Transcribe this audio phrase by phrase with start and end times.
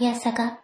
[0.00, 0.60] いやさが。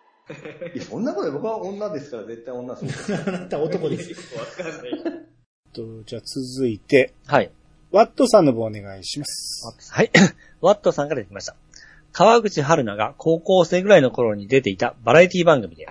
[0.75, 2.89] いや、そんなこと僕は女ですから絶対女そう。
[3.27, 4.37] あなた男です。
[4.39, 5.25] わかんない。
[5.73, 7.51] とじゃあ続いて、はい。
[7.91, 9.93] ワットさんの方お願いします。
[9.93, 10.11] はい。
[10.61, 11.57] ワットさんから出てきました。
[12.13, 15.89] 川口春奈が高校生ぐらいの頃に出ていたバラエティ番組で、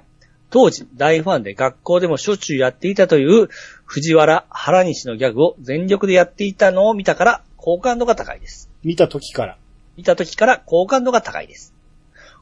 [0.49, 3.49] 当時大ファンで学校でもしょっちゅうやっていたという
[3.85, 8.69] 藤原原西のギャグを全力でやっていたのを見たから好感度が高いです。
[8.83, 9.57] 見た時から。
[9.97, 11.72] 見た時から好感度が高いです。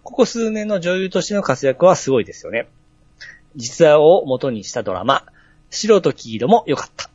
[0.04, 2.68] ここ数年の女優としての活躍はすごいですよね。
[3.56, 5.26] 実話を元にしたドラマ、
[5.70, 7.10] 白と黄色も良かった。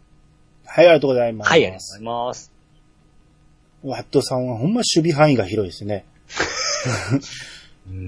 [0.64, 1.48] はい、ありがとうございます。
[1.48, 2.52] はい、ありがとうございます。
[3.82, 6.04] ワットさんはほんま守備範囲が広いですね。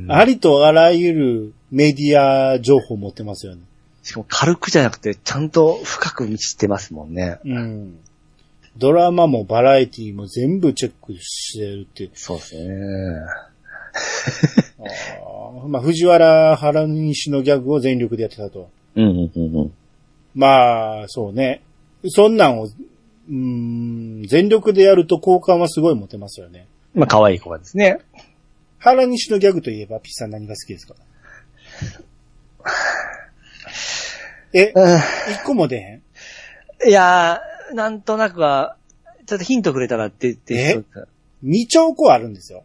[0.09, 3.63] ありとあらゆるメディア情報持ってますよね。
[4.03, 7.39] しかも軽くじゃなくて、ちゃんと深く知ってますもんね。
[7.45, 7.99] うん。
[8.77, 12.11] ドラマもバラエティも全部チェックしてるって。
[12.15, 12.69] そうですね。
[14.81, 18.71] あーまあ、藤原原西のギャグを全力でやってたと。
[18.95, 19.73] うん、うん、うん、うん。
[20.35, 21.63] まあ、そうね。
[22.07, 26.67] そんなんを、うーん、全力でやると好感はすごい持てますよね。
[26.95, 27.99] まあ、可愛い子がですね。
[28.79, 30.95] 原西のギャグといえば、ピッさん何が好きですか？
[34.53, 34.73] え、
[35.33, 36.03] 一個も出へん？
[36.89, 38.77] いやー、なんとなくは、
[39.27, 40.83] ちょっとヒントくれたらって言ってえ？
[41.43, 42.65] 二兆個あるんですよ。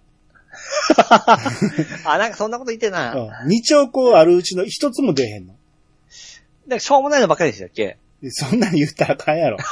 [2.06, 3.16] あ、なんかそんなこと言ってな。
[3.16, 3.50] うん。
[3.50, 5.56] 二兆個あるうちの一つも出へんの。
[6.68, 7.98] なんかしょうもないのばっかりでしたっけ？
[8.30, 9.58] そんなん言ったらあかんやろ。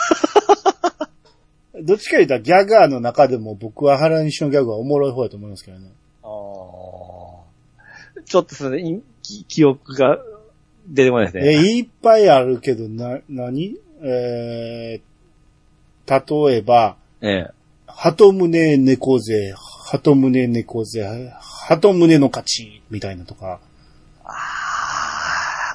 [1.83, 5.89] どっちか言ったらギャガーの中でも僕は原西のギャグはおもろい方だと思いますけどね。
[6.23, 6.29] あー
[8.25, 10.19] ちょっとそれ、いき記憶が
[10.87, 11.69] 出てこないですえ、ね。
[11.77, 17.51] いっぱいあるけど、な、なにえー、例えば、ええ。
[17.95, 23.59] 鳩胸猫背、鳩胸猫背、鳩胸の勝ち、みたいなとか、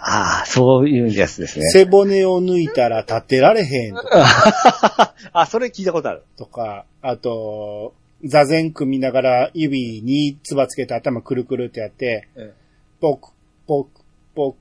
[0.09, 1.69] ああ、そういうやつですね。
[1.69, 6.22] 背骨を抜いたら立ってられへんとか、 あ、それ聞いたことある。
[6.37, 7.93] とかあと、
[8.25, 12.53] 座禅組みながら指に唾つけて頭くるくるってやって、え
[13.00, 13.31] ポク、
[13.66, 13.91] ポク、
[14.34, 14.59] ポク、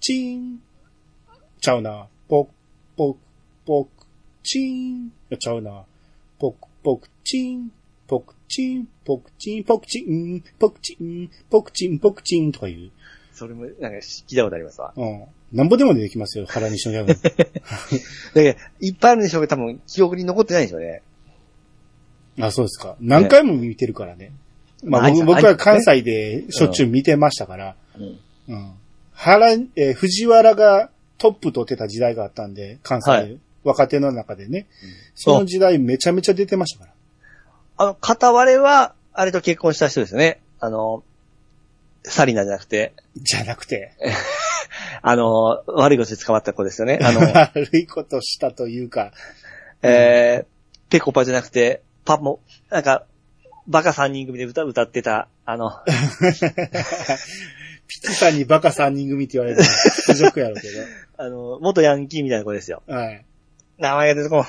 [0.00, 0.60] チーン。
[1.60, 2.08] ちゃうな。
[2.28, 2.50] ポク、
[2.96, 3.20] ポク、
[3.64, 3.90] ポク、
[4.42, 5.12] チーン。
[5.38, 5.84] ちゃうな。
[6.82, 7.72] ポク、チーン。
[8.06, 12.90] ポク、チーン、ポク、チーン、ポク、チーン、ポク、チーン、ポク、チーン、ポク、チーンとか言う。
[13.32, 14.92] それも、なんか聞いたことありますわ。
[14.96, 15.24] うん。
[15.52, 17.14] なんぼでも出てきますよ、原西のギャグ。
[17.22, 17.22] だ
[18.34, 21.02] けど、いっぱいあるんでしょうけど、多分、記憶に残ってないでしょうね。
[22.40, 22.96] あ、そうですか。
[23.00, 24.32] 何回も見てるからね。
[24.84, 27.76] まあ僕僕は関西でしょっちゅう見てましたから。
[27.96, 28.18] うん。
[28.48, 28.72] うん。
[29.12, 34.66] 原、えー藤原がトップ取ってた時代があったんで、関西、はい若手の中でね。
[35.14, 36.92] その時代めちゃめちゃ出てましたから。
[37.76, 40.40] あの、片割れは、あれと結婚した人ですよね。
[40.60, 41.04] あの、
[42.04, 43.92] サリナじゃなくて、じゃなくて、
[45.02, 46.98] あの、悪いことで捕まった子ですよね。
[47.02, 49.12] あの、 悪いことしたというか、
[49.82, 52.40] えー、ペコパじゃなくて、パも、
[52.70, 53.04] なんか、
[53.66, 55.70] バカ三人組で歌、歌ってた、あの、
[57.86, 59.70] ピチさんにバカ三人組って言われるのは
[60.06, 60.68] 屈辱やろうけ
[61.16, 62.82] あの、元ヤンキーみたいな子ですよ。
[62.86, 62.94] ど。
[62.94, 63.24] はい。
[63.78, 64.44] 名前が出てこん。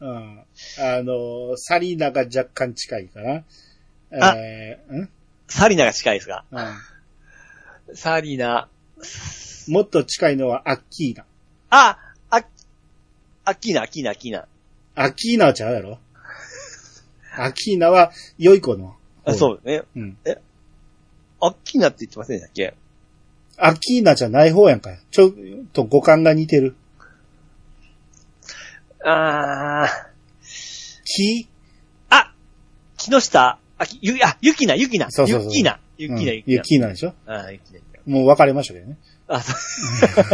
[0.00, 0.40] うん。
[0.80, 3.44] あの、サリーナが若干近いかな。
[4.20, 5.08] あえー、ん？
[5.46, 6.44] サリナが近いですか？
[6.50, 7.96] うん。
[7.96, 8.68] サリナ、
[9.68, 11.24] もっと近いのはアッキーナ。
[11.70, 11.98] あ、
[12.30, 12.44] あ、
[13.44, 14.46] アッキーナ、アッキーナ、アッキーナ。
[14.94, 15.98] アッキーナはちゃうやろ？
[17.36, 18.96] アッキーナは良い子の。
[19.24, 19.82] あそうね。
[19.94, 20.16] うん。
[21.40, 22.74] アッキーナって言ってませんでしたっけ？
[23.58, 24.90] アッキーナじゃない方やんか。
[25.10, 25.32] ちょっ
[25.72, 26.74] と五感が似てる。
[29.04, 29.88] あー、
[31.04, 31.48] キ
[32.10, 32.32] あ、
[32.96, 35.10] 木下、あ、きゆ、あ、ゆきな、ゆきな。
[35.10, 35.80] そうそうそうゆきな。
[35.98, 36.52] ゆきな、うんゆきな。
[36.52, 37.14] ユッキーナでしょ？
[37.26, 38.12] あーゆきな、ゆきな。
[38.18, 38.96] もう別れましたけどね。
[39.28, 39.52] あ、そ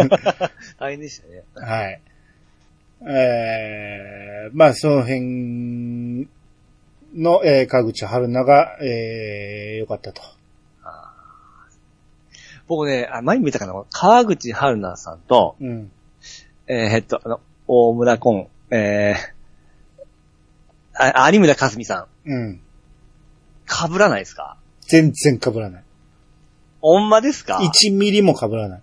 [0.02, 0.08] う。
[0.78, 1.44] 大変でしたね。
[1.54, 2.00] はい。
[3.08, 6.28] えー、まあ、その辺
[7.14, 10.20] の、えー、川口春奈が、えー、良かったと。
[12.66, 15.90] 僕ね、あ、前に見たかな川口春奈さんと、うん。
[16.66, 22.30] えー、えっと、あの、大村コン、えー、あ、有村架純さん。
[22.30, 22.60] うん。
[23.66, 24.56] 被らないですか？
[24.86, 25.84] 全然被らない。
[26.80, 28.80] ほんまですか？1ミリも被らない。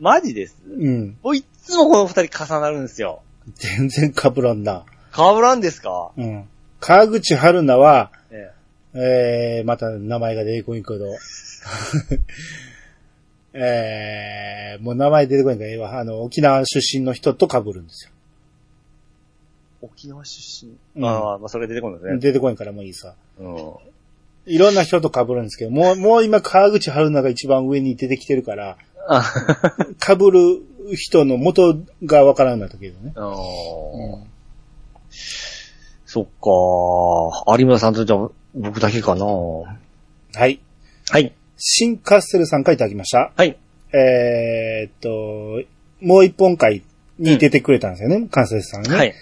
[0.00, 0.56] マジです？
[0.66, 1.16] うん。
[1.22, 3.22] もういっつもこの二人重なるんですよ。
[3.54, 4.84] 全然被らんな。
[5.12, 6.12] 被らんですか？
[6.16, 6.48] うん。
[6.80, 8.52] 川口春奈は、え
[9.58, 11.06] えー、また名前が出てこいんけど、
[13.52, 15.98] えー、もう名前出てこいんからええわ。
[15.98, 18.12] あの、沖縄出身の人と被るんですよ。
[19.80, 20.72] 沖縄出身。
[20.96, 22.20] うんああ、まあそれ出てこないですね。
[22.20, 23.14] 出てこいんからもういいさ。
[23.38, 23.74] うん。
[24.46, 29.22] いろんな人と被るんですけど、もう、もう今川口春奈が一番上に出てきてるから、あ
[30.04, 33.12] 被る人の元がわからんなったけどね。
[33.14, 34.28] あーうん
[36.10, 39.66] そっか有村さんとじゃあ僕だけかなは
[40.46, 40.60] い。
[41.10, 41.34] はい。
[41.58, 43.32] 新カッセルさんからいただきました。
[43.36, 43.58] はい。
[43.92, 45.68] えーっと、
[46.00, 46.82] もう一本回
[47.18, 48.96] に出てくれたんですよね、カッセルさんがね。
[48.96, 49.14] はい。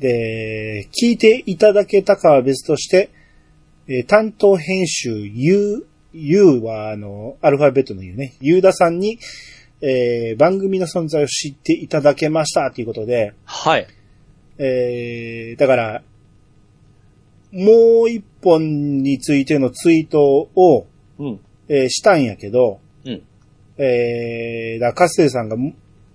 [0.00, 3.10] で、聞いていただけたかは別として、
[3.86, 9.18] えー担当編集 U、U はあの、アルファベットの U ね、ユーダさんに、
[9.82, 13.86] えー番組の存在を知っていただけましたということで、はい。
[14.58, 16.02] えーだから、
[17.52, 20.86] もう一本についてのツイートを、
[21.18, 21.40] うん。
[21.68, 23.22] えーしたんやけど、うん。
[23.76, 25.56] えー、だからカッセルさんが、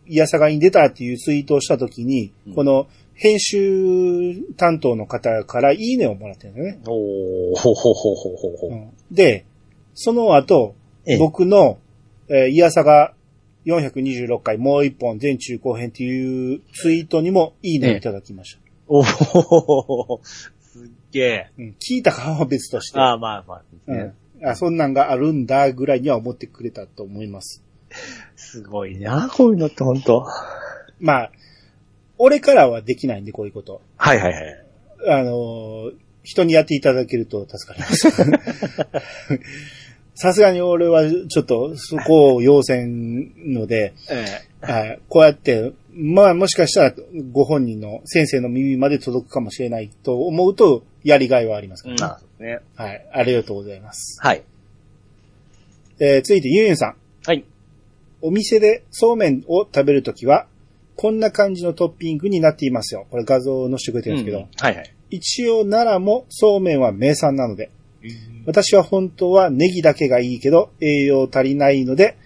[0.08, 6.81] いやさがに出たっていうツイートをしたときに、うんこの編集担当の方からいいねをもらってるんだよね。
[6.85, 8.67] おー、ほほほほほほ。
[8.67, 9.45] うんで、
[9.94, 10.75] その後、
[11.06, 11.79] ええ僕の、
[12.27, 13.13] えー、いやさが
[13.65, 18.62] 426回もう一本全中後編っていうツイートにもいいねをいただきました。
[18.88, 21.51] おー、すっげえ。
[21.57, 23.00] うん聞いたかは別として。
[23.00, 24.13] ああ、まあまあ、うん
[24.44, 27.63] あ、そんなんがあるんだぐらいには思ってくれたと思います。
[28.35, 30.25] すごいな、こういうのって本当
[31.00, 31.31] まあ、
[32.17, 33.81] 俺からはできないんで、こういうこと。
[33.97, 34.65] はいはいはい。
[35.09, 35.94] あのー
[36.25, 38.09] 人にやっていただけると助かります。
[40.15, 44.25] さすがに俺はちょっとそこを要せんので、え
[44.59, 46.94] はいこうやって、まあもしかしたら
[47.31, 52.59] ご本人の先生の耳まで届くかもしれないと思うとやりがいはありますかえら、まあ、そうですね。
[52.75, 53.06] はい。
[53.12, 54.17] ありがとうございます。
[54.21, 54.41] はい。
[56.00, 56.95] えー続いてゆうゆんさん。
[57.23, 57.44] はい。
[58.21, 60.47] お店でそうめんを食べるときは、
[60.95, 63.06] こんな感じのトッピングになっていますよ。
[63.09, 64.95] これ画像を載せてくれてるんですけど、うんはいはい。
[65.09, 67.69] 一応奈良もそうめんは名産なので、
[68.45, 72.18] 私は本当はネギだけがいいけど、栄養足りないので、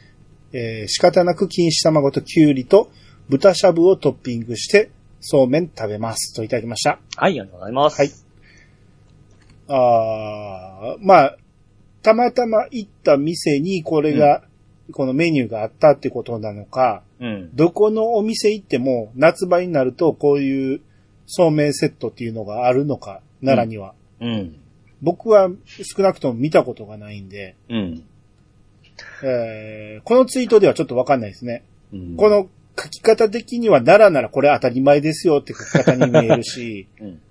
[0.51, 2.91] えー仕方なく錦糸卵ときゅうりと
[3.29, 6.35] 豚しゃぶをトッピングして、そうめん食べます。
[6.35, 6.99] といただきました。
[7.15, 8.01] はい、ありがとうございます。
[8.01, 8.11] はい。
[9.67, 11.37] あーまあ、
[12.01, 14.43] たまたま行った店にこれが、
[14.91, 17.49] このメニューがあったってことなのか、うん。
[17.55, 20.81] どこのお店行っても夏場になるとこういう
[21.25, 23.93] そうめんセットっていうのがあるのか、奈良には。
[24.19, 24.59] うん。
[25.01, 28.03] 僕は少なくとも見たことがないんで、うん。
[29.23, 31.63] えーこのツイートではちょっとわかんないですね。
[31.93, 37.21] うんこ、の書き方的には奈良ならこれ当たり前ですよって書き方に見えるし、 うん。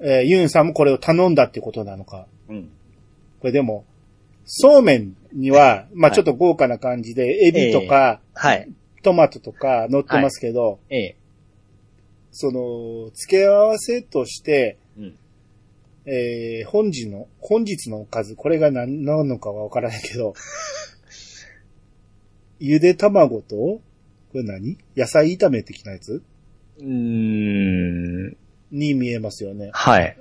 [0.00, 2.26] えーユンさんもこれを頼んだってことなのか。
[2.48, 2.70] うん。
[3.40, 3.84] これでも、
[4.44, 8.68] そうめんには、まあはいちょっと豪華な感じで、エビとか、はい。
[9.02, 11.16] トマトとか乗ってますけど、ええ。
[12.30, 15.18] その、付け合わせとして、うん。
[16.04, 20.34] えー本日の、本日のおかず、これが何なのかはわからないけど、
[22.58, 23.82] ゆで卵と、こ
[24.34, 24.78] れ何？
[24.96, 26.22] 野菜炒め的なやつ？
[26.78, 26.86] うー
[28.30, 28.36] ん。
[28.70, 29.70] に見えますよね。
[29.72, 30.16] はい。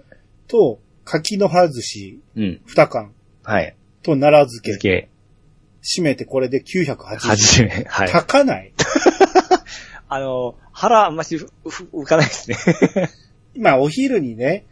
[0.48, 2.62] と、柿の葉寿司うん。
[2.68, 3.14] 2缶
[3.44, 3.76] はい。
[4.04, 4.78] と奈良漬け。
[4.78, 5.10] 漬け。
[5.84, 6.96] 締めてこれで980
[7.28, 7.86] はじめ。
[7.88, 8.10] はい。
[8.10, 8.72] 高ない？
[10.10, 12.58] あの、腹あんまし浮かないですね。
[13.58, 14.66] まあお昼にね、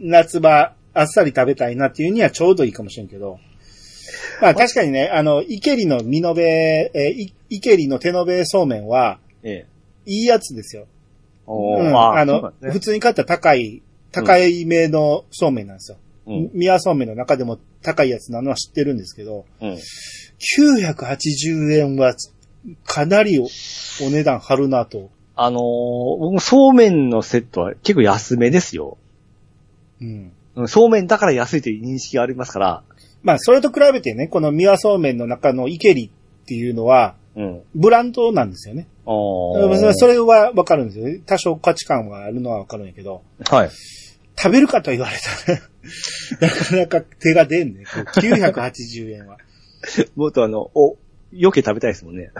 [0.00, 3.38] 夏場あっさり食べたいなっていうにはちょうどいいかもしれんけど。
[4.40, 9.66] まあ確かにね、あの、イケリの身のべ、えーいイケリの手のべそうめんは、ええ。
[10.06, 10.86] いいやつですよ。
[11.46, 13.82] おーうん、あの、ね普通に買ったら高い、
[14.12, 15.98] 高いめのそうめんなんですよ。
[15.98, 16.09] うん。
[16.52, 19.78] 宮そうめんの中でも高いやつなのは知ってるんですけど、うん。
[20.58, 22.14] 980円は
[22.84, 25.10] かなりおお値段張るなと。
[25.36, 25.60] あのー
[26.18, 28.98] 僕もそうめんのセットは結構安めですよ。
[30.00, 30.32] うん。
[30.56, 32.82] うんそうめんだから安いという認識がありますから。
[33.22, 37.62] まあ、それと比べてね、この宮そうめんの中のイケリっていうのは、うん。
[37.74, 38.88] ブランドなんですよね。
[39.06, 41.20] あそそれはわかるんですよね。
[41.26, 43.70] 多少価値観があるのはわかるんやけど、はい。
[44.42, 45.60] 食べるかと言われたら、
[46.40, 47.84] なかなか手が出んね。
[47.84, 49.38] こう980円は。
[50.16, 50.96] もっとあの、お、
[51.32, 52.30] よけ食べたいですもんね。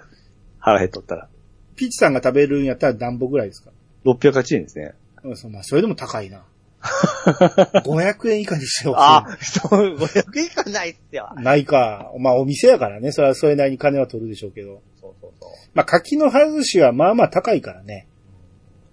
[0.58, 1.28] 腹減っとったら。
[1.76, 3.70] ピッチさんが食べるんやったら何本ぐらいですか
[4.04, 4.94] ？680円ですね。
[5.22, 6.44] うんそうまあ、それでも高いな。
[6.80, 9.00] 500円以下にしてほしい。
[9.00, 11.30] あ、そう、500円いかないっすよ。
[11.36, 12.10] ないか。
[12.18, 13.12] まあ、お店やからね。
[13.12, 14.82] それはそれなりに金は取るでしょうけど。
[15.00, 15.50] そうそうそう。
[15.74, 18.08] まあ、柿の葉寿司はまあまあ高いからね。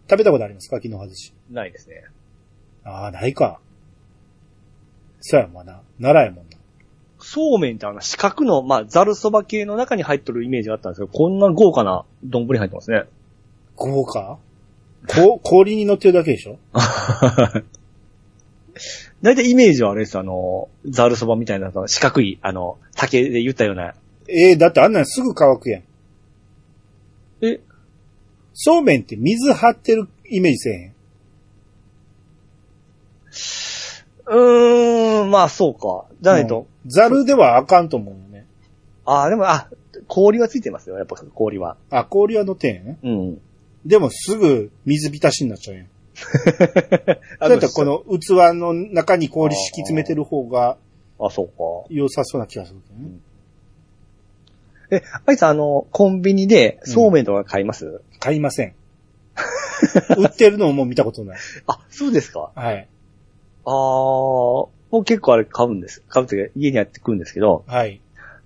[0.09, 1.33] 食べたことあります柿の葉寿司。
[1.49, 2.03] ないですね。
[2.87, 3.59] ああ、ないか。
[5.19, 5.81] そうやもんな。
[5.99, 6.57] 奈良やもんな。
[7.19, 13.03] そうめんってあの四角の、まあ、ざるそば系の中に入っとるイメージがあったんですけど、こんな豪華な丼入ってますね。
[13.75, 14.37] 豪華？
[15.07, 16.57] こ 氷に乗ってるだけでしょ？
[19.21, 23.95] だいたいイメージはあれです、あの、ザルそばみたいな、四角い、あの、竹で言ったような。
[24.29, 25.83] えー、だってあんなんすぐ乾くやん。
[27.41, 27.59] え、
[28.53, 30.93] そうめんって水張ってるイメージせえへん。
[34.27, 36.05] うーん、まあそうか。
[36.21, 36.61] じゃないと。
[36.61, 38.45] うんザルではあかんと思うよね。
[39.05, 39.67] ああ、でも、あ、
[40.07, 41.75] 氷はついてますよ、やっぱ氷は。
[41.89, 42.97] あ、氷は乗ってんやね。
[43.03, 43.41] うん。
[43.85, 45.87] でもすぐ水浸しになっちゃうやん。
[47.39, 50.77] あだったらこ、の器の中に氷敷き詰めてる方が
[51.19, 51.53] あ、そうか。
[51.89, 53.19] 良さそうな気がするけどね。
[54.89, 58.73] え、あいつあの、コンビニでそうめんとか買います、買いません。
[60.17, 61.39] 売ってるのも見たことない。
[61.67, 62.51] あ、そうですか。
[62.55, 62.87] はい。
[63.69, 66.01] あー、僕結構あれ買うんです。
[66.07, 67.99] 買うときは家にやってくるんですけど、はい。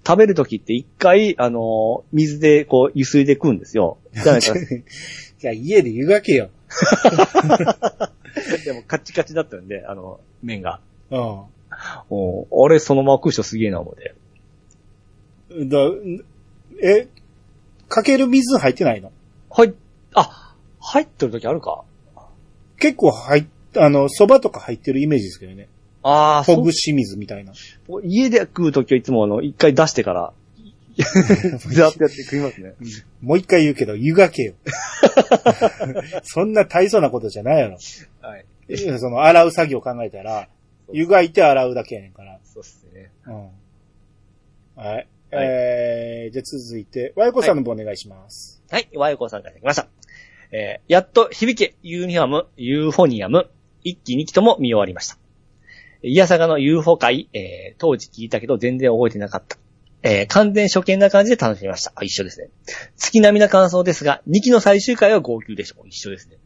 [0.05, 3.99] 食べるときって一回、あの、水でこう、ゆすいで食うんですよ。
[4.13, 4.55] じゃないか。
[5.37, 6.49] じゃあ家で湯がけよ。
[8.65, 10.79] でもカッチカチだったんで、あの、麺が。
[11.11, 11.15] う
[12.09, 14.15] おあれ、そのまま食う人すげえな、思って。
[15.63, 15.69] ん。
[15.69, 15.77] だ
[16.81, 17.07] え、
[17.87, 19.11] かける水入ってないの？
[19.51, 19.73] はい、
[20.15, 21.83] あ、入ってるときあるか
[22.79, 23.45] 結構入っ、
[23.77, 25.67] あの、蕎麦とか入ってるイメージですけどね。
[26.03, 27.53] ああ、ほぐし水みたいな。
[28.03, 30.33] 家で食うときはいつもあの、一回出してから、
[31.01, 32.73] ザーってやって食いますね。
[33.21, 34.53] もう一回言うけど、湯がけよ。
[36.23, 37.77] そんな大層なことじゃないやろ。
[38.21, 38.45] はい。
[38.99, 40.49] その、洗う作業考えたら、
[40.91, 42.39] 湯がいて洗うだけやねんから。
[42.43, 43.11] そうっすね。
[43.25, 43.49] うん。
[44.75, 45.07] はい。
[45.31, 48.61] えー、じゃあ続いて、和子さんの方お願いします。
[48.69, 49.87] はい、ワイコさんからいただきました。
[50.51, 53.49] えー、やっと響け、ユニフォーム、ユーフォニアム、
[53.83, 55.17] 一期二期とも見終わりました。
[56.03, 59.57] イヤサガの UFO 回、えー、当時聞いたけど全然覚えてなかった。
[60.03, 61.93] えー、完全初見な感じで楽しみました。
[61.95, 62.49] あ、一緒ですね。
[62.97, 65.87] 月並みな感想ですが、2期の最終回は号泣でしょう。
[65.87, 66.37] 一緒ですね。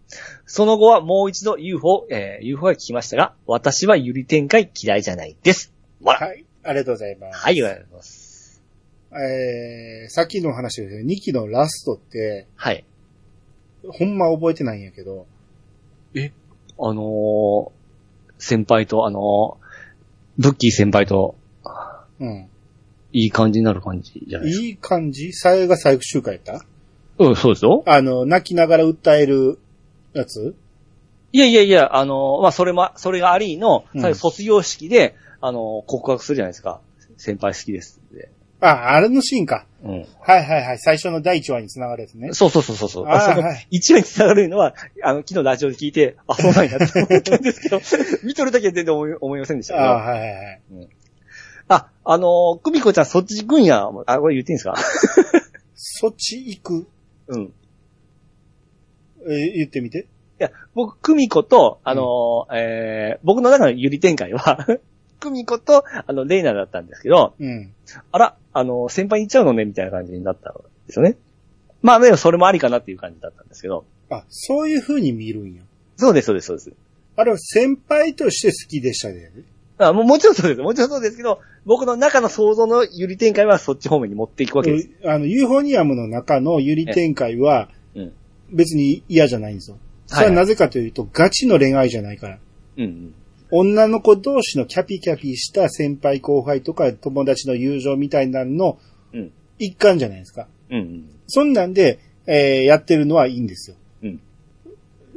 [0.45, 5.73] その後はもう一度 UFO、えー、UFO が聞きましたが、私はゆり展開嫌いじゃないです。
[6.01, 6.27] わら。
[6.27, 6.45] はい。
[6.63, 7.37] ありがとうございます。
[7.37, 8.61] はい、ありがとうございます。
[9.13, 11.05] えー、さっきの話ですよ。
[11.05, 12.83] 2期のラストって、はい。
[13.87, 15.27] ほんま覚えてないんやけど、
[16.79, 17.72] あのー、
[18.38, 21.36] 先輩と、あのー、ブッキー先輩と、
[22.20, 22.50] うん。
[23.13, 24.65] いい感じになる感じじゃないですか？
[24.65, 25.32] いい感じ？
[25.32, 26.65] さえが最終回やった？
[27.17, 27.84] うん、そうですよ。
[27.86, 29.58] あの、泣きながら訴える
[30.13, 30.55] やつ？
[31.32, 36.82] いやいやいや、あのー、まあ、それも、それがありの、うん最後卒業式で、あのー、告白するじゃないですか。
[37.17, 38.29] 先輩好きですって。
[38.62, 39.65] あ、あれのシーンか。
[39.83, 39.91] うん。
[40.21, 40.79] はいはいはい。
[40.79, 42.29] 最初の第1話に繋がるやつね。
[42.33, 43.05] そうそうそうそうそう。
[43.07, 47.79] あーそのはい一話に繋がるのは、あの、昨日ラジオで聞いて、あ、そうなんやって思ったんですけど、
[48.24, 49.85] 見とるだけは全然思い思いませんでしたけど。
[49.85, 50.62] あはいはいはい。
[51.67, 53.88] あ、あのー、久美子ちゃんそっち行くんや。
[54.05, 54.75] あ、これ言っていいんですか？
[55.75, 56.88] そっち行く？
[57.27, 57.41] うん。
[57.43, 57.51] い
[59.27, 60.07] えー言ってみて。
[60.38, 64.65] や、僕、久美子と、あのー、えー、僕の中のゆり展開は、
[65.21, 67.74] 久美子と、あの、レイナだったんですけど、うん。
[68.12, 70.53] あら、あの、先輩に行っちゃうのね、みたいな感じになったん
[70.88, 71.17] ですよね。
[71.81, 73.85] まあ、でもそれもありかなっていう感じだったんですけど。
[74.09, 75.62] あ、そういう風に見るんや。
[75.97, 76.71] そうです、そうです、そうです。
[77.17, 79.29] あれは先輩として好きでしたね。
[79.77, 80.62] あももちろんそうです。
[80.62, 84.89] もちろんそうですけど、僕の中の想像のゆり展開はそっち方面に持っていくわけです。
[85.03, 88.13] あの、ユーフォニアムの中のユリ展開はうん。
[88.51, 89.77] 別に嫌じゃないんですよ。
[90.07, 92.39] そはいれはなぜかというと、ガチの恋愛じゃないから。
[92.77, 93.13] うんうん。
[93.57, 98.79] 女の子同士のキャピキャピした先輩後輩とか友達の友情みたいなのの
[99.13, 99.31] うん。
[99.57, 100.47] 一環じゃないですか。
[100.69, 101.09] うんうん。
[101.27, 103.77] そんなんで、えーやってるのはいいんですよ。
[104.03, 104.19] うん。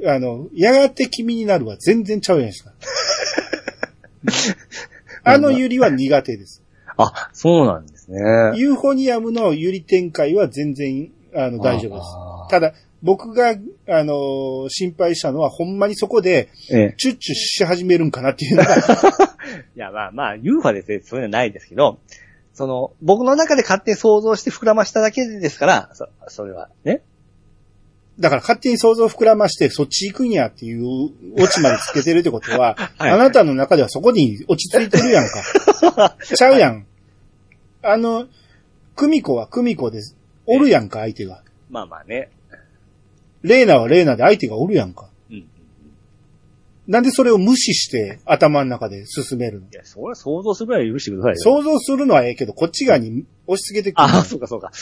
[0.06, 2.72] あの、やがて君になるは全然ちゃうじゃないですか。
[5.24, 6.62] あの百合は苦手です。
[6.96, 8.18] あ、そうなんですね。
[8.54, 16.94] ユーフォニアムの百合展開は全然、あの、大丈夫ですただ、僕が、あのー心配したのは、ほんまにそこで、ええ。
[16.98, 18.74] チュッチュし始めるんかなっていうのが、
[19.76, 21.98] いや、まあまあ、ユーフォですね、そういうのはないですけど、
[22.54, 27.02] その、僕の中で勝手に想像して膨らましただけですから、そ、それは、ね。
[28.18, 30.84] だから勝手に想像膨らまして、そっち行くんやっていう
[31.40, 36.16] オチまでつけてるってことは、 はいあなたの中ではそこに落ち着いてるやんか。
[36.20, 36.84] ちゃうやん。
[37.82, 38.26] あの、
[38.96, 40.16] 久美子は久美子です。
[40.46, 41.44] おるやんか、相手が。
[41.70, 42.30] まあまあね。
[43.42, 45.08] レーナはレーナで相手がおるやんか。
[45.30, 45.36] うん。
[45.36, 45.44] い
[46.86, 49.66] なんでそれを無視して頭の中で進めるの？
[49.72, 51.38] や、それは想像するぐらい許してくださいよ。
[51.38, 54.02] 想像するのはええけど、こっち側に押し付けてくる。
[54.02, 54.72] ああ、そうかそうか。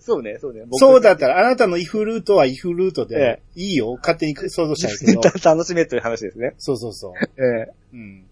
[0.00, 0.62] そうね、そうね。
[0.66, 5.20] 僕そうだったら、あなたのイフルートはイフルートえで、いいよ、勝手に想像したいけど。
[5.44, 6.54] 楽しめという話ですね。
[6.58, 7.12] そうそうそう。
[7.36, 8.24] ええうん。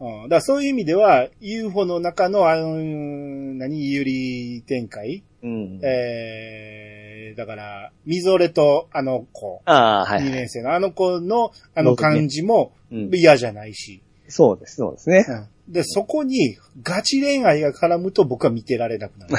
[0.00, 5.80] うん、だからそういう意味では、UFO の中の、あの、何、有利展開、うん。
[5.82, 10.32] ええー、だから、みぞれとあの子、ああ、はい2はい。
[10.32, 15.24] 年生のあの子のあの感じもうん嫌じゃないし、そうです、そうですね。
[15.28, 19.34] うんで、そこにガチ恋愛が絡むと僕は見てられなくなる。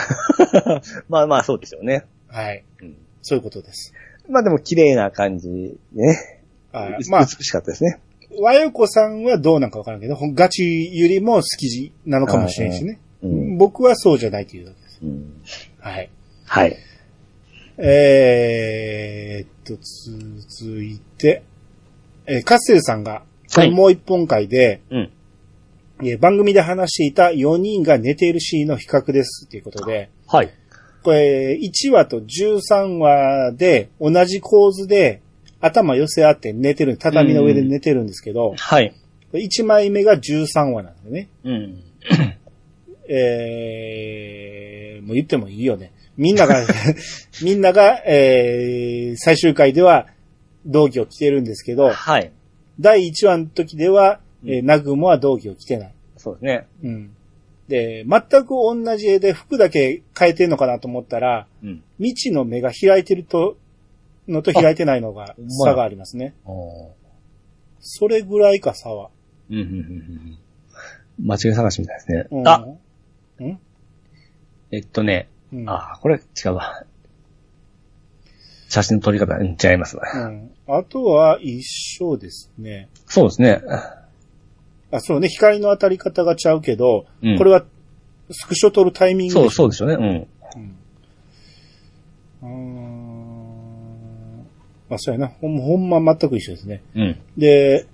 [1.07, 2.05] まあまあ、そうですよね。
[2.27, 2.63] はい。
[2.81, 3.93] うんそういうことです。
[4.29, 5.49] まあでも、綺麗な感じ
[5.93, 6.41] ね。
[6.71, 7.99] はいまあ、美しかったですね。
[8.39, 12.99] 和よこさんはどうなんかわからんけど、ガチよりも好きなのかもしれんしね。
[13.23, 13.57] うん。
[13.57, 14.99] 僕はそうじゃないというだけです。
[15.03, 15.41] うん
[15.79, 16.09] はい。
[16.45, 16.75] はい。
[17.77, 19.75] えーっと、
[20.47, 21.43] 続いて、
[22.25, 25.11] えーカッセルさんが、はいもう一本回で、うん。
[26.01, 30.49] えー番組で話していた4人が寝ているシーンの比較ですということで、はい。
[31.03, 35.21] これ、1話と13話で同じ構図で
[35.61, 38.93] 頭寄せ合って寝てる、畳の上で寝てるんですけど、はい。
[39.33, 41.29] 1枚目が13話なんでね。
[41.43, 41.83] うん。
[43.07, 45.91] えー、もう言ってもいいよね。
[46.17, 46.65] みんなが、
[47.43, 50.07] みんなが、えー、最終回では
[50.65, 52.31] 同期を着てるんですけど、はい。
[52.79, 55.93] 第1話の時では、うんえーナグモは同期を着てない。
[56.17, 56.67] そうですね。
[56.83, 57.15] うん。
[57.67, 61.83] で、全く同じ絵で服だけ変えてんのかなと思ったら、うん。
[61.97, 63.57] 未知の目が開いてると、
[64.27, 66.33] のと開いてないのが差がありますね。
[67.79, 69.09] それぐらいか差は。
[69.49, 69.69] うん、うん、うん
[71.19, 71.27] うん。
[71.27, 72.27] 間違い探しみたいですね。
[72.31, 72.65] うん、あ、
[73.39, 73.59] うん？
[74.71, 76.83] えっとね、うんあ、これ違うわ。
[78.67, 80.03] 写真の撮り方、うん違いますわ。
[80.13, 80.51] うん。
[80.67, 81.63] あとは一
[82.03, 82.89] 緒ですね。
[83.05, 83.61] そうですね。
[84.91, 87.63] あ、そうね、光の当たり方がちゃうけど、うんこれは
[88.31, 89.95] スクショ撮るタイミングそう、そうでしょうね。
[89.95, 90.27] うん。
[92.43, 92.45] うん。
[92.45, 94.47] うーん。
[94.89, 95.27] まあ、そうやな。
[95.27, 96.81] ほんほんま全く一緒ですね。
[96.95, 97.19] うん。
[97.37, 97.85] で、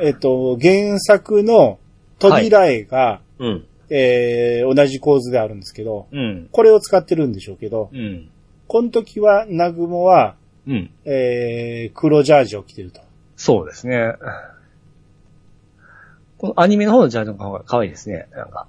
[0.00, 1.78] えっと、原作の
[2.18, 3.66] 扉絵が、うん。
[3.94, 6.48] えー同じ構図であるんですけど、うん。
[6.50, 8.30] これを使ってるんでしょうけど、うん。
[8.68, 10.90] この時は、ナグモは、うん。
[11.04, 13.00] えー黒ジャージを着てると。
[13.36, 14.14] そうですね。
[16.38, 18.28] このアニメの方のジャージの方が可愛いですね。
[18.32, 18.66] なんか。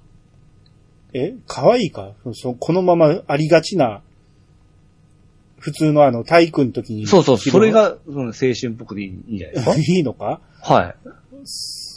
[1.12, 2.12] え可愛いか？
[2.32, 4.02] そこのままありがちな、
[5.58, 7.06] 普通のあの、体育の時に。
[7.06, 9.74] そうそう、それが、うん、青春っぽくていいいいんじゃないですか？
[9.78, 10.40] いいのか？
[10.60, 10.94] はい。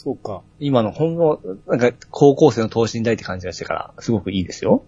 [0.08, 0.42] そうか。
[0.58, 4.82] 今のほんの、なんか、高校生の等身大って感じがしてから、すごくいいですよ。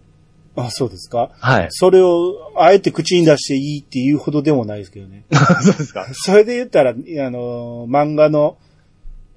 [0.57, 1.67] あ、そうですかはい。
[1.69, 5.25] それを、あえて口に出していいっていうほどでもないですけどね。
[5.63, 8.57] そうですかそれで言ったら、あの、漫画の、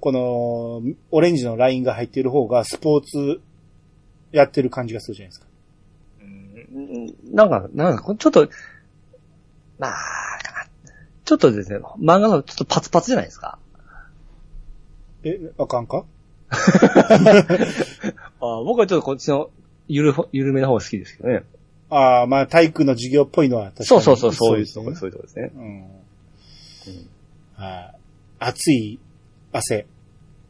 [0.00, 3.42] この、オレンジのラインが入ってる方が、スポーツ、
[4.32, 5.46] やってる感じがするじゃないですか。
[6.22, 8.48] うんなんか、なんか、ちょっと、
[9.78, 9.94] まあ、
[11.26, 13.58] ちょっとですね、漫画のちょっとパツパツじゃないですか。
[15.24, 16.04] え、あかんか？
[18.40, 19.50] あ僕はちょっとこっちの、
[19.88, 21.42] ゆるほ、ゆるめの方が好きですけどね。
[21.90, 23.86] ああ、まあ、体育の授業っぽいのは確かに。
[23.86, 25.50] そうそうそう、そういうとこ、そういうとこですね。
[25.54, 25.82] うん。
[27.54, 27.96] はい。
[28.40, 28.98] 熱い
[29.52, 29.86] 汗、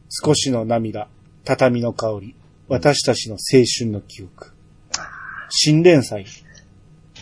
[0.09, 1.07] 少しの涙、
[1.43, 2.35] 畳の香り、
[2.67, 4.51] 私たちの青春の記憶。
[5.49, 6.25] 新連載。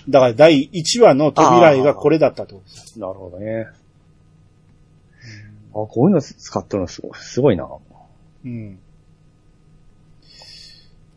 [0.09, 2.61] だから第1話の扉絵がこれだったと。
[2.97, 3.67] なるほどね。
[5.73, 7.67] あ、こういうの使ってるのすごい、すごいな。
[8.45, 8.79] うん。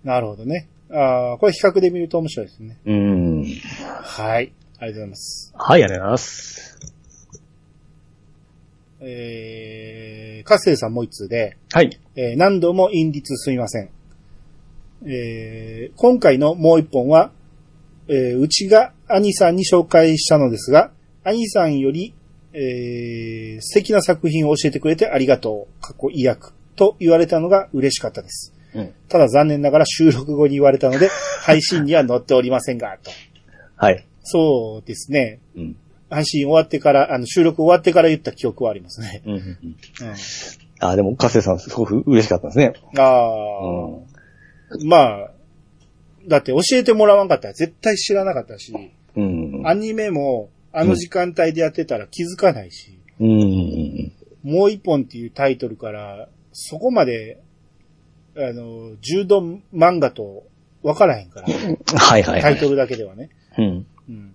[0.04, 0.68] なるほどね。
[0.90, 2.78] ああ、これ比較で見ると面白いですね。
[2.86, 3.44] うん。
[4.02, 4.52] はい。
[4.78, 5.54] ありがとうございます。
[5.56, 6.96] はい、ありがとうございます。
[9.00, 11.98] えー、カッセルさんもう一通で、はい。
[12.14, 13.90] えー何度もインディツすみません。
[15.06, 17.30] えー今回のもう一本は、
[18.08, 20.92] えーうちが兄さんに紹介したのですが、
[21.24, 22.14] 兄さんより、
[22.58, 28.54] えー素敵な作品を教えてくれてありがとう、過去意訳と言われたのが嬉しかったです。
[28.74, 28.94] うん。
[29.08, 31.08] ただ残念ながら収録後に言われたので、
[31.42, 33.10] 配信には載っておりませんが、と。
[33.76, 34.06] はい。
[34.22, 35.40] そうですね。
[35.56, 35.76] うん。
[36.08, 39.22] 配信終わってから、あの、収録終わってから言った記憶はありますね。
[39.26, 40.08] うんうんうん。
[40.08, 40.14] うん、
[40.80, 42.74] あ、でも、カセさんすごく嬉しかったですね。
[42.96, 43.68] ああ、
[44.70, 44.86] うん。
[44.88, 45.30] まあ、
[46.28, 48.72] だって教えてもらわんかったら絶対知らなかったし、
[49.16, 49.62] うん。
[49.64, 54.12] アニメもあの時間帯でやってたら気づかないし、うんうん
[54.44, 57.42] もう一本っていうタイトルから、そこまで、
[58.36, 59.40] あの、柔道
[59.74, 60.46] 漫画と
[60.84, 61.76] 分からへんから、うん。
[61.96, 62.42] はいはいはい。
[62.42, 63.30] タイトルだけではね。
[63.58, 63.86] うん。
[64.08, 64.28] うん。
[64.28, 64.32] だ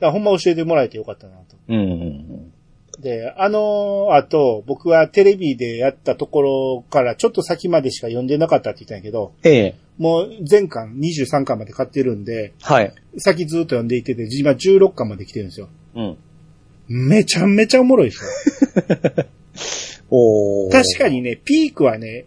[0.00, 1.56] からほんま教えてもらえてよかったなと。
[1.68, 2.52] うんうん
[3.00, 9.76] で、あの後、僕はテレビでやったところからちょっと先までしか読んでなかったって言ったんやけど、ええ。
[9.96, 12.92] もう全巻23巻まで買ってるんで、はい。
[13.18, 15.68] 先ずっと読んでいってて、今16巻まで来てるんですよ。
[15.94, 16.16] うん。
[16.88, 19.26] めちゃめちゃおもろいですよ。
[20.10, 21.08] おー確か。
[21.08, 22.26] にね、ピークはね、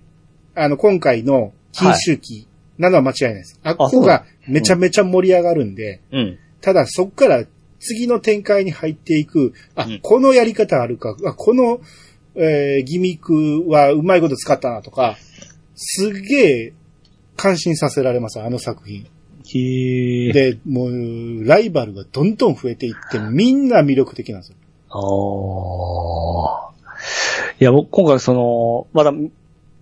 [0.56, 2.48] あの、今回の禁周期
[2.78, 3.60] なのは間違いないです。
[3.64, 6.38] あ、ここがめちゃめちゃ盛り上がるんで、うん。
[6.62, 7.46] ただそっから
[7.80, 11.82] 次の展開に入っていく、あ、うんこのやり方あるか、あ、この、
[12.36, 15.18] えーギミックはうまいこと使ったなとか、
[15.76, 16.74] すっげえ
[17.36, 19.08] 感心させられます、あの作品。
[19.54, 24.56] で、もう、ライバルがどんどん増えていって、みんな魅力的なんですよ。
[24.90, 26.74] ああ。
[27.60, 29.12] いや、僕、今回その、まだ、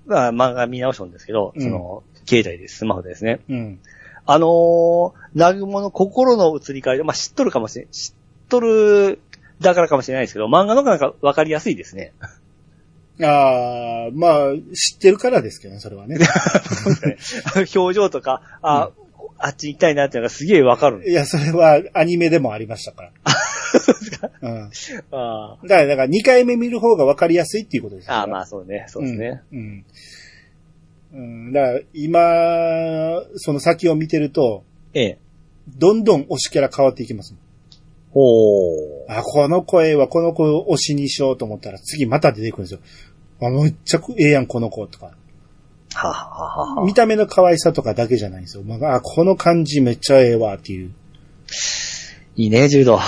[0.06, 3.40] まあ、漫画見直したんですけど、うんその、携帯で、スマホでですね。
[3.50, 3.80] うん。
[4.26, 8.14] あのー、南雲の心の移り変わりで、まあ、知っとるかもしれん、知っ
[8.50, 9.20] とる
[9.62, 12.14] だからかもしれないですけど、漫画の方がなんかわかりやすいですね。
[13.24, 16.18] ああ、まあ、知ってるからですけどね、それはね。
[17.76, 18.90] 表情とか、あ、
[19.44, 21.10] あっち行きたいなっていうのがすげえわかる。
[21.10, 23.12] いや、それはアニメでもありましたから。
[24.42, 24.72] うん。
[25.12, 29.42] あだから、だから2回目見る方が分かりやすいっていうことですよあ、ああまあそうね、そうですね。
[29.52, 29.86] うん。
[31.14, 31.46] うん。
[31.46, 31.54] うん。
[31.54, 35.18] だから、今、その先を見てると、ええ。
[35.78, 37.42] どんどん推しキャラ変わっていきますもん。
[38.14, 39.20] おー。
[39.20, 42.80] あ、この声はこの子を推しにしようと思ったら次また出てくるんですよ。
[43.42, 45.14] あ、めっちゃええやん、この子とか。
[45.94, 48.64] はあ、はあはあ、見た目の可愛さとかだけじゃないんですよ。
[48.64, 50.92] まあ、あこの感じめっちゃええわっていう。
[52.36, 53.00] いいね、柔道。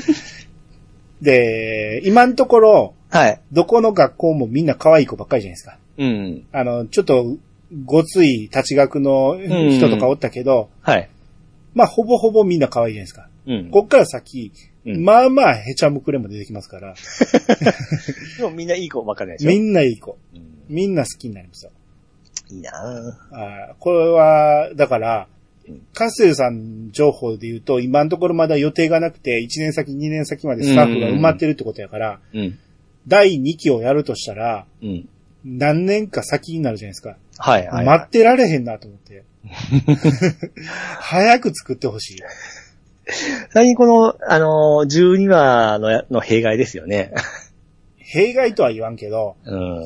[1.20, 3.40] で、今のところ、はい。
[3.52, 5.78] どこの学校もみんな可愛い子ばっかりじゃないですか。
[5.98, 6.46] うん。
[6.52, 7.36] あの、ちょっと、
[7.84, 9.36] ごつい立ち学の
[9.70, 11.08] 人とかおったけど、はい。
[11.74, 13.28] まあ、ほぼほぼみんな可愛いじゃないですか。
[13.46, 13.70] うん。
[13.70, 14.52] こっから先、
[14.84, 16.94] うんまあまあ、へちゃむくれも出てきますから、
[18.38, 19.50] でもみんないい子ばっかりでしょ。
[19.50, 20.16] みんないい子。
[20.34, 21.72] うんみんな好きになりますよ。
[22.50, 23.34] いいなぁ。
[23.34, 25.28] あーこれは、だから
[25.68, 32.58] うん、カッセルさん情報で言うと、今のところまだ予定がなくて、1年先、2年先までスタッフが埋まってるってことやから、うん。
[33.08, 35.08] 第2期をやるとしたら、うん。
[35.44, 37.16] 何年か先になるじゃないですか。
[37.38, 37.86] はい、はい。
[37.86, 39.24] 待ってられへんなと思って。
[40.98, 42.18] 早く作ってほしい。
[43.52, 47.12] 最近この、あのー、12話のやの弊害ですよね。
[47.98, 49.84] 弊害とは言わんけど、うん。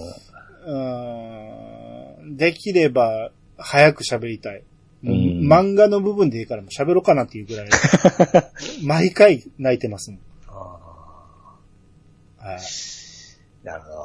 [0.67, 4.63] うーんできれば早く喋りたい。
[5.03, 5.21] もううん
[5.51, 7.69] 漫画の部分でいいからもう喋ろうかなっていうぐらい、
[8.85, 10.21] 毎回泣いてますもん。
[12.39, 12.61] はい
[13.65, 14.05] なるほど。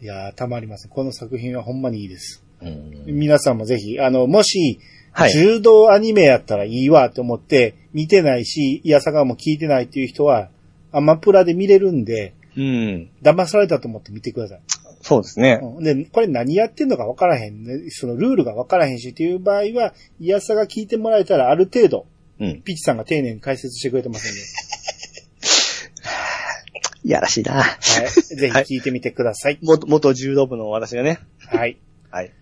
[0.00, 0.90] いやー、たまりません。
[0.90, 2.42] この作品はほんまにいいです。
[2.60, 3.04] うん。
[3.06, 4.80] 皆さんもぜひ、あの、もし、
[5.12, 5.30] はい。
[5.30, 10.48] 柔道アニメやったらいいわと思って、見てないし、いやさがも聞いてないっていう人は、
[10.90, 13.10] アマプラで見れるんで、うん。
[13.22, 14.60] 騙されたと思って見てください。
[15.02, 15.60] そうですね。
[15.60, 17.90] うんで、これ何やってんのか分からへんね。
[17.90, 22.06] そのルールが分からへんしっていう場合は、いやさが聞いてもらえたらある程度、
[22.38, 22.62] うん。
[22.62, 24.40] ピッチさんが丁寧に解説してくれてますんで、
[27.04, 27.54] い やらしいな。
[27.54, 27.76] はい。
[28.10, 29.58] ぜひ聞いてみてください。
[29.60, 31.18] 元、元柔道部の私がね。
[31.38, 31.76] はい。
[32.10, 32.32] はい。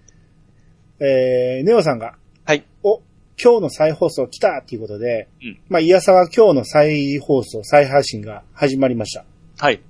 [1.01, 2.64] えー、ネオさんが、はい。
[2.83, 3.01] お、
[3.42, 9.25] 今日の再放送来たっていうことで、うんまあ、いやさが今日の再放送、再配信が始まりました。
[9.59, 9.81] はい。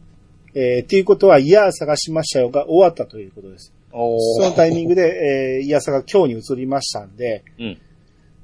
[0.54, 3.72] えー、っていうことは、いや探しましたよが終わったということです。
[3.92, 7.78] おそのタイミングで、えー、いやさが今日に移りましたんで、うん。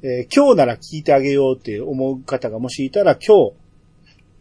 [0.02, 3.52] えー今日なら聞いてあげようって思う方がもしいたら、今日、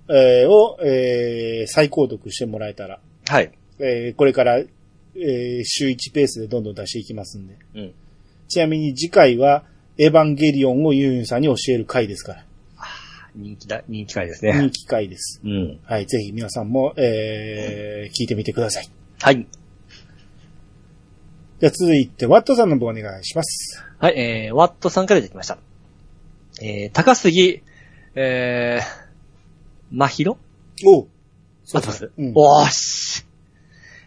[0.09, 3.51] えーを、えー再購読してもらえたら、はい。
[3.79, 7.55] えーこれから、えー週1ペースでどんどん出していきますんで。
[7.75, 7.93] うん。
[8.47, 9.63] ちなみに次回は、
[9.97, 12.45] エヴァンゲリオンをユンユンさんに教える回ですから。
[13.35, 14.69] 人気だ、人気回ですね人。
[14.71, 15.41] 気回です。
[15.43, 15.79] うん。
[15.83, 18.89] はい、ぜひ皆さんも、えー聞いてみてください。
[19.21, 19.47] はい。
[21.59, 23.83] じゃあ続いて、ワットさんの方お願いします。
[23.97, 25.57] はい、えー、ワットさんからいただきました。
[26.61, 27.63] えー、高杉、
[28.15, 28.85] えー、
[29.91, 30.37] まひろ
[30.85, 31.07] おう
[31.73, 33.25] 合ってます、うんおーし。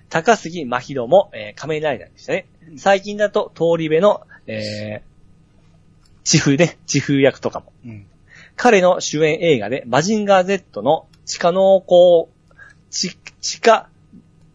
[0.08, 2.46] 高杉まひろも、えー、仮面ライダーでしたね。
[2.76, 7.72] 最近だと、通り部の、えー、地風ね、地風役とかも。
[7.84, 8.06] うん。
[8.58, 12.28] 彼の主演映画で、マジンガー Z の地下農耕、
[12.90, 13.88] 地地下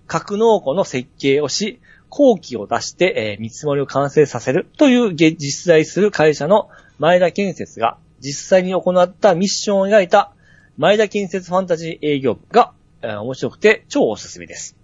[0.07, 10.33] 格納庫の設計をし、後期を出して、えー見積もりを完成させるという実在する会社の前田建設が実際に行ったミッションを描いた
[10.77, 14.75] 前田建設ファンタジー営業部が、えー面白くて超おすすめです。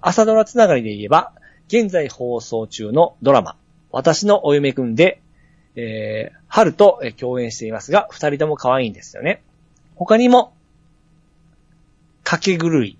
[0.00, 1.32] 朝ドラつながりで言えば、
[1.68, 3.56] 現在放送中のドラマ、
[3.92, 5.22] 私のお嫁くんで、
[5.76, 9.42] えー、春とえー共演していますが、二人とも可愛いんですよね。
[9.94, 10.54] 他にも、
[12.24, 12.98] かけぐるい、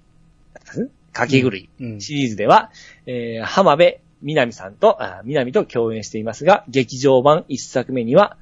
[1.15, 2.01] かけぐるいうん。
[2.03, 2.71] シリーズでは、
[3.07, 8.37] えー、浜辺美波さんと、あ美波と共演していますが、劇場版一作目には、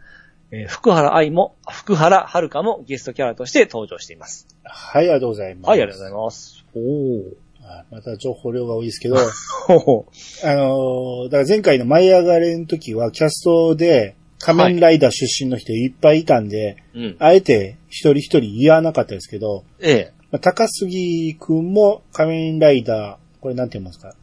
[0.50, 4.48] えー福原愛も、福原遥もゲストキャラとして登場しています。
[4.64, 5.68] はい、ありがとうございます。
[5.68, 6.64] はい、ありがとうございます。
[6.74, 7.22] おー。
[7.62, 17.16] あまた情報量が多いですけど、 あのーだから前回の舞い上がれの時はキャストで、仮面ライダー出身の人いっぱいいたんで、うん。
[17.18, 20.12] あえて一人一人言わなかったですけど、ええ。
[20.30, 24.14] まあ高杉くんも仮面ライダー、これなんて言いますか？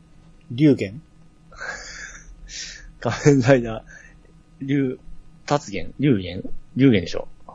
[0.51, 1.01] 龍玄？
[2.99, 4.99] 仮面ライダー、竜、
[5.45, 6.43] 達元竜元
[6.75, 7.27] 竜元でしょ。
[7.47, 7.53] あ、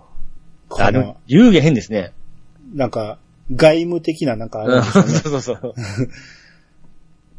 [0.71, 2.13] でかなも、竜元変ですね。
[2.75, 3.19] なんか、
[3.55, 5.09] 外務的ななんかあるうんんですよね。
[5.23, 5.75] そうそうそう。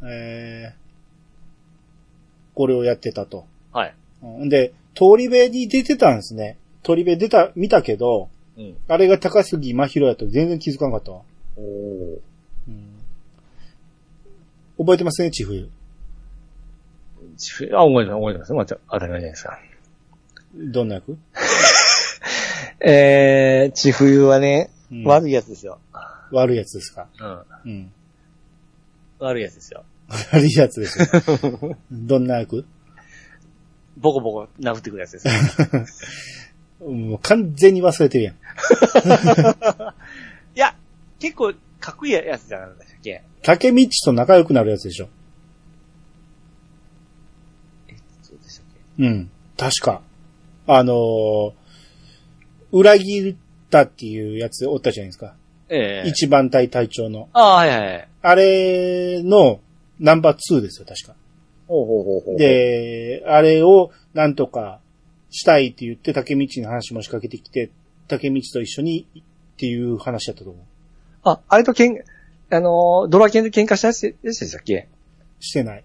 [0.09, 0.87] えー
[2.55, 3.45] これをやってたと。
[3.71, 3.93] はい。
[4.23, 6.57] うんで、通り部に出てたんですね。
[6.83, 8.75] 通り部出た、見たけど、うん。
[8.88, 11.21] あれが高杉真宙やと全然気づかなかったわ。
[11.57, 12.17] おー
[14.79, 15.69] 覚えてますね、チフ。
[17.73, 18.53] あ、覚えてます、覚えてます。
[18.53, 19.60] まあ、当たり前じゃないですか。
[20.55, 21.17] どんな役、
[22.81, 25.79] えー、千冬はね、うん悪いやつですよ。
[26.31, 27.07] 悪いやつですか？
[27.65, 27.71] うん。
[27.71, 27.91] うん。
[29.19, 29.83] 悪いやつですよ。
[30.31, 31.77] 悪いやつですよ。
[31.91, 32.65] どんな役？
[33.97, 35.27] ボコボコ殴ってくるやつです
[36.81, 36.89] よ。
[36.91, 38.36] もう完全に忘れてるやん。
[40.55, 40.75] いや、
[41.19, 43.23] 結構、かっこいいやつじゃなかったっけ？
[43.41, 45.10] 竹道と仲良くなるやつでしょ。
[47.89, 48.65] え、そうでしたっ
[48.99, 49.29] うん。
[49.57, 50.01] 確か。
[50.67, 51.53] あのー
[52.73, 53.36] 裏切っ
[53.69, 55.36] たっていうやつおったじゃないですか。
[55.69, 57.29] けええ一番隊隊長の。
[57.31, 58.07] ああ、はいはいはい。
[58.21, 59.62] あれの
[59.99, 61.15] ナンバー2ですよ、確か。
[61.67, 64.80] ほうほうほうほう。、で、あれをなんとか
[65.30, 67.69] したいって言って竹道に話も仕掛けてきて、
[68.08, 69.23] 竹道と一緒にっ
[69.58, 70.63] ていう話だったと思う。
[71.23, 71.97] あ、あれとけん、
[72.49, 74.88] あのー、ドラケンで喧嘩したやつでしたっけ？
[75.41, 75.84] してない。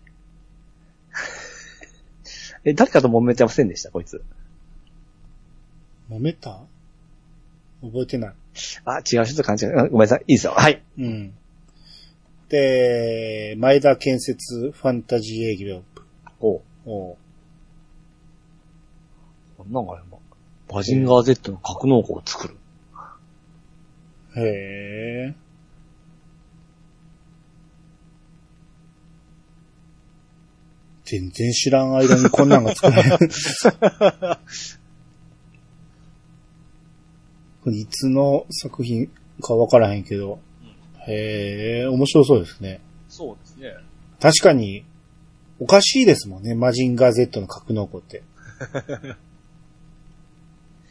[2.64, 3.90] え、誰かと揉めてませんでした？
[3.90, 4.22] こいつ。
[6.08, 6.60] 揉めた？
[7.82, 8.34] 覚えてない。
[8.84, 9.68] あ、違う人と勘違い。
[9.74, 10.20] あごめんなさい。
[10.28, 10.52] いいですよ。
[10.52, 10.80] はい。
[10.98, 11.34] うん。
[12.52, 16.02] で、前田建設ファンタジー営業部。
[16.38, 17.16] おうおう
[19.70, 20.18] なんか今、
[20.68, 22.56] バジンガー Z の格納庫を作る。
[24.36, 25.34] へえ。
[31.04, 33.18] 全然知らん間にこんなんが作れる。
[37.64, 39.10] これいつの作品
[39.40, 40.38] かわからへんけど。
[41.08, 42.80] へえ、面白そうですね。
[43.08, 43.74] そうですね。
[44.20, 44.84] 確かに、
[45.58, 48.22] おかしいですもんね、マジンガー Z の格納庫って。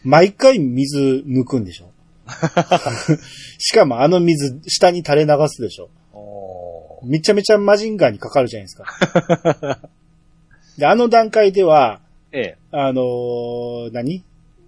[0.03, 1.91] 毎回水抜くんでしょ
[3.59, 5.89] しかもあの水下に垂れ流すでしょ
[7.03, 9.89] めちゃめちゃマジンガーにかかるじゃないですか。
[10.77, 11.99] で、あの段階では、
[12.31, 12.57] ええ。
[12.71, 14.23] あのー何？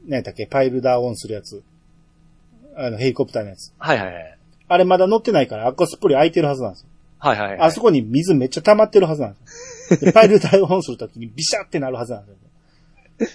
[0.08, 0.48] 何やったっけ？
[0.48, 1.62] パイルダーオンするやつ。
[2.76, 3.72] あの、ヘリコプターのやつ。
[3.78, 4.38] はいはいはい。
[4.68, 6.88] あれまだ乗ってないから、あっこすっぽり空いてるはずなんですよ。
[7.20, 7.60] はいはいはい。
[7.60, 10.00] あそこに水めっちゃ溜まってるはずなんですよ。
[10.02, 13.28] で パイルダーオンするときにビシャってなるはずなんですよ。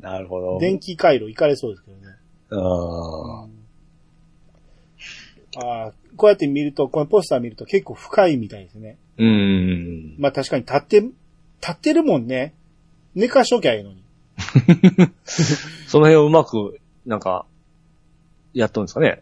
[0.00, 0.58] なるほど。
[0.58, 2.16] 電気回路行かれそうですけどね。
[2.50, 3.46] あ
[5.56, 8.98] ああ、こうやって見ると、このポスター見ると結構深いみたいですね。
[9.18, 10.20] ーうーん。
[10.20, 11.14] まあ確かに立って、立
[11.72, 12.54] ってるもんね。
[13.14, 14.02] 寝かしときゃいいのに。
[15.88, 17.46] その辺をうまく、なんか、
[18.54, 19.20] やっとんですかね。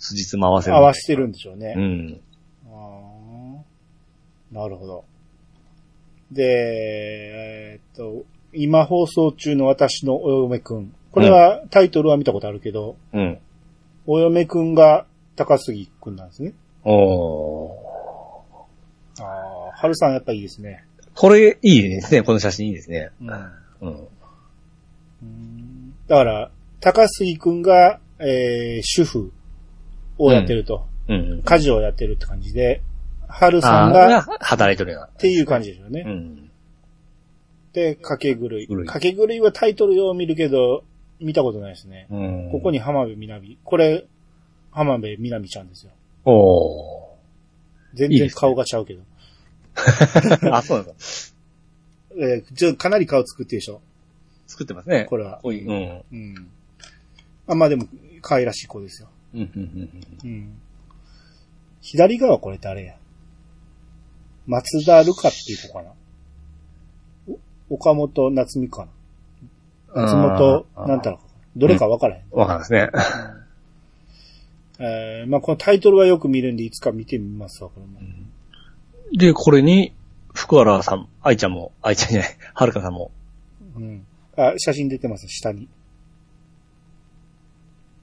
[0.00, 0.76] つじつま合わせる。
[0.76, 1.74] 合わせてるんでしょうね。
[1.76, 2.20] うん。
[2.66, 3.62] あ
[4.52, 5.04] あ、なるほど。
[6.32, 6.42] で、
[7.74, 10.94] えーっと、今放送中の私のお嫁くん。
[11.12, 13.38] これは、タイトルは見たことあるけど、うん。
[14.06, 16.54] お嫁くんが高杉くんなんですね。
[16.84, 17.72] おー。
[19.20, 19.24] あ
[19.68, 20.84] あ、春さんやっぱいいですね。
[21.14, 22.22] これ、いいですね。
[22.22, 23.10] この写真いいですね。
[23.20, 23.24] う
[23.86, 24.08] ん。
[25.22, 25.94] うん。
[26.06, 29.32] だから、高杉くんが、えー、主婦
[30.20, 31.42] をやってると、うん。
[31.42, 32.82] 家事をやってるって感じで、
[33.28, 36.04] 春さんあが、ー働いてるよっていう感じですよね。
[36.06, 36.50] うん。
[37.72, 38.66] で、掛け狂い。
[38.66, 40.84] 狂い掛け狂いはタイトルよう見るけど、
[41.20, 42.06] 見たことないですね。
[42.10, 42.50] うん。
[42.50, 43.58] ここに浜辺美波。
[43.64, 44.04] これ、
[44.72, 45.92] 浜辺美波ちゃんですよ。
[46.24, 47.16] お
[47.94, 49.02] 全然顔がちゃうけど。
[49.74, 50.52] ー。
[50.54, 51.40] あ、そうなんですか。
[52.18, 53.80] えーちょかなり顔作ってるでしょ。
[54.46, 55.06] 作ってますね。
[55.08, 55.38] これは。
[55.42, 55.70] こういう。
[55.70, 56.02] うん。
[56.12, 56.50] うん。
[57.46, 57.86] あ、まあでも、
[58.20, 59.08] 可愛らしい子ですよ。
[59.32, 60.58] うん、
[61.80, 62.96] 左側これ誰や
[64.46, 65.92] 松田るかっていう子かな
[67.68, 71.02] 岡本夏美かな松本なん。
[71.02, 71.22] たらか
[71.56, 72.22] どれかわからへん。
[72.30, 72.60] わかん。
[72.60, 72.90] ないですね。
[74.78, 76.56] えーまあこのタイトルはよく見るん。
[76.56, 78.00] で、いつか見てみますわ、これも。
[79.12, 79.92] で、これに、
[80.32, 81.52] 福原さん、愛ちゃん。
[81.52, 82.10] も、愛ちゃん。
[82.10, 82.92] じゃない、はるかさん。
[82.92, 83.10] も。
[83.76, 84.06] うん。
[84.36, 85.68] あ、写真出てます、下に。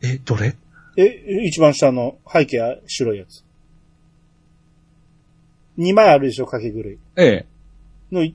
[0.04, 0.56] え、どれ
[0.98, 3.44] え、一番下の背景は白いやつ。
[5.78, 6.98] 二枚あるでしょ、掛け狂い。
[7.16, 7.46] ええ。
[8.12, 8.28] の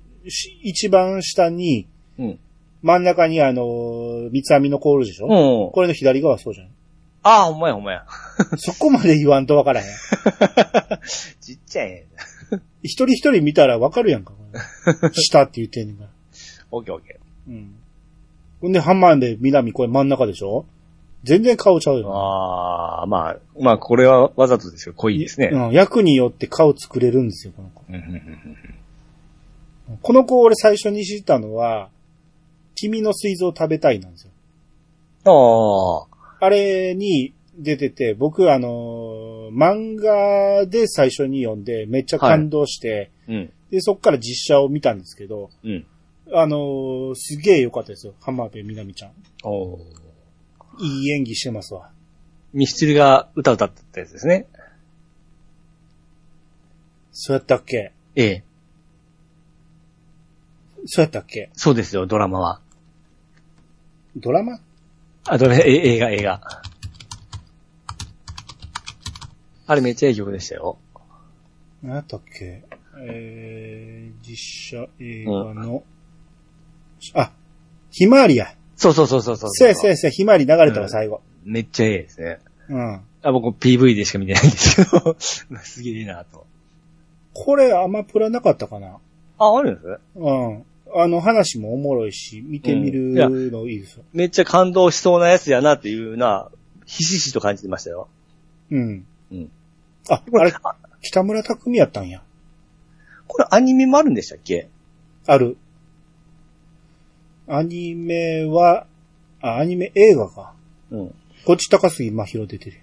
[0.62, 2.38] 一番下に、うん。
[2.83, 5.72] 真ん中にあの、三つ編みのコールでしょ、うん。
[5.72, 6.68] これの左側そうじゃん。
[7.25, 8.07] ああ、ほんまやほんまや。
[8.59, 9.87] そこまで言わんとわからへん。
[11.40, 12.07] ちっちゃいね。
[12.83, 14.35] 一人一人見たらわかるやんか。
[15.12, 16.11] 下って言ってんねんから。
[16.70, 17.75] オッケーオッケうん。
[18.61, 20.66] ほんで、ハンマーで南これ真ん中でしょ？
[21.25, 22.01] 全然顔ちゃうー。
[22.01, 22.15] よ。
[22.15, 24.95] ああ、まあ、まあ、これはわざとですよ。
[24.97, 25.51] 濃いですね。
[25.53, 25.71] うん。
[25.73, 27.85] 役によって顔作れるんですよ、この子。
[27.89, 28.79] うんうんうん
[30.01, 31.91] この子俺最初に知ったのは、
[32.75, 34.31] 君の水蔵食べたいなんですよ。
[35.27, 35.33] うん。
[35.33, 36.07] あ
[36.41, 36.47] あ。
[36.47, 43.53] あれに出てて、僕あのー漫画で最初に読んでめっちゃ感動して、うん。
[43.71, 45.85] で、そっから実写を見たんですけど、うん。
[46.33, 48.15] あのーすげえ良かったですよ。
[48.21, 49.13] 浜辺美波ちゃん。
[49.45, 49.79] おー
[50.79, 51.91] いい演技してますわ。
[52.53, 54.47] ミスチルが歌歌ってたやつですね。
[57.13, 57.93] そうやったっけ？
[58.17, 58.45] ええ。
[60.87, 61.51] そうやったっけ？
[61.55, 62.61] そうですよ、ドラマは。
[64.17, 64.59] ドラマ？
[65.27, 66.41] あ、どれ、え映画、映画。
[69.67, 70.79] あれめっちゃいい曲でしたよ。
[71.83, 72.65] 何やったっけ？
[72.99, 75.85] えー、実写映画の、
[77.15, 77.33] あ、
[77.91, 78.55] ひまわりや。
[78.83, 79.51] そうそうそうそうそう。
[79.51, 81.21] せやせやせや、ひまわり流れたわ、うん最後。
[81.45, 82.38] めっちゃいいですね。
[82.68, 83.01] うん。
[83.23, 85.47] あ、僕 PV でしか見てないんですけど、 す
[85.83, 86.47] げえいいなと。
[87.35, 88.99] これ、アマプラなかったかな
[89.38, 89.99] あ、あるんです？
[90.16, 90.64] うん。
[90.95, 93.01] あの話もおもろいし、見てみる
[93.51, 94.05] のいいですよ。
[94.12, 96.51] めっちゃ感動しそうなやつやなっていうな、
[96.85, 98.09] ひしひしと感じてましたよ。
[98.71, 99.07] うん。
[99.31, 99.51] うん。
[100.11, 100.53] あ、これあれ、
[101.01, 102.23] 北村匠海やったんや。
[103.27, 104.68] これアニメもあるんでしたっけ？
[105.27, 105.57] ある。
[107.49, 108.87] アニメは、
[109.41, 110.55] あ、アニメ映画か。
[110.91, 111.15] うん。
[111.45, 112.81] こっち高杉真宙出てる。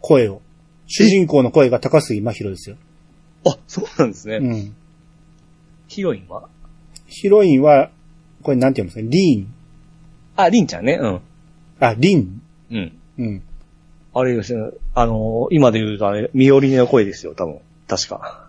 [0.00, 0.42] 声を。
[0.86, 2.76] 主人公の声が高杉真宙ですよ。
[3.46, 4.36] あ、そうなんですね。
[4.36, 4.76] うん。
[5.88, 6.48] ヒロインは？
[7.06, 7.90] ヒロインは、
[8.42, 9.10] これなんて言うんですか？
[9.10, 9.54] リーン。
[10.36, 10.98] あ、リンちゃんね。
[11.00, 11.20] うん。
[11.80, 12.42] あ、リン。
[12.70, 12.98] うん。
[13.18, 13.42] うん。
[14.14, 14.70] あれですね。
[14.94, 17.60] あのー今で言うとあれ、ミオリネの声ですよ、多分。
[17.88, 18.48] 確か。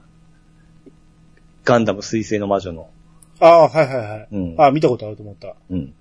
[1.63, 2.89] ガンダム水星の魔女の。
[3.39, 4.27] ああ、はいはいはい。
[4.31, 4.61] うん。
[4.61, 5.55] あ見たことあると思った。
[5.69, 5.93] うん。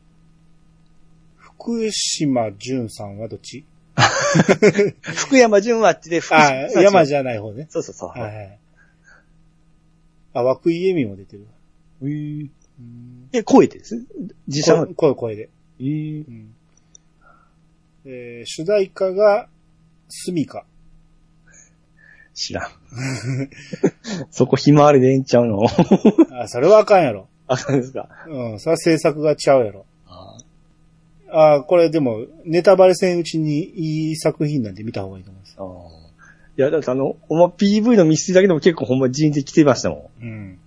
[1.37, 3.65] 福島淳さんはどっち？
[5.03, 6.43] 福山純はあっちで福あ
[6.83, 7.67] 山じじゃない方ね。
[7.71, 8.09] そうそうそう。
[8.11, 8.59] はいはい。
[10.35, 11.47] あ、涌井恵美も出てる。
[12.03, 14.05] えーうんえ、声です？
[14.49, 15.49] 実写の声、声、声で。
[15.81, 16.55] えーうん
[18.05, 19.49] えー主題歌が、
[20.09, 20.65] スミカ。
[22.37, 22.71] 知らん。
[24.31, 25.65] そこひまわりでええんちゃうの？
[26.31, 27.27] あ、それはあかんやろ。
[27.49, 28.09] あ、そうですか？
[28.29, 29.87] うん、それは制作がちゃうやろ。
[31.29, 35.57] ああこれでも、ネタバレせんうちにいい作品なんで見た方がいいと思います。
[35.59, 35.63] あ。
[36.59, 40.59] いや、だってあの、ほんま PV のミステリだけでも結構ほんま人的来てましたもうん。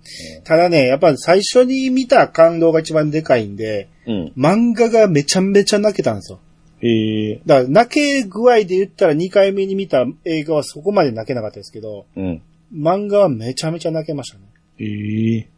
[0.44, 4.10] ただね、やっぱ最初に見た感動が一番でかいんで、ん。
[4.10, 4.32] うん。
[4.36, 6.40] 漫画がめちゃめちゃ泣けたんですよ。
[6.80, 7.40] へえ。
[7.46, 12.42] だから泣け具合で言ったら2回目に見た映画はそこまで泣けなかったですけど、うん。
[12.74, 14.44] 漫画はめちゃめちゃ泣けましたね。
[14.78, 15.48] へえ。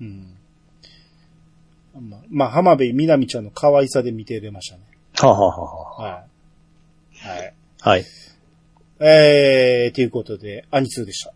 [0.00, 0.34] うん。
[2.00, 4.82] まあ、まあ、浜辺美波ちゃんの可愛さで見てれましたね。
[5.14, 7.38] はあ、はあはあははい。
[7.38, 7.54] はい。
[7.82, 8.04] あ、はい。
[9.00, 11.32] えー、ということで、アニツーでした。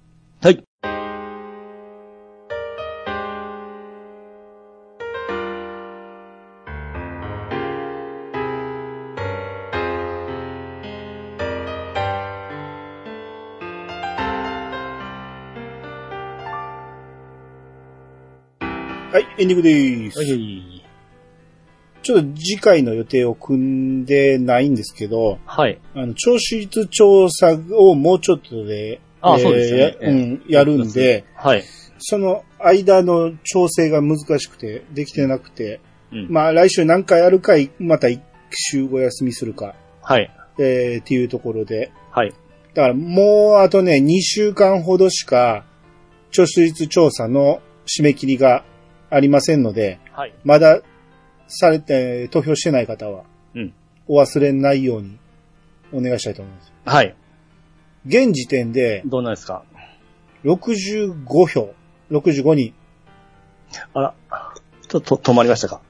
[19.39, 20.19] エンディングでーす。
[20.19, 20.85] はい。
[22.03, 25.81] ちょっと次回の予定を組んでないんですけど、はい。
[25.95, 31.63] あの、聴取率調査をもうちょっとで、あそうですよねやうん、やるんで、はい。
[31.99, 35.81] その間の調整が難しくて、できてなくて、
[36.13, 36.27] うん。
[36.31, 38.21] まあ来週何回やるか、また一
[38.51, 40.31] 週お休みするか、はい。
[40.59, 42.33] えー、っていうところで、はい。
[42.75, 45.65] だからもうあとね、2週間ほどしか、
[46.33, 48.65] 聴取率調査の締め切りが
[49.11, 50.35] ありませんので、はい。
[50.45, 50.81] まだ
[51.47, 53.75] されて、投票してない方は、うん
[54.11, 55.19] お忘れないように
[55.93, 56.73] お願いしたいと思います。
[56.87, 57.15] はい。
[58.07, 59.65] 現時点でどうなんですか
[60.45, 61.75] ？65票、
[62.11, 62.75] 65人。
[63.93, 64.15] あら、
[64.89, 65.83] ちょっと止まりましたか？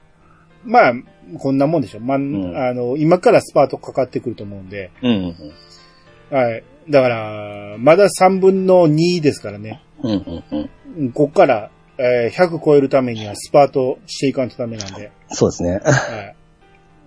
[0.65, 0.93] まあ、
[1.37, 2.01] こんなもんでしょ。
[2.01, 6.63] まあ、んあの、今からスパートかかってくると思うんで、うんうんはい。
[6.89, 9.81] だから、まだ3分の2ですからね。
[10.03, 10.11] うん。
[10.11, 10.69] うんうんうん。
[10.97, 15.79] うんこっから、えー100超えるためにはスパートしていかんとダメなんで、そうですね。
[15.83, 16.35] はい。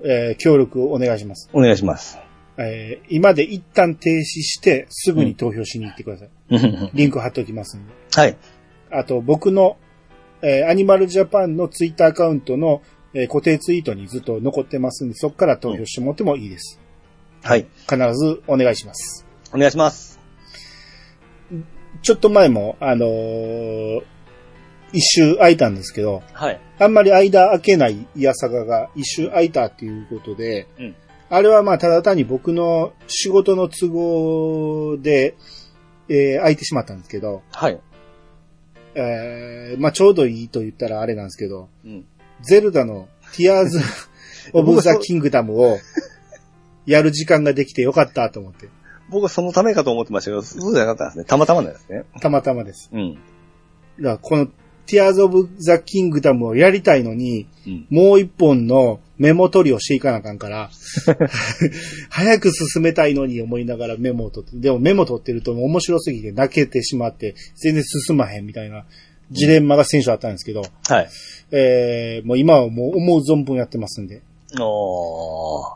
[0.05, 1.49] えー協力お願いします。
[1.53, 2.19] お願いします。
[2.59, 6.29] えー今で一旦停止して、すぐに投票しに行ってください。
[6.51, 7.93] うんリンク貼っておきますんで。
[8.15, 8.37] はい。
[8.91, 9.79] あと、僕の、
[10.43, 12.83] えーアニマルジャパンのツイッターアカウントの、
[13.15, 16.79] えー固定ツイートにずっと残ってますんで、そこから投票してもらってもいいです。
[17.43, 17.67] はい。
[17.89, 19.25] 必ずお願いします。
[19.55, 20.21] お願いします。
[22.03, 24.03] ちょっと前も、あのー
[24.93, 26.61] 一周空いたんですけど、はい。
[26.79, 30.95] あんまり間空けないイヤサガが一周空いたっていうことで、うん
[31.31, 35.35] あれはまあただ単に僕の仕事の都合で、
[36.11, 37.81] えー空いてしまったんですけど、はい。
[38.95, 42.05] えーまあちょうどいいと言ったらあれなんですけど、うん。
[42.43, 43.81] ゼルダのティアーズ
[44.53, 45.79] オブ・ザ・キングダムを
[46.85, 48.69] やる時間ができてよかったと思って、
[49.09, 51.25] 僕はそのためかと思ってましたけど、そうじゃなかったんですね。
[51.25, 52.05] たまたまなんですね。
[52.21, 52.91] たまたまです。
[52.93, 53.15] うん。
[53.15, 53.21] だか
[54.01, 54.49] らこの
[54.93, 57.87] ティアーズ・オブ・ザ・キングダムをやりたいのに、うん。
[57.91, 60.71] もう一本のメモ取りをしていかなあかんから、
[62.11, 68.85] 早く進めたいのに思いながらメモを取って、でもメモ取ってると面白すぎて泣けてしまって、全然進まへんみたいな
[69.31, 71.09] ジレンマが先週あったんですけど、はい。
[71.53, 74.23] えー、もう今はもう思う存分やってますんで、
[74.61, 75.73] おー。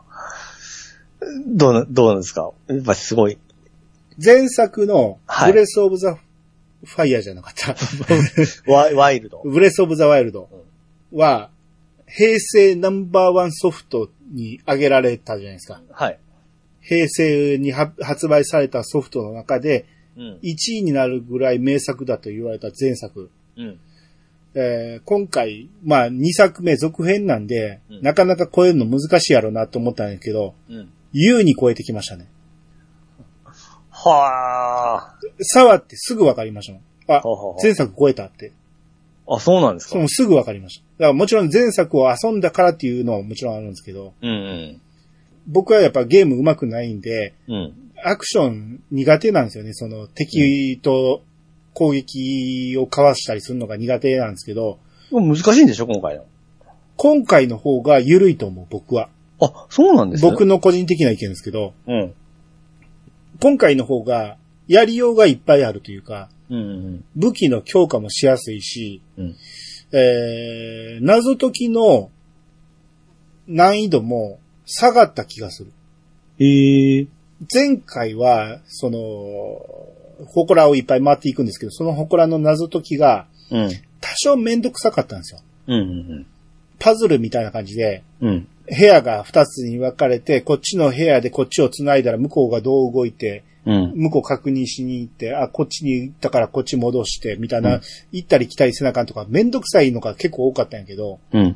[1.47, 2.51] どうな、どうなんですか？
[2.67, 3.37] やっぱすごい。
[4.23, 6.17] 前作のはいブレス・オブ・ザ・
[6.83, 7.75] ファイヤーじゃなかった。
[8.71, 9.41] ワイワイルド。
[9.43, 10.49] ブレス・オブ・ザ・ワイルド
[11.11, 11.49] は、
[12.07, 15.81] 平成ナンバーワンソフトに挙げられたじゃないですか。
[15.91, 16.19] はい。
[16.81, 20.39] 平成には発売されたソフトの中で、うん。
[20.43, 23.29] 1位になるぐらい名作だと言われた前作。
[23.57, 23.79] うん。
[24.55, 30.89] えー今回、まあ2作目続編なんで、うんなかなか超えるの難しいやろうなと思ったんですけど、うん。
[31.11, 32.27] 優に超えてきましたね。
[34.07, 36.81] は触ってすぐ分かりましたもん。
[37.09, 38.51] あほうほうほ、う前作超えたって。
[39.27, 39.35] ー。
[39.35, 40.07] あ、そうなんですか？
[40.07, 40.83] すぐ分かりました。
[40.83, 44.81] だからもちろん前作を遊んだからっていうのはもちろんあるんですけど、うんうん。
[45.47, 47.73] 僕はやっぱゲーム上手くないんで、うん。
[48.03, 49.73] アクション苦手なんですよね。
[49.73, 51.23] その敵と
[51.73, 54.79] 攻撃をかわしたりするのが苦手なんですけど、
[55.09, 56.25] でも難しいんでしょ今回の。
[56.95, 59.09] 今回の方が緩いと思う、僕は。
[59.39, 62.13] あ、そうなんですね僕の個人的な意見ですけど、うん。
[63.39, 69.35] 今回の方がやりようがいっぱいあるというか、うんうん武器の強化もしやすいし、うん。
[69.91, 72.09] えー、謎解きの
[73.47, 75.71] 難易度も下がった気がする。
[76.39, 77.07] へえ。
[77.53, 83.69] 前回は、その、祠をいっぱい回っていくんですけど、その祠の謎解きがうん。
[84.01, 85.41] 多少めんどくさかったんですよ。
[85.67, 85.83] うんう
[86.19, 86.25] ん
[86.79, 88.47] パズルみたいな感じで、うん。
[88.69, 88.77] うん。
[88.77, 93.93] 部屋が二つに分かれて、こっちの部屋でこっちを繋いだら向こうがどう動いて、うん。
[93.95, 101.55] 向こう確認しに行って、あ、こっちに行ったからこっち戻して、みたいな、うん行ったり来たりせなあかんとか、めんどくさいのが結構多かったんやけど、うん。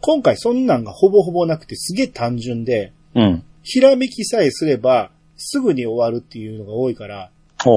[0.00, 3.44] 今回そんなんがほぼほぼなくてすげえ単純で、うん。
[3.62, 7.70] ひらめきさえすれば、すぐに終わるっていうのが多いから、か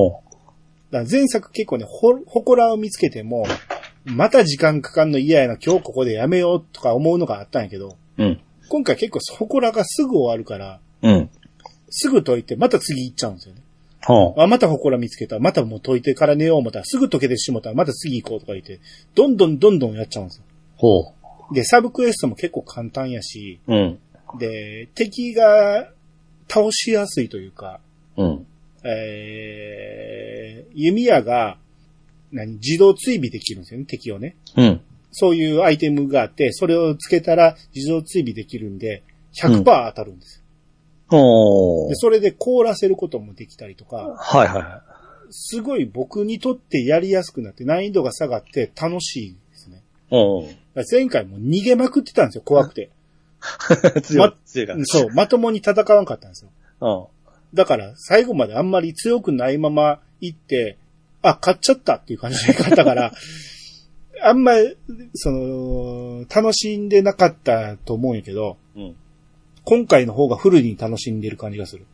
[0.91, 3.45] ら前作結構ね、ほ、祠を見つけても、
[4.05, 8.39] また時間かかんの嫌やな、今日ここでやめようとか思うのがあったんやけど、うん。
[8.69, 11.29] 今回結構祠がすぐ終わるから、うん。
[11.89, 13.61] すぐ解いて、また次行っちゃうんですよね。
[14.01, 14.41] ほう。
[14.41, 15.39] あ、また祠見つけた。
[15.39, 18.79] またもう解いてから寝よう思ったら、すぐ解けてしもたら、また次行こうとか言って、
[19.15, 20.43] どんどんどんどんやっちゃうんですよ。
[20.77, 21.13] ほ
[21.53, 23.73] で、サブクエストも結構簡単やし、う。
[23.73, 23.99] うん。
[24.37, 25.89] で、敵が
[26.47, 27.79] 倒しやすいというか、
[28.17, 28.45] うん。
[28.83, 31.57] えー、弓矢が、
[32.31, 34.35] 何、自動追尾できるんですよね、敵をね。
[34.55, 34.81] うん。
[35.11, 39.03] そういうアイテムがあって、それをつけたら自動追尾できるんで、
[39.33, 40.43] 100%当たるんです
[41.11, 41.95] うで、。
[41.95, 44.83] それで凍らせることもできたりとか、はいはいは
[45.31, 49.83] すごい僕にとってやりやすくなって難易度が下がって楽しいですね。
[50.91, 52.89] 前回も逃げまくってたんですよ、怖くて。
[54.01, 54.35] 強いま。
[54.45, 54.79] 強いから。
[54.83, 56.51] そう、まともに戦わんかったんですよ。
[56.81, 56.89] う
[57.53, 57.55] ん。
[57.55, 60.77] だから、最後まであんまり強くないまま行って、
[61.21, 63.13] あ、勝っちゃったっていう感じで勝ったから、
[64.23, 64.77] あんまり、
[65.13, 68.95] その、楽しんでなかったと思うんやけど、うん。
[69.65, 71.85] 今回の方がフルに楽しんでる感じがする。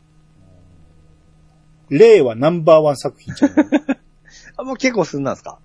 [1.90, 3.50] 令和ナンバーワン作品じゃん。
[4.56, 5.58] あ、もう結構すんなんすか？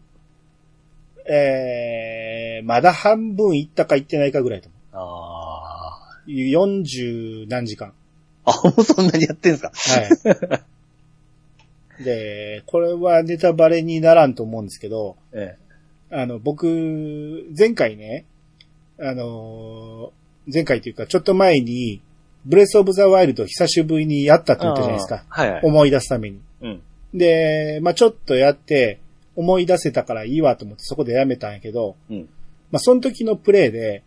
[1.26, 6.30] えー、まだ半分行ったか行ってないかぐらいと思あう。
[6.32, 7.94] 40何時間。
[8.46, 8.52] あ。
[8.52, 9.72] あ、もうそんなにやってんすか？
[9.74, 10.62] は
[12.00, 12.04] い。
[12.04, 15.56] で、これはネタバレにならんと思うんですけど、え
[16.12, 18.26] あの、僕、前回ね、
[19.00, 22.02] あのー、前回というか、ちょっと前に、
[22.46, 24.66] ブレスオブザワイルド久しぶりにやったってえ。
[24.66, 25.24] 言ったじゃないですか。
[25.30, 25.62] はいはい。
[25.64, 26.40] 思い出すために。
[26.62, 26.82] うん。
[27.14, 29.00] で、まあちょっとやって、
[29.36, 32.30] 思い出せたからいいわと思ってそこでやめたんやけど、うん。
[32.72, 34.04] まあその時のプレイで、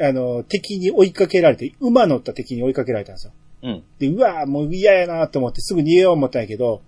[0.00, 3.32] あの、敵に追いかけられて、馬乗った敵に追いかけられたんですよ。
[3.62, 3.82] うん。
[3.98, 6.82] で、うわぁ、もう嫌やなと思ってすぐ逃げよう思ったんやけど、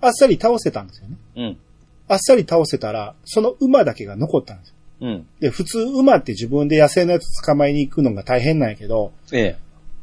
[0.00, 1.16] あっさり倒せたんですよね。
[1.36, 1.58] うん。
[2.10, 4.74] あっさり倒せたら、その馬だけが残ったんですよ。
[5.02, 5.26] うん。
[5.38, 9.56] で、普通馬って自分で野生のやつ捕まえに行くのが大変なんやけど、ええ。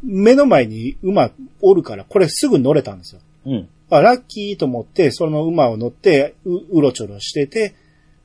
[0.03, 1.31] 目の前に馬
[1.61, 3.21] おるから、これすぐ乗れたんですよ。
[3.45, 3.69] うん。
[3.89, 7.75] あ、ラッキーと思って、その馬を乗って、う、うろちょろしてて、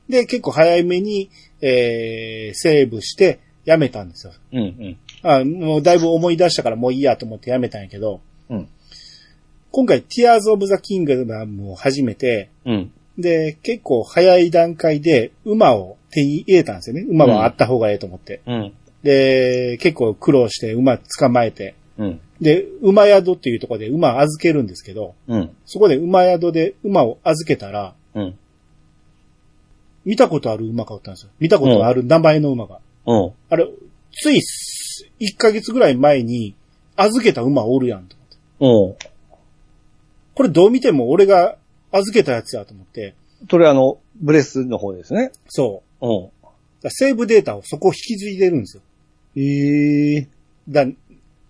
[0.08, 1.28] で、結構早めに、
[1.60, 4.32] えー、セーブして、やめたんですよ。
[4.52, 4.60] うん。
[4.60, 4.96] うん。
[5.22, 8.68] あ、もうだいぶ思い出したからもういいやと思ってやめたんやけど、うん。
[9.72, 12.92] 今回、ティアーズ・オブ・ザ・キングダムを始めて、うん。
[13.18, 17.02] で、結構早い段階で馬を手に入れたんですよね。
[17.08, 18.40] 馬はあった方がええと思って。
[18.46, 18.72] うん。
[19.02, 22.20] で、結構苦労して馬捕まえて、うん。
[22.40, 25.50] で、馬宿っていうところで馬預けるんですけど、うん。
[25.66, 28.38] そこで馬宿で馬を預けたら、うん。
[30.04, 31.30] 見たことある馬がおったんですよ。
[31.38, 32.80] 見たことある名前の馬が。
[33.06, 33.32] うん。
[33.50, 33.66] あれ、
[34.12, 34.40] つい
[35.20, 36.54] 1ヶ月ぐらい前に
[36.96, 38.16] 預けた馬おるやんと
[38.60, 38.98] 思って。
[39.00, 39.12] うん。
[40.34, 41.56] これどう見ても俺が
[41.92, 43.14] 預けたやつやと思って、
[43.50, 45.32] それあの、ブレスの方ですね。
[45.48, 46.06] そう。
[46.06, 46.30] う
[46.88, 46.90] ん。
[46.90, 48.82] セーブデータをそこ引き継いでるんですよ。
[49.36, 50.28] ええ
[50.68, 50.86] だ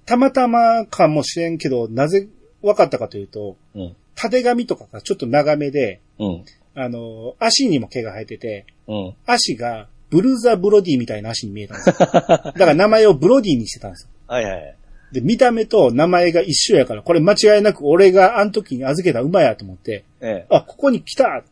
[0.04, 2.28] たまたまかもしれんけど、なぜ
[2.62, 3.96] 分かったかというと、うん。
[4.14, 6.44] 縦紙とかがちょっと長めで、うん。
[6.74, 9.14] あの、足にも毛が生えてて、うん。
[9.26, 11.94] 足がブルーザ・ブロディみたいな足に見えたんですよ。
[11.98, 14.08] だから名前をブロディにしてたんですよ。
[14.26, 14.76] はいはい。
[15.12, 20.46] で、見た目と名前が一緒やから、これ間違いなく俺があの時に預けた馬やと思って、ええ。
[20.48, 21.44] あ、ここに来た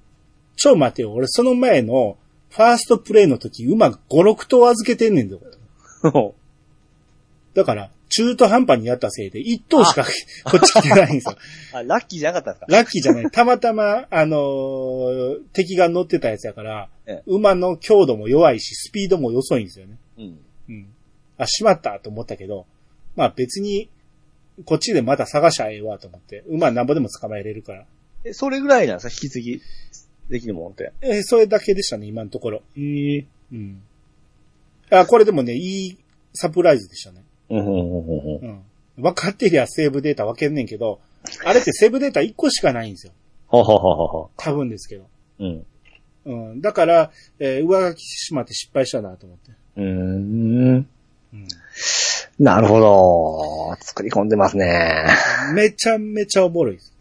[0.56, 1.12] ちょ、待てよ。
[1.12, 2.16] 俺その前の
[2.50, 5.40] ファーストプレイの時馬が5、6頭預けてんねんぞ。
[7.54, 10.04] だから、中途半端にやったせいで1頭しか
[10.44, 11.36] こっち来てないんですよ。
[11.74, 12.76] あ、ラッキーじゃなかったんですか？
[12.76, 13.30] ラッキーじゃない。
[13.30, 19.96] たまたま、あのー敵が乗ってたやつやからええ、馬の強度も弱いし、スピードも遅いんですよね。
[20.18, 20.38] うん。
[20.68, 20.86] うん。
[21.38, 22.66] あ、しまったと思ったけど、
[23.21, 23.91] まあ別に、
[24.64, 27.85] こっちでまた探しゃええわと思って、馬なんぼでも捕まえれるから。
[28.25, 29.12] え、それぐらいなんですか？
[29.12, 29.61] 引き継ぎ
[30.31, 30.93] できるもんって。
[31.03, 32.62] えーそれだけでしたね、今のところ。
[32.79, 33.27] ええ。
[33.53, 33.83] うん。
[34.91, 35.99] あ、これでもね、いい
[36.33, 37.23] サプライズでしたね。
[37.51, 38.49] うん、うん、うん、うん。
[38.49, 38.62] うん。
[39.03, 41.01] 分かってりゃセーブデータ分けんねんけど、
[41.45, 43.12] あれってセーブデータ1個しかないんですよ。
[43.51, 44.29] ははははは。
[44.39, 45.07] 多分ですけど。
[45.41, 45.66] うん。
[46.25, 46.61] うん。
[46.62, 49.53] だから、えー上書きしてしまって失敗したなと思って。
[49.77, 50.87] うーん。
[51.33, 51.49] うん。
[52.39, 53.76] なるほど。
[53.81, 55.07] 作り込んでますね。
[55.55, 56.93] めちゃめちゃおもろいです。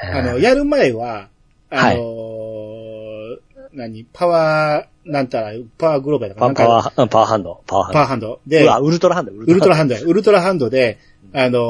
[0.00, 1.28] あの、やる前は、
[1.70, 3.38] あのー
[3.74, 6.54] 何、パワー、なんたら、パワーグローバルだかパな？
[6.54, 7.62] パワー、うんパワーハンド。
[7.66, 7.92] パワーハンド。
[7.92, 8.40] パワーハンド。
[8.46, 10.00] で、ウルトラハンド、ウウルトラハンドや。
[10.00, 10.98] ウルトラハンドで、
[11.34, 11.60] あの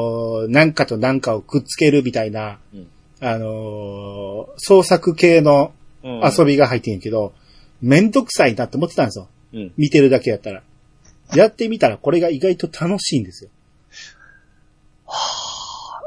[0.47, 2.87] ーなんかとなんかをくっつけるみたいな、うん
[3.21, 7.33] あのー創作系の遊びが入ってんやけど、
[7.81, 9.27] めんどくさいなって思ってたんですよ。
[9.53, 9.73] うん。
[9.77, 10.61] 見てるだけやったら。
[11.33, 13.49] やってみたらこれが意外と楽しいんですよ。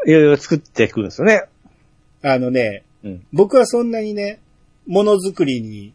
[0.06, 1.44] いろいろ作ってくるんですよね。
[2.22, 3.26] あのね、うん。
[3.32, 4.40] 僕はそんなにね、
[4.86, 5.92] ものづくりに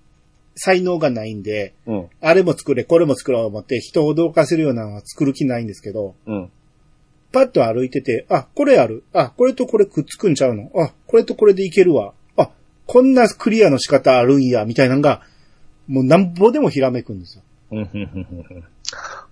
[0.55, 2.09] 才能がないんで、うん。
[2.21, 6.51] あれも作れ、これも作ろうと思って人を驚かせるようなのは作る気ないんですけど、うん。
[7.31, 9.03] パッと歩いてて、あ、これある。
[9.13, 10.71] あ、これとこれくっつくんちゃうの。
[10.75, 12.13] あ、これとこれでいけるわ。
[12.37, 12.49] あ、
[12.85, 15.21] こんなクリアの仕方あるんや、みたいなのが、
[15.87, 17.43] もうなんぼでもひらめくんですよ。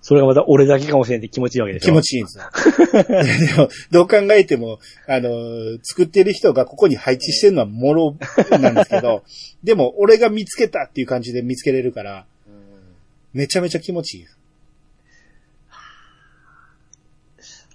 [0.02, 1.86] それがまた俺だけかもしれんって気持ちいいわけでしょ。
[1.86, 2.44] 気持ちいいんですよ。
[3.56, 4.78] でも、どう考えても、
[5.08, 8.16] あの、作ってる人がここに配置してるのはもろ
[8.50, 9.24] なんですけど、
[9.64, 12.26] でも俺が見つけたっていう感じで見つけれるから、
[13.32, 14.26] めちゃめちゃ気持ちいい。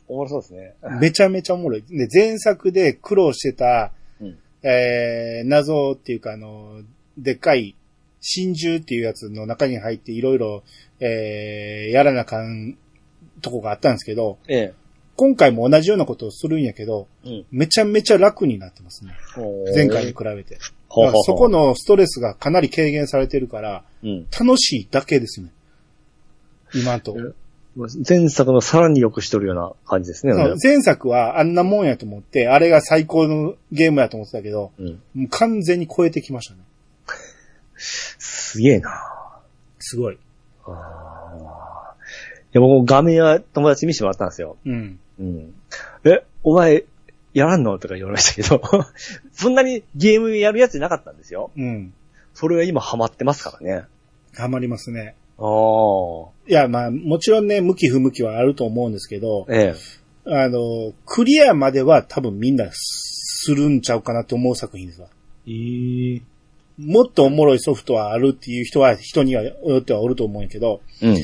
[0.08, 0.74] おもろそうですね。
[1.00, 1.84] めちゃめちゃおもろい。
[1.90, 6.82] で、前作で苦労してた、うんえー、謎っていうかあの、
[7.18, 7.76] でっかい
[8.22, 10.64] 真珠っていうやつの中に入っていろいろ、
[11.00, 12.78] えー、やらなあかん
[13.42, 14.74] とこがあったんですけど、ええ。
[15.18, 17.46] 今回も同じようなことをするんやけど、うん。
[17.52, 19.14] めちゃめちゃ楽になってますね。
[19.76, 20.58] 前回に比べて。
[20.88, 24.28] ほうほうほうそこのストレスがかなり軽減されてるから、うん。
[24.32, 25.52] 楽しいだけですね。
[26.74, 27.16] 今と。
[28.08, 30.34] 前作のさらに良くしとるような感じですね。
[30.62, 35.02] 前作はあんなもんやと思って、あれが最高のゲームやと思ってたけど、うん。
[35.16, 36.62] もう完全に超えてきましたね。
[38.52, 38.90] すげえな。
[39.80, 40.18] すごい。
[40.66, 41.92] あー
[42.54, 44.58] いや、僕画面は友達に見せてもらったんですよ。
[44.66, 45.00] うん。
[45.20, 45.54] うん。
[46.04, 46.84] え、お前、
[47.34, 47.80] やらんの？
[47.80, 48.62] とか言われましたけど、
[49.32, 51.52] そんなにゲームやるやつじゃなかったんですよ。
[51.56, 51.94] うん。
[52.34, 53.86] それが今ハマってますからね。
[54.36, 55.16] ハマりますね。
[55.38, 56.30] ああ。
[56.46, 59.74] いや、まあ、もちろんね、向き不向きはあると思うんですけど、え
[60.26, 60.32] え。
[60.44, 65.08] あの、クリアまでは多分みんなするんちゃうかなって思う作品ですわ。
[65.48, 66.22] ええ。
[66.86, 71.18] もっとおもろいソフトはあるっていう人は、人にはよってはおると思うんやけど、うん。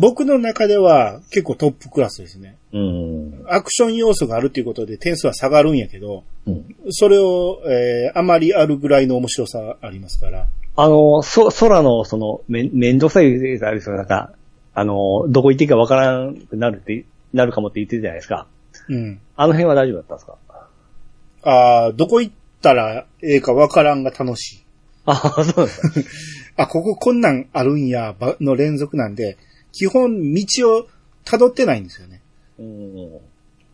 [0.00, 2.56] 僕の中では結構トップクラスですね。
[2.72, 3.44] うん。
[3.48, 10.46] アクション要素があるっていうことで点数は下がるんやけど、うんそれを、えーあまりあるぐらいの面白さありますから。
[10.76, 13.96] あの、そ、空の、その、め、めんどくさいやつあるですよ。
[13.96, 14.32] なんか、
[14.74, 18.46] あの、どこ行っていいかわからんくなるって、なるかもって言ってたじゃないですか。
[18.88, 19.20] うん。
[19.36, 20.36] あの辺は大丈夫だったんですか？
[21.42, 22.34] ああ、どこ行っ
[22.64, 24.64] たらええかわからんが楽しい。
[25.06, 25.68] ああ、そう。
[26.56, 29.36] あ、こここんなんあるんや、ばの連続なんで、
[29.72, 30.44] 基本道
[30.78, 30.88] を
[31.24, 32.20] 辿ってないんですよね。
[32.58, 33.18] うん。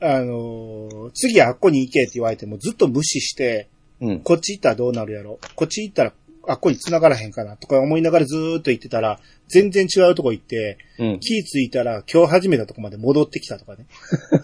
[0.03, 3.68] あのー次あっこに行けって言われてもずっと無視して、
[4.01, 4.20] うん。
[4.20, 5.38] こっち行ったらどうなるやろ？
[5.55, 6.12] こっち行ったら
[6.49, 11.20] あっこに繋がらへんかなとか思いながらずーっと行ってたら、全然違うとこ行って、うん。
[11.20, 13.86] 気ぃついたら今日始めたとこまで戻ってきたとかね。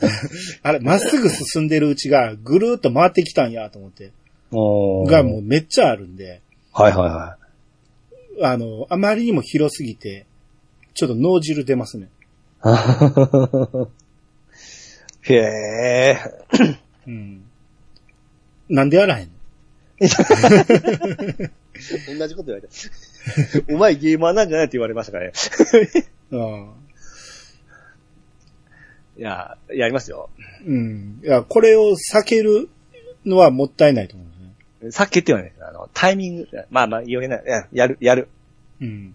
[0.63, 4.13] あれ、まっすぐ進んでるうちがぐるーっと回ってきたんやと思って。
[4.51, 6.41] がもうめっちゃあるんで、
[6.73, 7.37] はいはいは
[8.43, 10.27] あの、あまりにも広すぎて、
[10.95, 12.09] ちょっと脳汁出ますね。
[15.29, 15.33] い。
[15.33, 16.19] へえ。
[17.07, 17.45] うん。
[18.69, 19.33] なんでやらへんの？
[22.19, 22.69] 同じこと言われた。
[23.75, 25.33] お前ゲーマーなんじゃないって言われましたからね。
[26.31, 26.73] うん。
[29.19, 30.29] いや、やりますよ。
[30.67, 31.21] うん。
[31.23, 32.69] いや、これを避ける
[33.25, 34.27] のはもったいないと思う。
[34.91, 37.43] さっき言ってはね、あの、タイミング、まあまあ、言えない。
[37.45, 38.29] いや、やる、やる。
[38.81, 39.15] うん。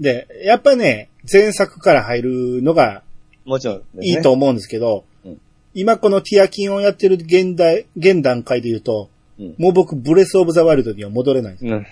[0.00, 3.02] で、やっぱね、前作から入るのが
[3.44, 5.40] もちろんいいと思うんですけど、うん
[5.74, 9.08] 今このティアキンをやってる現代、現段階で言うと、
[9.38, 11.66] うんもう僕、ブレスオブザワイルドには戻れないんです。
[11.66, 11.86] うん。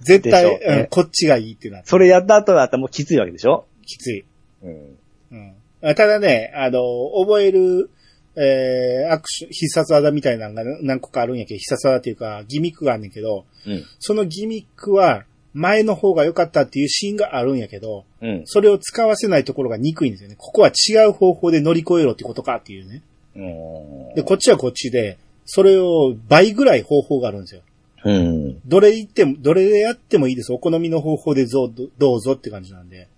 [0.00, 3.64] 絶対、うねうん、こっちがいいっていうのはそれやった後だったらもうきついわけでしょ？
[3.86, 4.24] きつい。
[4.64, 4.98] うん。
[5.30, 5.52] うん
[5.84, 6.80] あただね、あの、
[7.24, 7.90] 覚える、
[8.36, 13.84] えー、アクション、必殺技みたいなのが何個かあるんやけど、必殺技っていうか、ギミックがあんねんけど、うん。
[13.98, 15.24] そのギミックは、
[15.54, 18.42] 前の方が良かったっていうシーンがあるんやけど、うん。
[18.46, 20.36] それを使わせないところが憎いんですよね。
[20.38, 23.02] ここは違う方法で乗り越えろってことかっていうね。
[23.36, 24.14] うん。
[24.14, 27.60] で、こっちはこっちで、それを倍ぐらい方法があるんですよ。
[28.04, 28.60] うん。
[28.66, 30.52] どれ言っても、どれでやってもいいです。
[30.52, 33.08] お好みの方法でどうぞって感じなんで。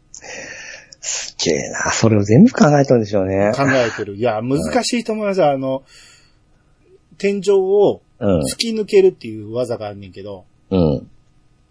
[1.07, 1.93] すっげえな。
[1.93, 3.53] それを全部考えたんでしょうね。
[3.55, 4.17] 考えてる。
[4.17, 5.51] いや、難しいと思いますよ。
[5.51, 5.83] あの、
[7.19, 8.41] 天井をうん。
[8.45, 11.11] 突き抜けるっていう技があんねんけど、うん。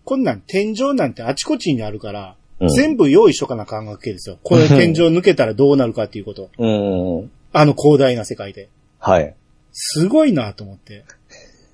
[0.05, 4.37] こんなん天井なんてあちこちにあるから、うん全部用意しとかなあかんわけですよ。
[4.43, 6.49] これ天井抜けたらどうなるかっていうこと。
[6.59, 7.31] うん。
[7.51, 8.69] あの広大な世界で。
[8.99, 9.35] はい。
[9.71, 11.03] すごいなと思って。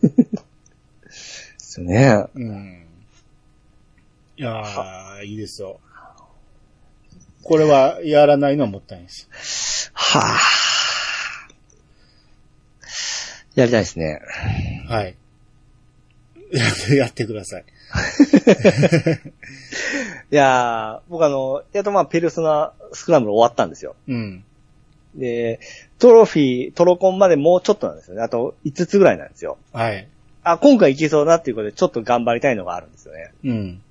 [0.02, 0.12] で
[1.58, 2.26] すよね。
[2.34, 2.86] うん。
[4.38, 5.80] いやー、いいですよ。
[7.44, 9.92] これはやらないのはもったいないです。
[9.94, 10.40] はあ。
[13.56, 14.22] やりたいですね。
[14.88, 15.16] はい。
[16.96, 17.66] やってください。
[20.32, 23.96] いやー、僕あの、やっとまあ、ペルソナスクランブル終わったんですよ。
[24.08, 24.44] うん。
[25.16, 25.60] で、
[25.98, 28.22] トロフィー、トロコンまでもうちょっとなんですよね。
[28.22, 29.58] あと5つぐらいなんですよ。
[29.74, 30.08] はい。
[30.44, 33.32] あ、今回いけそうだっていうことでちょっと頑張りたいのがあるんですよね。
[33.44, 33.82] うん。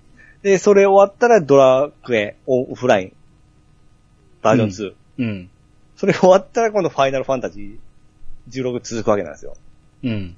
[0.43, 3.13] で、それ終わったらドラクエオフライン
[4.43, 4.95] バージョン2。
[5.19, 5.51] うん。
[5.97, 9.57] それ終わったら今度ファイナルファンタジー16続くわけなんですよ。
[10.05, 10.37] うん。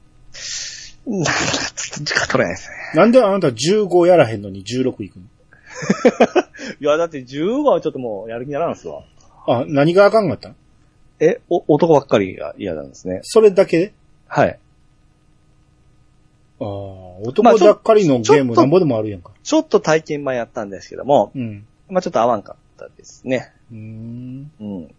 [1.06, 2.76] なかなかちょっと時間取れないですね。
[2.94, 5.22] なんであなた15やらへんのに16行くの？
[6.80, 9.04] いや、だって15はちょっともうやる気にならんすわ。
[9.46, 10.56] あ、何があかんかったん？
[11.20, 13.20] え、お、男ばっかりが嫌なんですね。
[13.22, 13.92] それだけ？
[14.26, 14.58] はい。
[16.60, 19.30] ああ、男ばっかりのゲームなんぼでもあるやんか。
[19.42, 21.66] ちょっと体験版やったんですけども、うん。
[21.88, 23.52] まあちょっと合わんかったですね。
[23.72, 24.50] うーん。
[24.60, 24.94] うん。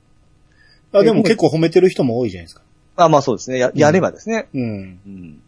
[0.93, 2.61] あ、でも結構褒めてる人も多いじゃないですか。
[2.95, 3.57] あまあそうですね。
[3.59, 4.47] や、やればですね。
[4.53, 4.99] うん。
[5.05, 5.41] うん。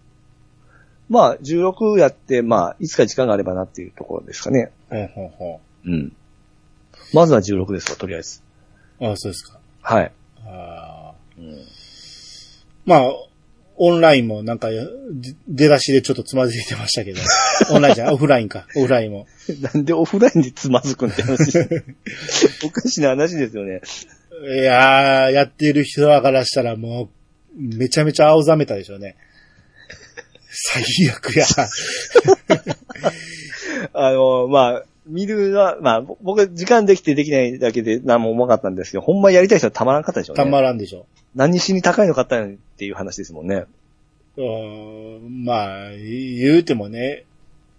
[1.10, 4.72] まあ、16やって、まあ、いつか時間があればなっていうところですかね。
[4.90, 6.16] ほうほうほうん。
[7.14, 8.42] まずは16ですわ、とりあえず。
[9.00, 9.08] う。
[9.08, 9.60] ああ、そうですか。
[9.82, 10.12] はい。
[10.46, 11.14] ああ。
[11.38, 11.58] うん、
[12.86, 13.12] まあ、
[13.76, 14.88] オンラインもなんか、で
[15.48, 17.20] 出だしでちょっとつまずいてましたけど。
[17.72, 18.66] オンラインじゃん、オフラインか。
[18.76, 19.28] オフラインも。
[19.62, 21.54] なんでオフラインでつまずくんって話。
[22.66, 23.82] おかしな話ですよね。
[24.42, 27.10] いやー、やってる人からしたらもう、
[27.78, 29.16] めちゃめちゃ青ざめたでしょうね。
[30.50, 31.46] 最悪や。
[33.94, 40.44] あの、まあ、見るのは、まあ、ぼ僕、時間できてできないだけで何も思わなかったんですけど、ほんまやりたい人はたまらんかったでしょうね。
[40.44, 41.06] たまらんでしょ。
[41.36, 43.66] 何しに高いの買ったのにっていう話ですもんね。
[44.38, 47.26] うーんまあ、言うてもね、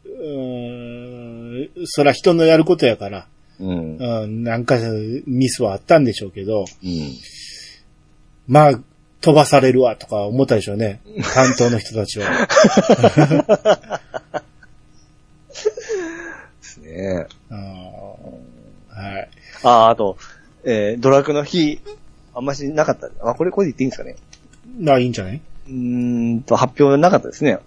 [0.05, 3.27] うーん、そら人のやることやから、
[3.61, 3.97] うん。
[3.97, 4.77] うん、なんか
[5.27, 7.13] ミスはあったんでしょうけど、うん。
[8.49, 8.81] まあ、
[9.21, 11.01] 飛ばされるわとか思ったでしょうね。
[11.35, 12.47] 担当の人たちは。
[15.51, 17.27] ですね。
[17.51, 17.59] うん
[19.63, 20.19] あ、あと、
[20.63, 21.81] えー、ドラクの日、
[22.35, 23.09] あんましなかった。
[23.27, 24.17] あ、これ、これで言っていいんですかね。
[24.79, 25.41] な、いいんじゃない？
[25.69, 27.59] うーんと、発表なかったですね。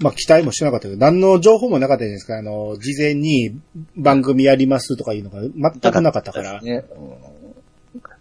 [0.00, 2.38] まあ、期待もしてなかったけど、何の情報もなかったじゃないですか。
[2.38, 3.58] あの、事前に
[3.96, 6.60] 番組やりますとかいうのが全くなかったから。
[6.60, 6.84] ね。
[6.96, 7.40] うん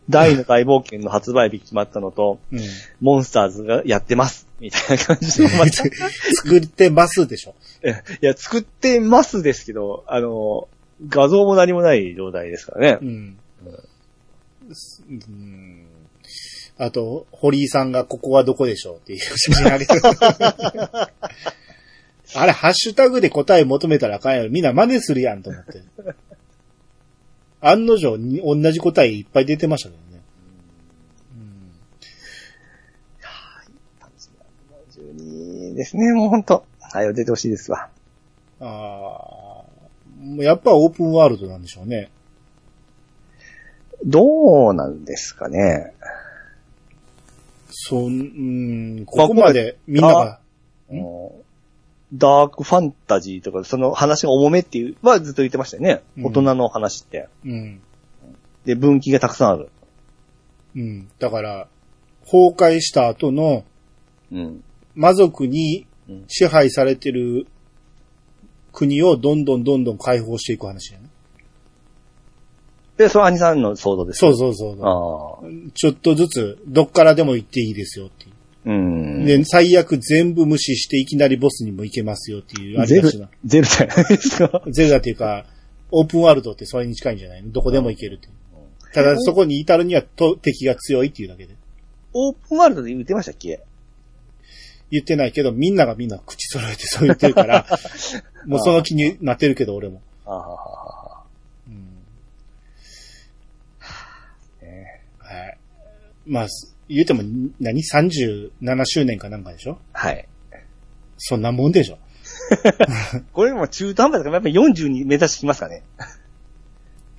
[0.09, 2.59] 大の大冒険の発売日決まったのと、うん。
[2.99, 4.47] モンスターズがやってます。
[4.59, 5.47] みたいな感じで、
[6.33, 7.53] 作ってますでしょ。
[7.85, 10.67] いや、作ってますですけど、あの、
[11.07, 13.05] 画像も何もない状態ですからねう。
[13.05, 13.37] ん。
[15.09, 15.85] うん
[16.81, 20.01] あと、堀井さんがここはどこでしょうっていう写真あげてる。
[22.35, 24.49] あれ、ハッシュタグで答え求めたらあかんやろ。
[24.49, 25.81] みんな真似するやんと思って。
[27.61, 30.09] 案の定に同じ答えいっぱい出てましたけどね。
[34.99, 36.65] 12ですね、もうほんと。
[36.79, 37.89] はい、出てほしいですわ。
[38.59, 38.67] ああ、
[40.19, 42.11] もうやっぱオープンワールドなんでしょうね。
[44.05, 45.93] どうなんですかね。
[47.69, 50.39] そん、うん、ここまでみんなが、
[50.89, 51.33] あの
[52.13, 56.01] ダークファンタジーとか、その話が重めっていう、はずっと言ってましたよね。
[56.17, 57.29] うん大人の話って。
[57.45, 57.81] うん、
[58.65, 59.69] で、分岐がたくさんある。
[60.75, 61.09] うん。
[61.19, 61.67] だから、
[62.23, 63.63] 崩壊した後の
[64.31, 64.63] うん。
[64.95, 67.47] 魔族にうん支配されてる
[68.73, 71.09] 国をどんどんどんどん解放していく話やね。
[72.97, 74.19] で、その兄さんの想像です。
[74.19, 75.71] そうそうそうああ。
[75.73, 78.27] ちょっとずつ、どっからでも行っていいですよってい
[78.65, 78.71] う。
[78.71, 79.25] うん。
[79.25, 84.63] で、最悪全部無視していきなりボスにも行けますよっていう、ありゼルがちな。、ゼルじゃないですか？
[84.69, 85.45] ゼルダっていうか、
[85.91, 87.51] オープンワールドってそれに近いんじゃないの？
[87.51, 88.27] どこでも行けるって。
[88.93, 91.53] ただそこに至るにはと敵が強いっていうだけで。
[92.13, 93.59] オープンワールドで言ってましたっけ？
[94.91, 97.67] 言ってないけど、みんながみんな口揃えてそう言ってるから、
[98.47, 100.01] もうその気になってるけど、俺も。
[100.25, 101.23] ああ。
[101.67, 101.85] うん
[104.63, 105.57] ねはい。
[106.25, 107.21] まあ、す言うても、
[107.59, 109.79] 何 ?37 周年かなんかでしょ？
[109.93, 110.27] はい。
[111.17, 111.97] そんなもんでしょ？
[113.33, 115.83] これも中途半端ですから、やっぱり40に目指してきますかね。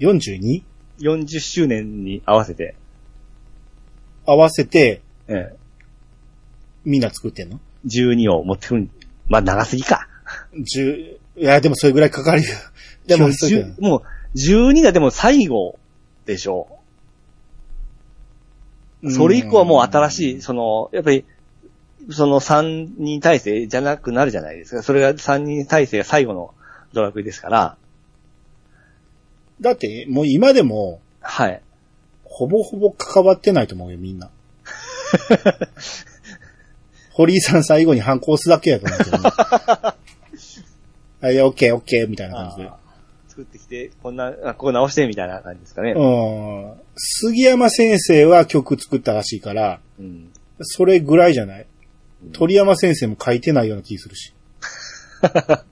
[0.01, 0.63] ?42?
[1.01, 2.75] 40周年に合わせて。
[4.27, 5.57] 合わせて、ええ。
[6.85, 8.89] みんな作ってんの？12を持ってくる。
[9.29, 10.09] まあ、長すぎか。
[10.55, 12.49] ?10、いや、でもそれぐらいかかるよ。
[13.07, 14.03] でも、気がするけど10もう、
[14.39, 15.79] 12がでも最後
[16.27, 16.75] でしょう。
[19.09, 21.25] それ以降はもう新しい、その、やっぱり、
[22.11, 24.83] その3人体制じゃなくなるじゃないですか。
[24.83, 26.55] それが3人体制が最後の
[26.93, 27.77] ドラクエですから。
[29.61, 31.63] だって、もう今でも、はい。
[32.25, 34.31] ほぼほぼ関わってないと思うよ、みんな。
[37.13, 39.31] 堀井さん最後に反抗すだけやと思うけどね。
[41.21, 42.71] はい、オッケーオッケーみたいな感じで。
[43.41, 45.93] 作ってきて、こんな、あここ直してみたいな感じですかね。
[45.93, 46.75] うん。
[46.97, 50.31] 杉山先生は曲作ったらしいから、うん。
[50.61, 51.67] それぐらいじゃない？
[52.33, 54.35] 鳥山先生も書いてないような気するし。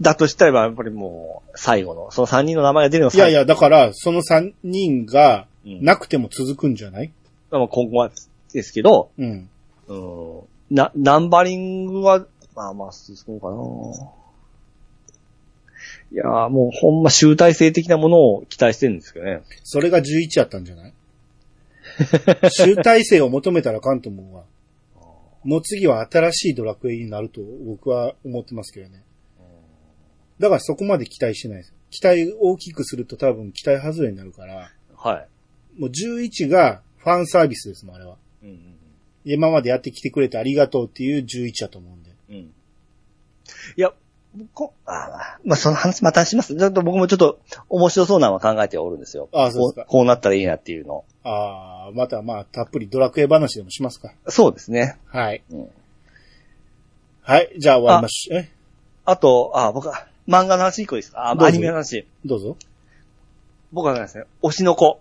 [0.00, 7.12] だとしたら、やっぱりもう、最後の、その3人の名前が出るのいやいや、だから、その3人がうんなくても続くんじゃない？
[7.50, 8.10] まあ今後は
[8.52, 9.48] ですけど、うん。
[9.88, 10.40] うん、
[10.70, 13.56] な、ナンバリングは、まあまあ、進むかな。
[16.14, 19.40] いやーもうほんま集大成的なものを期待してるんですけどね。
[19.64, 20.92] それが11やったんじゃない？
[22.50, 24.44] 集大成を求めたらあかんと思うわ。
[25.42, 29.02] もう次は新しいドラクエになると僕は思ってますけどね。
[30.38, 31.74] だからそこまで期待してないです。
[31.90, 35.26] 期待大きくすると多分期待外れになるから、は
[35.76, 35.80] い。
[35.80, 38.16] もう11がファンサービスですもん、あれは。
[38.42, 38.56] うんうん
[39.26, 42.10] 今までやってきてくれてありがとうっていう11だと思うんで。
[42.28, 42.36] うん。
[42.36, 42.42] うん。
[42.44, 42.50] い
[43.76, 43.94] や、
[44.52, 46.56] こあまあ、その話またします。
[46.56, 49.28] ちょっと僕もちょっと面白そうなのは考えておるんですよ。
[49.32, 51.04] あそうですかこうこうなったらいいなっていうの。
[51.22, 54.12] ああ、またまあ、たっぷりドラクエ話でもしますか。
[54.28, 54.98] そうですね。
[55.06, 55.42] はい。
[55.50, 55.68] うん
[57.26, 58.38] はい、じゃあ終わりましょう。
[58.38, 58.50] え
[59.06, 61.28] あと、あ、僕は、漫画の話一個ですか？
[61.30, 62.06] あ、アニメの話。
[62.24, 62.56] どうぞ。
[63.72, 65.00] 僕はですね、推しの子。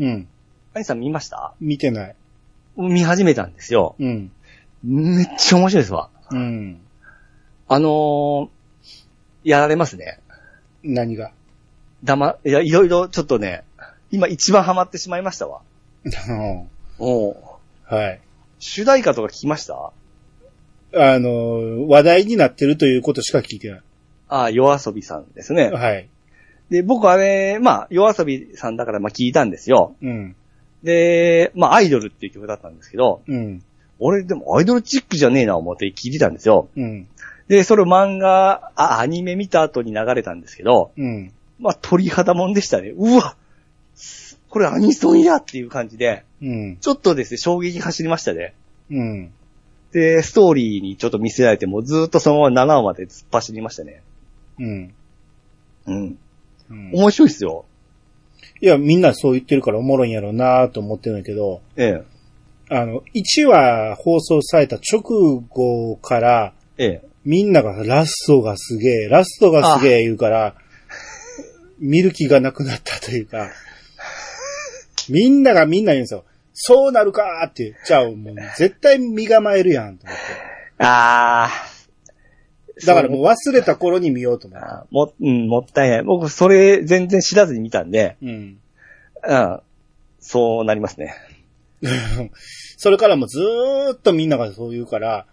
[0.00, 0.28] うん。
[0.74, 1.54] アニさん見ました？
[1.60, 2.16] 見てない。
[2.76, 3.94] 見始めたんですよ。
[4.00, 4.32] うん。
[4.82, 6.10] めっちゃ面白いですわ。
[6.30, 6.80] うん。
[7.68, 8.48] あのー、
[9.44, 10.18] やられますね。
[10.82, 11.32] 何が？
[12.04, 13.64] だま、いや、いろいろちょっとね、
[14.10, 15.60] 今一番ハマってしまいましたわ。
[16.04, 16.68] う ん
[16.98, 17.36] おう
[17.84, 18.20] はい。
[18.58, 19.92] 主題歌とか聞きました？
[20.92, 23.80] あの、話題になってるということしか聞いてない。
[24.28, 25.70] ああ、夜遊びさんですね。
[25.70, 26.08] はい。
[26.70, 29.94] で、僕あれ、まあ、夜遊びさんだからまあ聞いたんですよ。
[30.02, 30.36] うん。
[30.82, 33.62] で、まあ、アイドルっていう曲だったんですけど、うん。
[33.98, 36.68] 俺でもアイドルチックじゃねえな思って聞いてたんですよ。
[36.76, 37.06] うん。
[37.50, 41.32] で、それを漫画、あ、アニメ見た後に流れたんですけど、うん。
[41.58, 42.92] まあ、鳥肌もんでしたね。
[42.96, 43.34] うわ
[44.48, 46.76] これアニソンやっていう感じで、うん。
[46.76, 48.54] ちょっとですね、衝撃走りましたね。
[48.88, 49.32] うん。
[49.90, 54.02] で、ストーリーにちょっと見せられて、もうずーっとそのまま7話まで突っ走りましたね。
[54.60, 54.94] うん。
[55.86, 56.18] うん。
[56.70, 57.64] うん面白いっすよ。
[58.60, 62.04] いや、みんなそう言ってるからおもろいんやろうなと思ってるんだけど、え
[62.68, 66.84] あの、1話放送された直後から、え。
[66.84, 67.09] ええ。
[67.24, 70.54] みんながラストがすげえ、ラストがすげえ言うから、
[71.78, 73.50] 見る気がなくなったというか、
[75.08, 76.24] みんながみんな言うんですよ。
[76.52, 78.16] そうなるかーって言っちゃう。
[78.16, 80.22] もう絶対身構えるやんと思って。
[80.78, 81.48] あ
[82.86, 84.86] だからもう忘れた頃に見ようと思って。
[84.90, 86.02] も、うん、もったいない。
[86.02, 88.58] 僕、それ全然知らずに見たんで、うん。
[89.22, 89.60] うん。
[90.20, 91.14] そうなりますね。
[92.76, 95.24] それからもずーっとみんながそう言うから、うん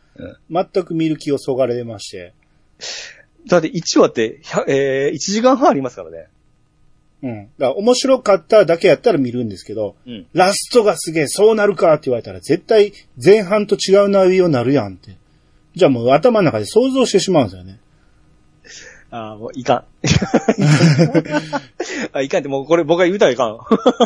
[0.50, 2.34] 全く見る気をそがれまして、
[3.48, 6.28] だって1話って、100えー、1時間半ありますからね。
[7.24, 7.50] うん。
[7.58, 10.28] だから面白かっただけやったら見るんですけど、うん。
[10.34, 12.94] ラストがすげえ、そうなるかって言われたら絶対
[13.24, 15.16] 前半と違う内容になるやんって。
[15.76, 17.80] じゃあもう頭の中で想像してしまうんですよね。
[19.10, 19.86] ああ、もういかん。
[22.12, 23.60] あいかんって、もうこれ僕が言うたらいかん。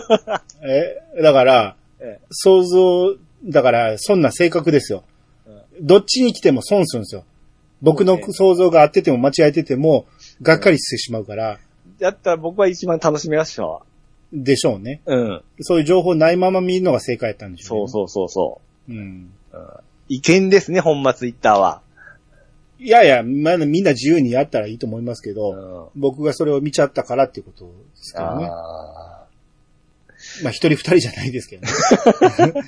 [0.68, 5.04] え、だから、え想像、だから、そんな性格ですよ。
[5.82, 7.26] どっちに来ても損するんですよ。
[7.82, 10.06] 僕の想像が合ってても間違えてても、
[10.42, 11.60] がっかりしてしまうから、
[12.00, 13.82] だったら僕は一番楽しめましたわ。
[14.32, 15.02] でしょうね。
[15.06, 15.44] うん。
[15.60, 17.80] そういう情報ないまま見るのが正解やったんでしょね。
[17.82, 18.94] そうそうそうそう。
[18.94, 18.96] う。
[18.96, 19.32] うん。
[20.08, 21.82] 意見ですね、本末イッターは。
[22.80, 26.02] いやいや、まだみんな自由にやったらいいと思いますけど、うん。
[26.02, 28.48] 僕がそれを見ちゃったからっていうことですけどね。
[28.50, 29.26] あ
[30.44, 32.54] まあ一人二人じゃないですけどね。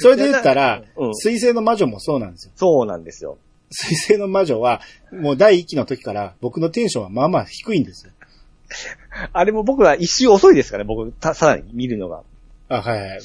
[0.00, 2.52] それで言ったら、うん水星の魔女もそうなんですよ。
[2.56, 3.38] そうなんですよ。
[3.70, 4.80] 水星の魔女は、
[5.12, 8.12] もう第一期の時から僕のテンションはまあまあ低いんですよ。
[9.32, 12.22] あれも僕は一周遅いですからね、僕、た、さらに見るのが。
[12.70, 13.20] あ、はいはい。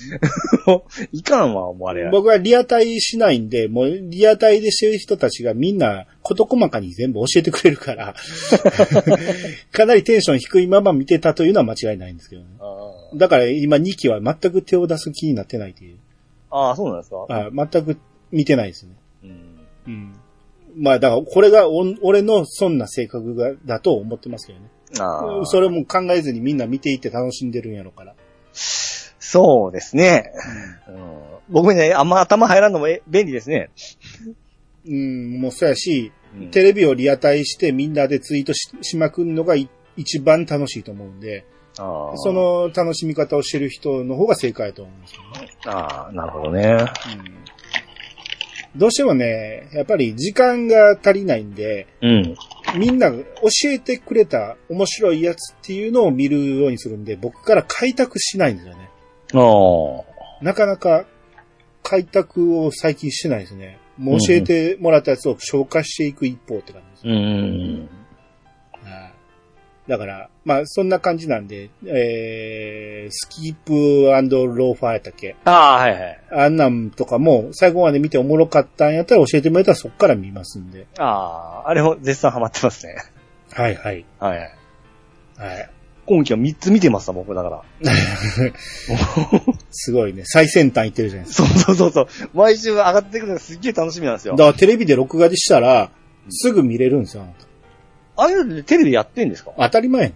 [1.12, 2.10] いかんわ、もうあれ。
[2.10, 8.16] 僕はリアタイしないんで、もうリアタイでしてる人たちがみんな事細かに全部教えてくれるから、
[9.72, 12.48] かなりテンション低いまま見てたというのは間違いないんですけどね。
[12.60, 15.98] あだから今2期は全く手を出す気になってないという。
[16.56, 17.26] ああ、そうなんですか？
[17.30, 17.98] あ全く
[18.32, 18.94] 見てないですね。
[19.24, 19.60] うん。
[19.88, 20.16] うん。
[20.78, 24.66] まあだからこれがお俺のそんな性格がだと思ってますけどね。
[25.00, 25.46] ああ。
[25.46, 28.16] それも考えずにみんな見ていって楽しんでるんやろから。
[28.54, 30.32] そうですね。
[30.88, 33.72] うん、僕ね、あんま頭入らんのもえ便利ですね。
[34.86, 41.46] うん、もうそうやし、うんテレビをリアタイしてみんなでツイートししまくるのがい一番楽しいと思うんで、
[41.76, 45.52] そ、の楽しみ方をしてる人の方が正解だと思うんですよね。
[45.66, 46.78] ああ、なるほどね。
[48.74, 52.36] うん、どうしてもね、やっぱり時間が足りないんで、うん。
[52.78, 53.24] みんなが教
[53.72, 58.90] えてくれた面白いやつっていうのを見るようにするんで、僕から開拓しないんですよね。
[59.34, 60.44] ああ。
[60.44, 61.06] なかなか
[61.82, 63.80] 開拓を最近してないですね。
[63.98, 67.08] もう教えてもらったやつを消化していく一方って感じです。
[67.08, 67.90] うん。
[69.86, 75.36] はいだから、まあそんな感じなんで、えー、スキップローファーやったっけ？
[75.44, 76.20] ああ、はいはい。
[76.32, 80.88] あんなんとかも最後まで見ておもろかったんやったら教えてもらえたらそっから見ますんで。
[80.98, 82.96] ああ、あれも絶賛ハマってますね。
[83.52, 84.06] はいはい。
[84.20, 84.40] はい。
[85.38, 85.70] はい。
[86.06, 87.62] 今期は3つ見てました、僕だから。
[89.72, 90.24] すごいね。
[90.26, 91.48] 最先端いってるじゃないですか。
[91.50, 92.30] そうそうそうそう。
[92.34, 94.46] 毎週上がってくるのがすっげえ楽しみなんですよだ。
[94.46, 95.90] からテレビで録画でしたら、
[96.30, 97.24] すぐ見れるんですよ。
[97.24, 97.46] あなた
[98.16, 99.52] ああいうのでテレビでやってんですか？
[99.58, 100.16] 当たり前やな。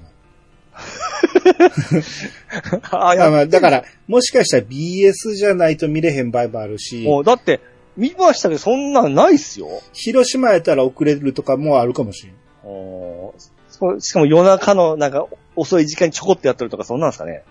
[2.91, 7.59] ああ、まあまやあだから、もしかしたら BS じゃないと見れへん場合もあるし、もうだって、
[7.95, 9.67] 見ましたけど、そんなんないっすよ。
[9.93, 12.35] 広島やったら遅れるとかもあるかもしれん。
[12.63, 13.39] おー
[13.69, 17.43] そうしかも夜中のなんか遅い時間にちょこっとやってるとかそんなんですかね？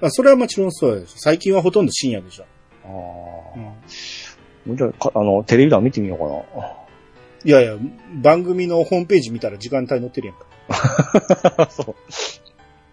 [0.00, 1.14] まあ、それはもちろんそうです。
[1.18, 2.44] 最近はほとんど深夜でしょ。
[2.84, 2.88] あ
[3.56, 3.72] うんあ。
[4.76, 6.24] じゃあか、あの、テレビ欄見てみようか
[6.60, 6.72] な。
[7.44, 7.76] いやいや、
[8.14, 11.68] 番組のホームページ見たら時間帯載ってるやんか。
[11.70, 11.94] そう。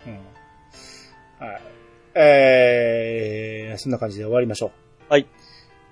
[0.07, 1.47] うん。
[1.47, 1.61] はい。
[2.15, 4.71] えー、そんな感じで終わりましょう。
[5.09, 5.27] はい。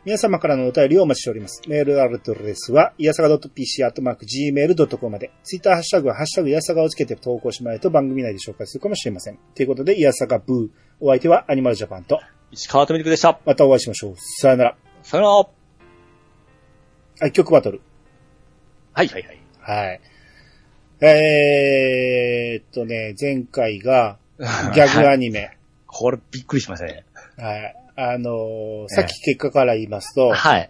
[0.05, 1.61] 皆様からのお便りをお待ちしております。
[1.67, 5.31] メールアドレスは、いやさが .pc、アットマーク、gmail.com まで。
[5.43, 9.39] ツイッターハッシュタグは、ハッシュタグいやさがをつけて投稿しまえと番組内で紹介するかもしれません。
[9.55, 10.69] ということで、いやさがブー。
[10.99, 12.19] お相手はアニマルジャパンと、
[12.51, 13.39] 石川とみるくでした。
[13.45, 14.15] またお会いしましょう。
[14.17, 14.75] さよなら。
[15.03, 15.35] さよなら。
[15.35, 15.49] は
[17.21, 17.81] はい、曲バトル。
[19.01, 19.39] いはいはい。
[19.59, 20.01] はい。
[21.01, 25.57] えーっとね、前回が、 ギャグアニメ。
[25.87, 27.03] これびっくりしましたね。
[27.37, 27.75] はい。
[27.95, 30.69] あのーさっき結果から言いますと、はい。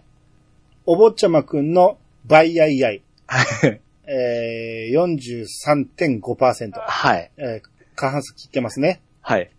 [0.86, 3.02] お坊ちゃまくんのバイアイアイ。
[3.26, 3.80] はい。
[4.06, 6.72] えー、43.5%。
[6.80, 7.30] はい。
[7.36, 7.62] えー、
[7.94, 9.02] 過半数切ってますね。
[9.20, 9.50] はい。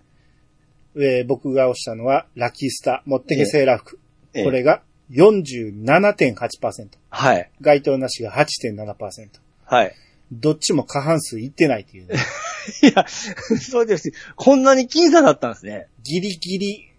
[0.97, 3.99] えー僕が押したのは、ラキスタ、持ってけセーラー服。
[4.33, 4.81] ええこれが
[5.11, 6.87] 47.8%。
[7.09, 7.51] はい。
[7.61, 9.29] 該当なしが8.7%。
[9.65, 9.93] はい。
[10.31, 12.15] どっちも過半数いってないっていうね、
[12.81, 14.11] いや、そうです。
[14.35, 15.87] こんなに僅差だったんですね。
[16.03, 16.89] ギリギリ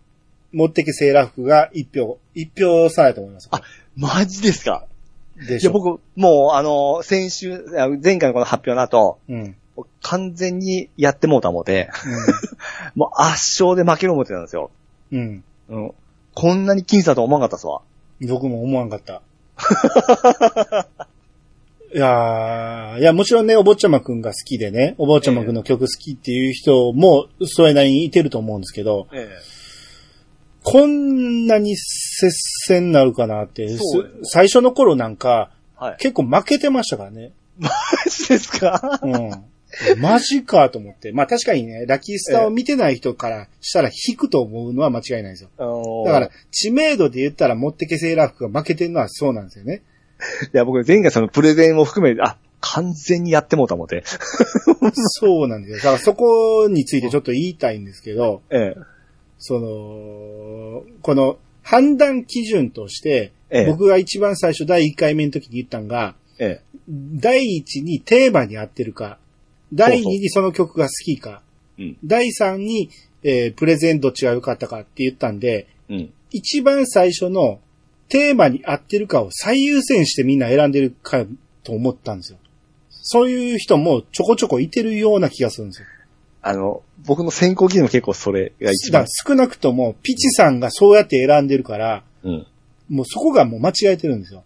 [0.52, 2.50] 持ってけセーラー服が1票、1
[2.84, 3.48] 票差やと思います。
[3.50, 3.62] あ
[3.96, 4.86] マジですか？
[5.36, 5.70] でしょ。
[5.70, 9.40] いや、僕、もう、あの、先週、あ前回のこの発表の後、うん。
[9.42, 9.56] うん。
[10.02, 11.90] 完全にやってもうたもんで、
[12.94, 14.70] もう圧勝で負ける思ってたんですよ。
[15.12, 15.44] うん。
[15.68, 15.92] うん。
[16.34, 17.82] こんなに僅差とは思わなかったっすわ。
[18.22, 19.22] 僕も思わんかった。
[21.94, 29.28] いやーいや、もちろんね、お坊ちゃまくんが好きでね、お坊ちゃまくんの曲好きっていう人も、それなりにいてると思うんですけど、え
[30.62, 32.30] こんなに接
[32.66, 33.80] 戦になるかなって、ねす
[34.24, 35.50] 最初の頃なんか、
[35.80, 35.84] え。
[35.84, 35.96] はい。
[35.98, 37.30] 結構負けてましたからね。
[37.58, 37.70] マ
[38.10, 38.98] ジですか？
[39.02, 39.30] うん。
[39.98, 41.12] マジかと思って。
[41.12, 46.04] まあ確かにね、ラキースターを見てない人からしたら引くと思うのは間違いないですよ。
[46.04, 49.82] だから、知名度で言ったら持ってけセーラー服が負けてるのはそうなんですよね。
[50.52, 54.02] いや、僕前回そのプレゼンを含め、あ、完全にやってもうたもんで。
[54.94, 55.76] そうなんですよ。
[55.76, 58.80] だからそこについてちょっと言いたいんですけど、ええ。
[59.38, 69.18] その、この判断基準として、ええ僕が一番最初第1回目の時に言ったんが、え第一にテーマに合ってるか、
[69.72, 71.42] 第二にその曲が好きか、
[71.78, 71.82] え。
[71.82, 71.98] うん。
[72.04, 72.90] 第三に、
[73.22, 76.12] えープレゼンどっちが良かったかって言ったんで、うん。
[76.30, 77.60] 一番最初の
[78.08, 81.24] テーマに合ってるかを最優先してみんな選んでるか
[81.64, 82.38] と思ったんですよ。
[82.90, 85.88] そういう人もちょこちょこいてるような気がするんですよ。
[86.42, 89.06] あの、僕の選考基準も結構それが一番。
[89.08, 92.46] 少なくともピチさんがそうやって選んでるから、うん。
[92.88, 94.44] もうそこがもう間違えてるんですよ。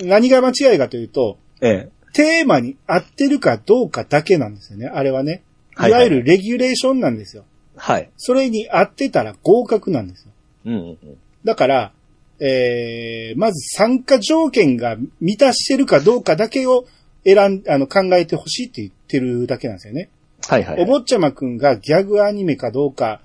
[0.04, 1.88] 何が間違いかというと、ええ。
[2.14, 4.86] テーマに合ってるかどうかだけなんですよね。
[4.86, 5.42] あれはね。
[5.74, 7.44] はいいはいわゆるレギュレーションなんですよ。
[7.76, 8.10] はい。
[8.16, 10.32] それに合ってたら合格なんですよ。
[10.66, 10.98] うんうんうん。
[11.44, 11.92] だから、
[12.40, 16.86] えー、まず参加条件が満たしてるかどうかだけを
[17.24, 20.10] 選ん、あの、考えてほしいって言ってるだけなんですよね。
[20.46, 20.82] はいはい。
[20.82, 23.20] お坊ちゃまくんがギャグアニメかどうか、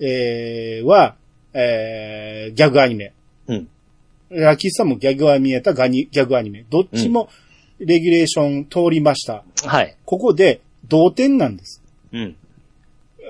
[0.00, 1.16] えー、は、
[1.54, 3.14] えー、ギャグアニメ。
[3.46, 3.68] うん。
[4.30, 6.64] ラキスさんもギャグアニメやったらガニギャグアニメ。
[6.68, 7.28] どっちも
[7.84, 9.44] レギュレーション通りました。
[9.64, 9.96] はい。
[10.04, 11.82] ここで同点なんです。
[12.12, 12.36] うん。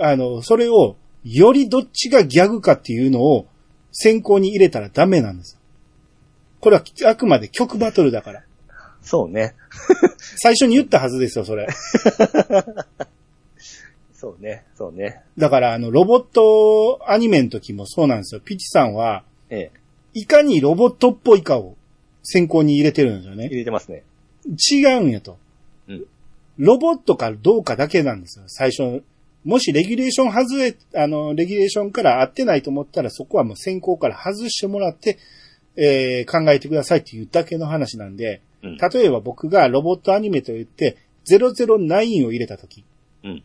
[0.00, 3.46] あの、それを、よりどっちがギャグかっていうのを
[3.92, 5.58] 先行に入れたらダメなんです。
[6.60, 8.42] これはあくまで曲バトルだから。
[9.02, 9.54] そうね。
[10.18, 11.68] 最初に言ったはずですよ、それ。
[14.14, 14.64] そうね。
[14.76, 15.20] そうね。
[15.36, 18.40] だから、あの、ロボットアニメの時もそうなんですよ。
[18.40, 19.80] ピチさんは、ええ。
[20.14, 21.76] いかにロボットっぽいかを
[22.22, 23.46] 先行に入れてるんですよね。
[23.46, 24.04] 入れてますね。
[24.46, 25.38] 違うんやと。
[25.88, 26.04] うん
[26.58, 29.02] ロボットかどうかだけなんですよ、最初。
[29.44, 35.18] もしレギュレーション外れ、あの、レギュレーションから合ってないと思ったら、そこはもう先行から外してもらって、
[35.76, 38.76] えー考えてくださいっていうだけの話なんで、うん。
[38.76, 42.84] 例えば僕がロボットアニメと言って、009を入れたとき、
[43.24, 43.42] うん。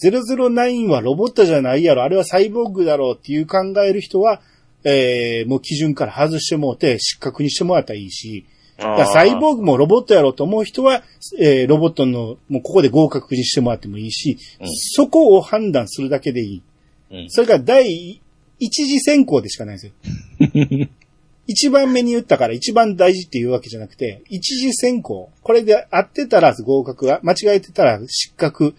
[0.00, 4.40] 009はロボットじゃないやろ、あれはサイボーグだろうっていう考える人は、
[4.84, 8.46] えーもう基準から外してもらって失格にしてもらったらいいし、
[8.78, 11.02] サイボーグもロボットやろうと思う人は、
[11.40, 16.62] えーロボットの、もうここで合格にしてもらってもいいし、うんそこを判断するだけでいい。
[17.10, 17.30] うん。
[17.30, 18.20] それが第
[18.58, 20.88] 一次選考でしかないんですよ。
[21.48, 25.30] 一番目に言ったから一番大事っていうわけじゃなくて、一次選考。
[25.42, 28.72] これで合ってたら合格が、間違えてたら失格っ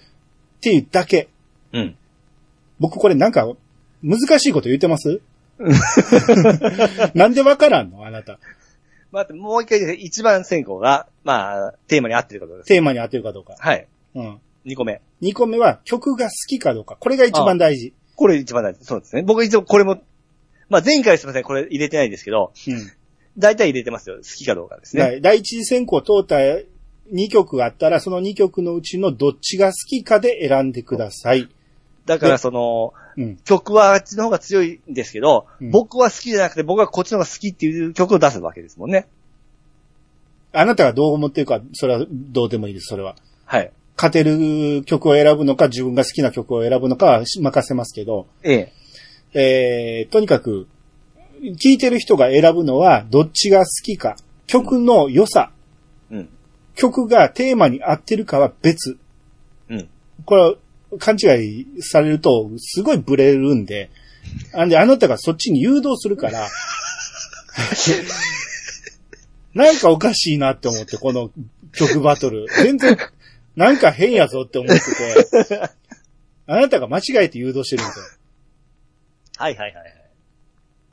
[0.59, 1.29] ていうだけ。
[1.71, 1.95] うん。
[2.79, 3.47] 僕これなんか
[4.03, 5.21] 難しいこと言ってます？
[7.15, 8.05] なんでわからんの？
[8.05, 8.39] あなた。
[9.17, 12.67] 待って、もう一回です一番選考が、まあ、テーマに合ってることです。
[12.67, 13.55] テーマに合ってるかどうか。
[13.57, 13.87] はい。
[14.15, 14.39] うん。
[14.65, 15.01] 二個目。
[15.21, 16.97] 二個目は曲が好きかどうか。
[16.99, 17.93] これが一番大事。
[18.15, 18.83] これ一番大事。
[18.83, 19.23] そうですね。
[19.23, 20.01] 僕一応これも、
[20.69, 22.91] まあ前回すみません、これ入れてないんですけど、うん。
[23.37, 24.17] 大体入れてますよ。
[24.17, 25.03] 好きかどうかですね。
[25.03, 31.47] はい第一次選考通った2曲あったら、その2曲のうちのどっちが好きかで選んでください。
[32.07, 33.37] だからその、うん。
[33.37, 39.07] 曲はあっちの方が強いんですけど、うん僕は好きじゃなくて僕はこっちの方が好きっていう曲を出すわけですもんね。
[40.53, 43.15] あなたがどう思ってるか、それはどうでもいいです、それは。
[43.45, 43.71] はい。
[43.97, 48.71] 勝てる曲を選ぶのか、自分が好きな曲を選ぶのかは任せますけど、え
[49.33, 50.01] え。
[50.01, 50.67] えー、とにかく、
[51.41, 55.51] 聴いてる人が選ぶのは、どっちが好きか、曲の良さ、
[56.09, 56.29] うん。
[56.75, 58.97] 曲がテーマに合ってるかは別。
[59.69, 59.89] うん。
[60.25, 60.55] これは
[60.99, 63.89] 勘違いされると、すごいブレるんで、
[64.53, 66.47] あんで、あなたがそっちに誘導するから、
[69.53, 71.31] なんかおかしいなって思って、この
[71.73, 72.45] 曲バトル。
[72.61, 72.95] 全然、
[73.55, 75.61] なんか変やぞって思ってて、
[76.45, 78.05] あなたが間違えて誘導してるんですよ。
[79.37, 79.93] はいはいはいはい。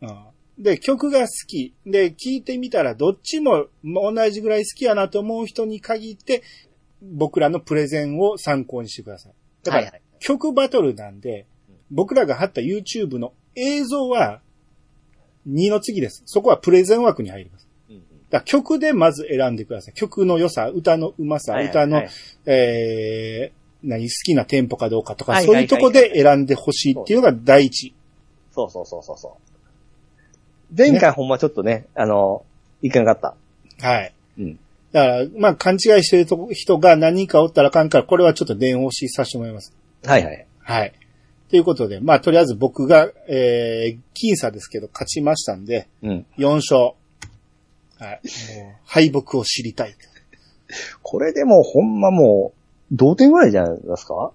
[0.02, 1.74] うんで、曲が好き。
[1.84, 6.44] で、聴いてみたらどっちも同じぐらい好きやなと思う人に限って、
[7.02, 9.32] 僕らのプレゼンを参考にしてください。
[9.64, 11.44] だから、はいはい曲バトルなんで、
[11.90, 14.40] 僕らが貼った YouTube の映像は
[15.46, 16.22] 2の次です。
[16.24, 17.68] そこはプレゼン枠に入ります。
[18.30, 19.94] だ曲でまず選んでください。
[19.94, 22.08] 曲の良さ、歌のうまさ、はいはい歌の、はい
[22.46, 27.94] えー、何、好きなテンポかどうかとか、はいそういうとこで選んでほしいっていうのが第一。
[28.52, 30.74] そうそうそうそうそう。
[30.76, 32.44] 前回ほんまちょっとね、あの、
[32.80, 33.36] いかなかっ
[33.80, 33.86] た。
[33.86, 34.14] はい。
[34.38, 34.58] うん。
[34.94, 39.74] だから、まあ、勘違いしてるとこ人が何人かおったらあかんから、これはちょっと電話しさせてもらいます。
[40.04, 40.46] はいはい。
[40.60, 40.92] はい。
[41.50, 46.26] ということで、まあ、とりあえず僕が、えー、僅差ですけど、勝ちましたんで、うん。
[46.38, 46.76] 4勝。
[46.78, 48.20] はい。
[48.56, 49.96] もう、敗北を知りたい。
[51.02, 52.58] これでもほんまもう、
[52.92, 54.30] 同点ぐらいじゃないですか？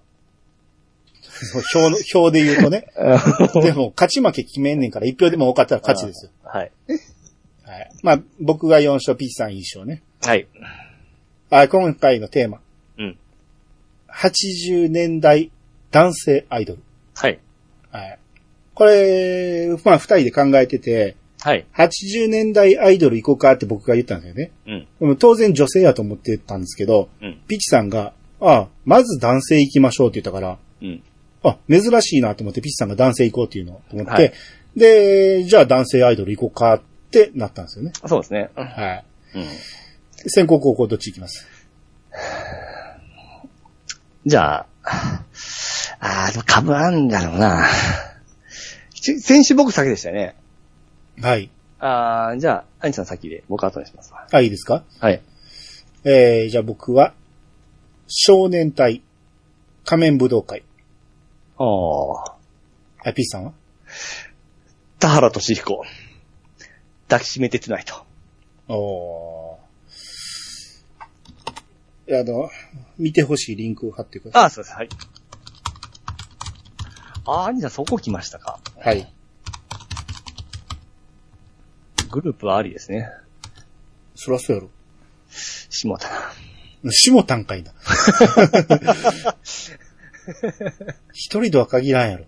[1.74, 2.84] 表の、表で言うとね。
[3.64, 6.32] でも、勝ち負け決めんねんから、1票でも多かったら勝ちですよ。
[6.44, 6.72] はい。
[7.64, 7.90] はい。
[8.02, 10.02] まあ、僕が4勝、ピッチさん1勝ね。
[10.22, 10.46] はい。
[11.50, 12.60] あ今回のテーマ。
[12.98, 13.18] うん。
[14.12, 15.50] 80年代
[15.90, 16.82] 男性アイドル。
[17.14, 17.40] はい。
[17.90, 18.18] はい。
[18.74, 21.66] これ、まあ、二人で考えてて、はい。
[21.74, 24.52] 80年代アイドル行こうかって僕が言ったんですよね。
[24.66, 24.88] うん。
[25.00, 27.40] でも当然女性やと思ってたんですけど、うん。
[27.48, 31.02] ピチさんが、ああ、まず男性行きましょうって言ったから、うん。
[31.42, 34.32] あ、珍しいなと思ってピチさんが男性行こうっていうのを思って、はい
[34.76, 37.92] で、じゃあ男性アイドル行こうかってなったんですよね。
[38.06, 38.50] そうですね。
[38.54, 39.04] はい。
[39.34, 39.44] うん。
[40.26, 41.46] 先攻後攻どっち行きます？
[44.26, 44.66] じゃあ、
[46.00, 47.66] あー、でも株あんだろうな。
[48.94, 50.36] ち先週僕先でしたよね。
[51.22, 51.50] はい。
[51.78, 54.26] あー、じゃあ、アニさん先で僕後にしますわ。
[54.30, 54.84] あ、いいですか？
[55.00, 55.22] はい。
[56.04, 57.14] えー、じゃあ僕は、
[58.06, 59.02] 少年隊、
[59.84, 60.64] 仮面武道会。
[61.56, 62.32] おー。
[63.04, 63.52] あ、ピチさんは？
[64.98, 65.82] 田原俊彦。
[67.08, 68.04] 抱きしめてつないと。
[68.68, 69.39] おー。
[72.18, 72.50] あの、
[72.98, 74.44] 見てほしいリンクを貼ってください。
[74.44, 74.76] あー、そうです。
[74.76, 74.88] はい。
[77.26, 78.58] あー、アニさんそこ来ましたか。
[78.78, 79.12] はい。
[82.10, 83.08] グループはありですね。
[84.16, 84.70] そらそうやろ。
[85.30, 86.90] 下田な。
[86.90, 87.72] 下たんかいな。
[91.12, 92.24] 一人とは限らんやろ。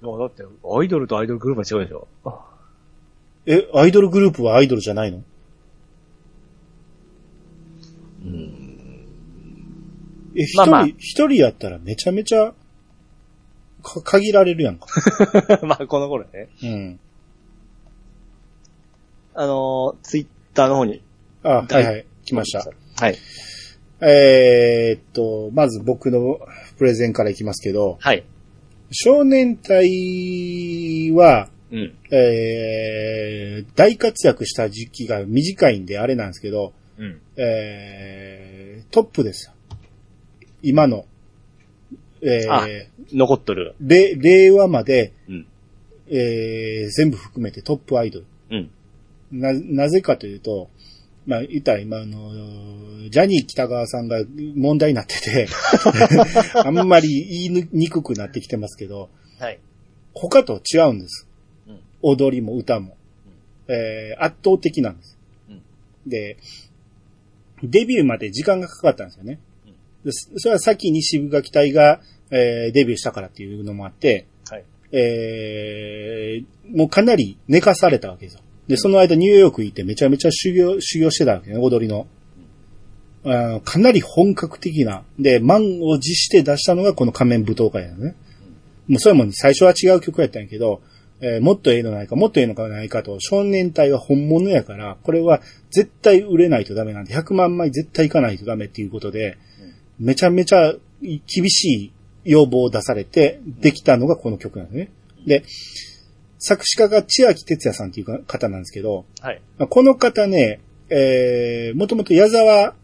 [0.00, 2.08] もうだって、アイドルとアイドルグループは違うでしょ。
[3.44, 5.22] え、アイドルグループはアイドルじゃないの？
[10.34, 12.52] え、一人、まあまあ一人やったらめちゃめちゃ、
[13.82, 14.86] か、限られるやんか。
[15.62, 16.48] まあ、この頃ね。
[16.62, 17.00] うん。
[19.34, 21.02] あのー、ツイッターの方に。
[21.42, 22.06] あ、はいはい。
[22.24, 22.64] 来ました。。
[22.96, 23.16] はい。
[24.02, 26.40] えーっと、まず僕の
[26.78, 28.24] プレゼンからいきますけど、はい。
[28.90, 31.94] 少年隊は、うん。
[32.10, 37.20] えー、大活躍した時期が短いんであれなんですけど、うん。
[37.36, 39.52] えー、トップですよ。
[40.62, 41.06] 今の、
[42.22, 43.74] えあー、残っとる。
[43.80, 45.46] れ令和まで、うん。
[46.08, 48.26] えー、全部含めてトップアイドル。
[48.50, 48.70] うん。
[49.32, 50.68] な、なぜかというと、
[51.26, 54.22] まあ、言ったら今あの、ジャニー北川さんが
[54.56, 55.48] 問題になってて、
[56.64, 57.08] あんまり
[57.48, 59.58] 言いにくくなってきてますけど、はい。
[60.14, 61.26] 他と違うんです。
[61.68, 62.96] うん踊りも歌も。
[63.68, 65.18] えー圧倒的なんです。
[65.48, 65.62] うん
[66.06, 66.38] で、
[67.62, 69.38] デビューまで時間がかかったんですよね。
[70.04, 72.00] でそそれは先に渋垣隊が、
[72.30, 74.64] えーデビューしたからっていうのもあって、はい。
[74.92, 78.40] えーもうかなり寝かされたわけですよ。
[78.68, 82.06] で、その間ニューヨーク行ってめちゃめちゃ修行、修行してたわけね、踊りの。
[83.24, 85.02] あーかなり本格的な。
[85.18, 88.14] で、満を持して出したのがこの仮面舞踏会なのね。
[88.88, 90.80] もうそれも最初は違う曲やったんやけど、
[91.20, 99.36] えーもっとええのないか、もっとええのかないかと、少年隊は本物やから、これは絶対売れないとダメなんで、100万枚絶対いかないとダメっていうことで、
[100.00, 101.92] めちゃめちゃ厳しい
[102.24, 104.90] 要望を出されて、できたのがこの曲なんですね。
[105.26, 105.44] で、
[106.38, 109.42] 作詞家が千秋哲也さんっていう方なんですけど、はい。
[109.58, 112.74] まあこの方ね、えー、もともと矢沢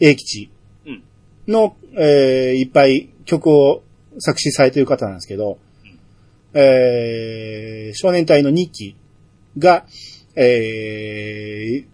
[0.00, 0.50] 永吉
[0.84, 1.02] うん。
[1.46, 3.82] の、えー、いっぱい曲を
[4.18, 5.58] 作詞されている方なんですけど、
[6.52, 8.96] えー、少年隊の日記
[9.58, 9.84] が、
[10.34, 11.86] えー、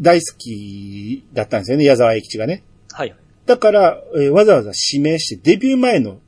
[0.00, 2.64] 大好きだったんですよね、矢沢永吉がね。
[2.92, 3.14] はい。
[3.48, 6.18] だから、えーわざわざ指名して、デビュー前の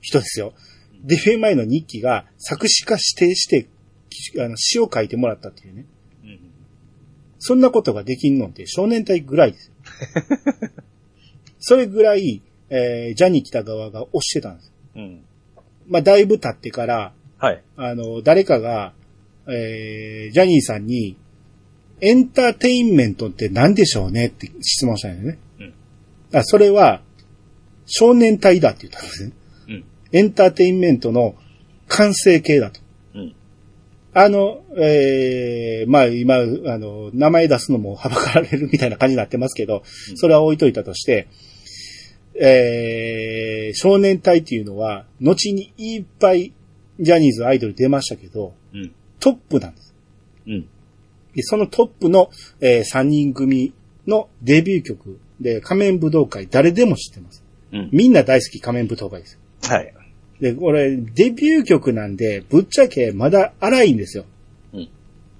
[0.00, 0.52] 人ですよ。
[1.04, 3.68] デビュー前の日記が作詞家指定して、
[4.10, 5.86] きあの詩を書いてもらったっていうね。
[6.24, 6.40] うん。
[7.38, 9.74] そんなことができんのって少年隊ぐらいですよ。
[11.60, 14.72] それぐらい、えージャニー北川が推してたんです。
[14.96, 15.20] うん。
[15.86, 17.62] まあ、だいぶ経ってから、はい。
[17.76, 18.92] あの、誰かが、
[19.46, 21.16] えージャニーさんに、
[22.00, 25.38] エンターテインメントって何でしょうねって質問したんですね。
[26.34, 27.00] うんあそれは、
[27.86, 29.32] 少年隊だって言ったんですね。
[29.68, 29.84] うん。
[30.12, 31.34] エンターテインメントの
[31.88, 32.80] 完成形だと。
[33.14, 33.34] うん。
[34.14, 41.28] あの、えー、まあ今、あの、名前出すのもはばかられるみたいな感じになってますけど、うんそれは置いといたとして、
[42.40, 46.52] えー、少年隊っていうのは、後にいっぱい
[46.98, 48.92] ジャニーズアイドル出ましたけど、うん。
[49.20, 49.94] トップなんです。
[50.46, 50.68] うん。
[51.34, 52.30] で、そのトップの、
[52.60, 53.72] え3人組
[54.06, 57.42] のデビュー曲で仮面武道会誰でも知ってます。
[57.72, 57.88] うん。
[57.92, 59.38] みんな大好き仮面武道会です。
[59.62, 59.94] はい。
[60.40, 64.24] で、これ、デビュー曲なんで、ぶっちゃけまだ荒いんですよ。
[64.72, 64.88] うん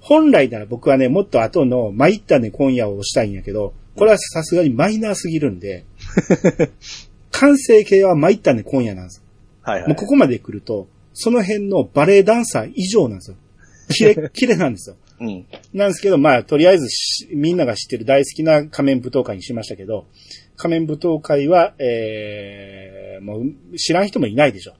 [0.05, 5.83] 本来なら僕はね、もっと後の参ったね今夜をしたいんやけど、これはさすがにマイナーすぎるんで、
[7.31, 9.23] 完成形は参ったね今夜なんです。
[9.63, 9.87] はいはい。
[9.87, 13.37] もうここまで来ると、その辺のバレエダンサー以上なんですよ。
[13.89, 14.95] キレッ キレなんですよ。
[15.19, 15.45] うん。
[15.73, 20.05] なんですけど、まあ、とりあえずしみんなが知ってる大好きな仮面舞踏会にしましたけど、
[20.57, 23.39] 仮面舞踏会は、えー、も
[23.73, 24.73] う知らん人もいないでしょ。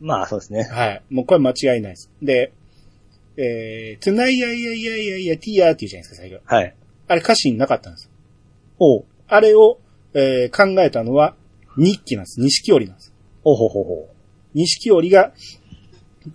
[0.00, 0.64] まあ、そうですね。
[0.64, 1.02] はい。
[1.10, 2.10] もうこれ間違いないです。
[2.20, 2.52] で、
[3.36, 6.40] えー、tonight, yeah, yeah, yeah, yeah, tia って言うじゃないですか、最後。
[6.44, 6.74] はい。
[7.08, 8.10] あれ歌詞になかったんですよ。
[8.78, 9.04] おう。
[9.28, 9.78] あれを、
[10.14, 11.34] えー考えたのは、
[11.76, 12.40] 日記なんです。
[12.40, 13.12] 錦織なんです。
[13.42, 14.08] ほうほうほうほ
[14.54, 15.32] 錦織が、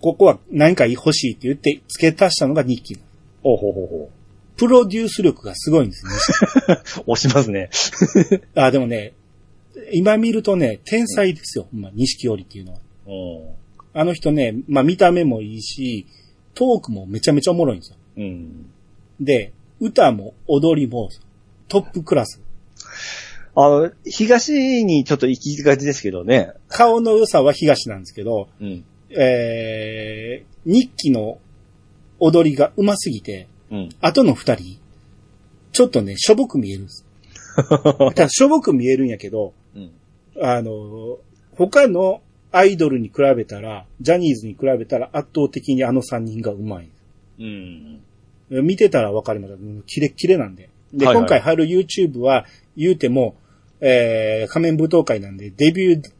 [0.00, 2.98] ここは何か欲しいって言って付け足したのが日記。
[3.44, 3.56] う。
[3.56, 4.10] ほうほうほ
[4.56, 6.12] プロデュース力がすごいんですね。
[6.98, 7.04] う。
[7.12, 7.70] 押しますね。
[8.54, 9.14] あ、でもね、
[9.92, 11.66] 今見るとね、天才ですよ。
[11.72, 12.78] まあ、錦織っていうのは。
[13.06, 13.54] う
[13.92, 16.06] あの人ね、まあ見た目もいいし、
[16.54, 17.96] トークもめちゃめちゃおもろいんですよ。
[18.18, 18.22] ん。
[18.22, 18.70] うん。
[19.20, 21.08] で、歌も踊りも
[21.68, 22.40] トップクラス。
[23.54, 26.52] あの、東にちょっと行きがちですけどね。
[26.68, 28.84] 顔の良さは東なんですけど、うん。
[29.10, 31.38] えー、日記の
[32.20, 33.88] 踊りが上手すぎて、うん。
[34.00, 34.78] 後の二人、
[35.72, 37.06] ちょっとね、しょぼく見えるんです。
[38.14, 39.90] ただしょぼく見えるんやけど、うん。
[40.40, 41.18] あの、
[41.52, 42.22] 他の
[42.52, 46.80] アイドルに比べたら、ジャニーズに比べたら圧倒的にあの三人が上
[47.38, 48.00] 手い。
[48.50, 48.66] うん。
[48.66, 49.54] 見てたらわかります。
[49.54, 50.68] うんキレッキレなんで。
[50.92, 53.36] で、はいはい今回貼る YouTube は言うても、
[53.80, 56.10] えー、仮面舞踏会なんで、デビュー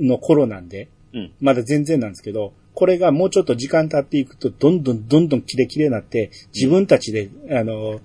[0.00, 1.32] の頃なんで、うん。
[1.40, 8.00] まだ全然なんですけど、これがもうちょっと時間経っていくと、どんどんどんどんキレキレになって、自分たちで、あの、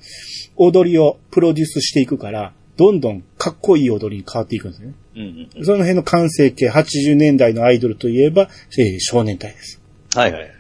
[0.58, 4.94] 踊りをプロデュースしていくから、どんどんかっこいい踊りに変わっていくんですね。
[5.16, 5.50] うん。
[5.58, 5.66] うん。
[5.66, 8.48] その辺の完成形、80年代のアイドルといえば、
[8.78, 9.82] えー少年隊です。
[10.16, 10.42] はいはい。
[10.42, 10.52] はい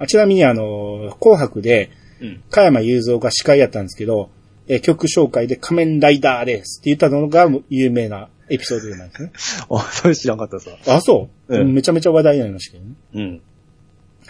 [0.00, 1.90] あちなみにあの、紅白で、
[2.20, 2.42] うん。
[2.50, 4.30] 加山雄三が司会やったんですけど、
[4.66, 9.32] えー曲紹介で仮面ライダーですって言ったのが有名なエピソードなんですね。
[9.70, 10.70] あ、それ知らんかったさ。
[10.86, 12.94] あ、そう、うんめちゃめちゃ話題になりましたけどね。
[13.14, 13.42] うん。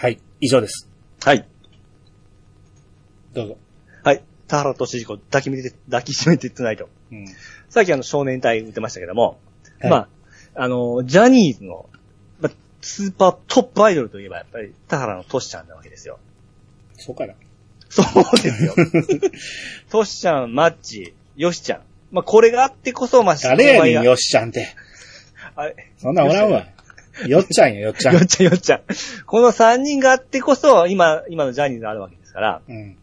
[0.01, 0.20] はい。
[0.41, 0.89] 以上です。
[1.25, 1.45] はい。
[3.35, 3.57] どうぞ。
[4.05, 4.23] はい。
[4.47, 6.89] 田原俊彦抱きめて、抱きしめてトゥナイト。
[7.11, 7.27] うん。
[7.69, 9.41] さっきあの少年隊言ってましたけども、
[9.81, 10.09] はいまあ、
[10.55, 11.89] あの、ジャニーズの、
[12.41, 16.20] まあ、スーパートップアイドルといえばやっぱり田原のトシちゃんなわけですよ。
[16.97, 17.35] そうかな。
[17.89, 18.75] そうですよ。
[19.91, 21.83] トシちゃん、マッチ、ヨシちゃん。
[22.12, 24.05] まあ、これがあってこそ、まあ、誰やねん、よ。
[24.05, 24.69] よっしゃんって。
[25.57, 26.69] あれ、そんなんおらんわ。
[27.27, 28.15] よっちゃんや、よっちゃん。
[28.15, 28.81] よっちゃん、よっちゃん。
[29.27, 32.61] この3人があってこそ、今、今のジャニーズがあるわけですから。
[32.69, 32.97] うん。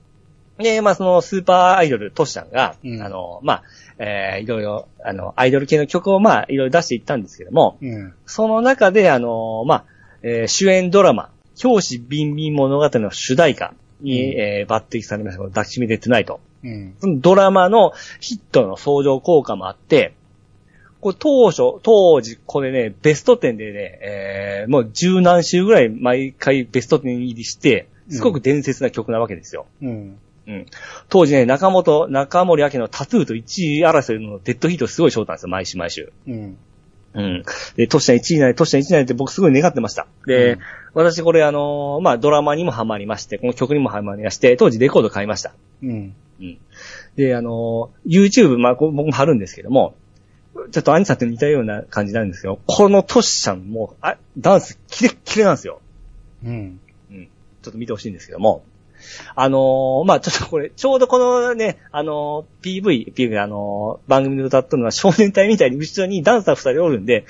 [0.58, 3.64] で、まあ、そのスーパーアイドル、トシちゃんが、うんあの、まあ、
[3.98, 8.14] えー、いろいろ、あの、アイドル系の曲を、まあ、いろいろ出していったんですけども、うん。
[8.26, 9.84] その中で、あの、まあ、
[10.22, 16.40] えー主演ドラマ、教師ビンビン物語の主題歌に、うんえー抜擢されました、この抱きしめてトゥナイト。
[16.64, 16.96] うん。
[17.00, 20.14] そのドラマのヒットの相乗効果もあって、
[21.06, 29.68] これ当初、当時、これね、ベスト10でね、えーもう十何週ぐらい毎回ベスト10入りして、すごく伝説な曲なわけですよ。
[29.84, 30.18] うん。
[30.48, 30.66] うん。
[31.10, 36.12] 当時ね、中本、中森明のタトゥーと1位争いのデッドヒートすごいショートなんですよ、毎週毎週。
[36.28, 36.58] うん。
[37.14, 37.44] うん。
[37.76, 40.08] で、トシちゃん1位になり、トシちゃん1位になりって僕すごい願ってました。
[40.26, 40.60] で、うん
[40.96, 45.54] 私これあのーまあ、ドラマにもハマりまして、この曲にもハマりまして、当時レコード買いました。
[45.84, 46.16] うん。
[46.40, 46.58] うん。
[47.16, 49.94] で、あのー YouTube、まあ、僕も貼るんですけども、
[50.72, 55.82] ちょっとアニさんと似たような感じなんですけど、このトシちゃんも、あ、ダンスキレッキレなんですよ。
[56.44, 56.80] うん。
[57.12, 57.26] うん。
[57.62, 58.64] ちょっと見てほしいんですけども。
[59.36, 67.26] あのーまあ、ちょっとこれ、ちょうどこのね、あのー PV、PV、あのー番組で歌ったのは少年隊みたいに後ろにダンサー二人おるんで、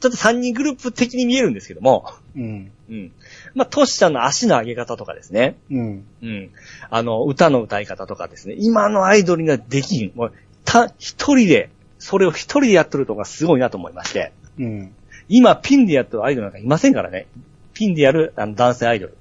[0.00, 2.06] ちょっと3人グループ的に見えるんですけども、
[2.36, 2.72] うん。
[2.88, 3.12] うん。
[3.54, 5.56] まあ、トシちゃんの足の上げ方とかですね。
[5.70, 6.04] うん。
[6.22, 6.50] うん。
[6.90, 8.54] あの、歌の歌い方とかですね。
[8.58, 10.12] 今のアイドルにはできん。
[10.14, 10.32] もう、
[10.64, 11.70] た、一人で、
[12.02, 14.32] それを一人でやってるとかすごいなと思いまして。
[14.58, 14.92] うん。
[15.28, 17.28] 今、ピンでやってるアイドルなんかいませんからね。
[17.74, 19.16] ピンでやるあの男性アイドル。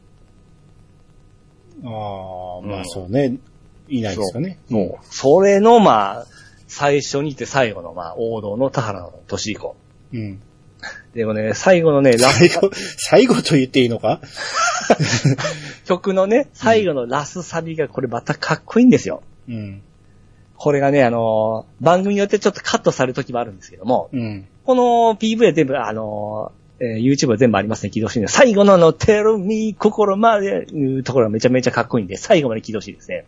[1.83, 3.37] ああ、まうんあそうね。
[3.87, 4.57] いないですかね。
[4.69, 6.27] もう、それの、まあ、
[6.67, 9.75] 最初にいて最後の、まあ、王道の田原の俊彦。
[10.13, 10.41] うん。
[11.13, 14.21] でもね、最後のね、ラス最後、最後と言っていいのか？
[15.85, 19.21] 曲のね、最後のラスサビがこれまたかっこいいんですよ。
[19.47, 19.81] うん。
[20.63, 24.47] これがね、あのー番組によってちょっとカットされる時もあるんですけども、うん。
[24.63, 33.25] この PV は全部、あのーえー YouTube は全部ありますね、起動してる最後のあの、Tell me 心まで、いうところがめちゃめちゃかっこいいんで、最後まで起動していいですね。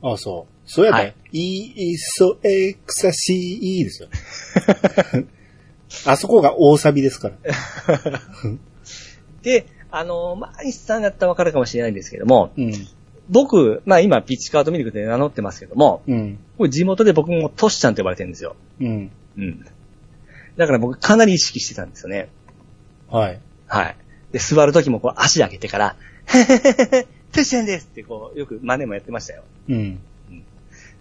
[0.00, 0.54] ああ、そう。
[0.64, 4.08] そうやったら、はいいいそエクサシーですよ。
[6.06, 7.36] あそこが大サビですから。
[9.42, 12.72] で、あのーまあ、アニスさんだったらわかるかもしれないんですけども、うん。
[13.30, 16.38] 僕、まあ今、ピッチカートミルクで名乗ってますけども、うん。
[16.58, 18.56] これ地元で僕もトシちゃんって呼ばれてるんですよ。
[18.80, 19.10] うん。
[19.38, 19.66] うん。
[20.56, 22.28] だから僕かなり意識してたんですよね。
[23.08, 23.40] はい。
[23.66, 23.96] はい。
[24.32, 25.96] で、座るときもこう足上げてから、
[26.26, 29.44] へへへへ、トシちゃんですってこう、よく真似もやってましたよ。
[29.68, 30.00] うん。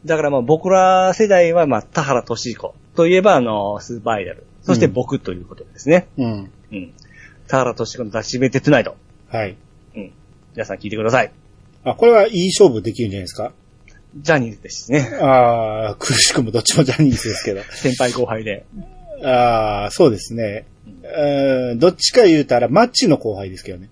[0.06, 4.45] だからまあ僕ら世代はまあ田原俊彦といえばあの、スーパーアイドル。
[4.61, 6.07] そして僕ということですね。
[6.18, 6.51] うん。
[6.72, 6.93] うん。
[7.47, 8.95] 田原俊彦の出しめてトゥナイト。
[9.30, 9.57] はい。
[9.95, 10.11] うん。
[10.53, 11.31] 皆さん聞いてください。
[11.91, 13.53] あ、これはいい勝負できるんじゃないですか？
[14.17, 15.01] ジャニーズですしね。
[15.21, 17.61] ああ、苦しくもどっちもジャニーズですけど。
[17.71, 18.65] 先輩後輩で。
[19.23, 20.65] ああ、そうですね。
[21.03, 23.89] うん、どっちか言うたら、マッチの後輩ですけどね。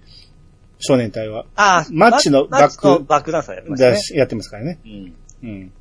[0.80, 1.46] 少年隊は。
[1.56, 4.00] ああ、マッチのバックバックダンサーやってましたね。
[4.20, 4.80] やってますからね。
[4.86, 5.14] うん。
[5.44, 5.72] うん。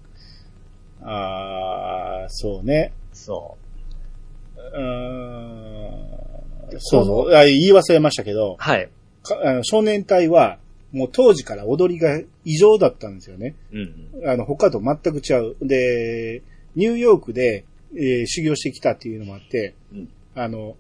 [1.03, 2.93] ああ、そうね。
[3.13, 3.57] そ
[4.57, 5.97] うーん。
[6.79, 7.35] そうそう。
[7.35, 8.89] あ言い忘れましたけどう。、はい。
[9.23, 10.59] かあの少年隊は、
[10.97, 13.55] もう当時から踊りが異常だったんですよね。
[13.73, 14.29] うん。
[14.29, 15.57] あの、他と全く違う。
[15.61, 16.43] で、
[16.75, 17.65] ニューヨークで、
[17.95, 20.77] えー修行してきたっていうのもあって、うんあの、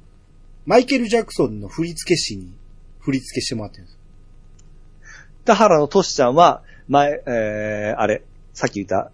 [0.64, 2.52] マイケル・ジャクソンの振付師に
[3.00, 3.98] 振り付けしてもらってるんです。
[5.44, 8.22] 田原のトシちゃんは、前、えー、あれ、
[8.52, 9.12] さっき言った、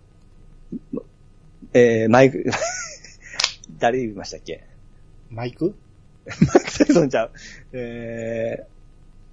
[1.74, 2.44] えー、マイク、
[3.78, 4.64] 誰言いましたっけ？
[5.30, 5.74] マイク？
[6.26, 7.32] マイク・タイソンちゃう。
[7.72, 8.64] えー、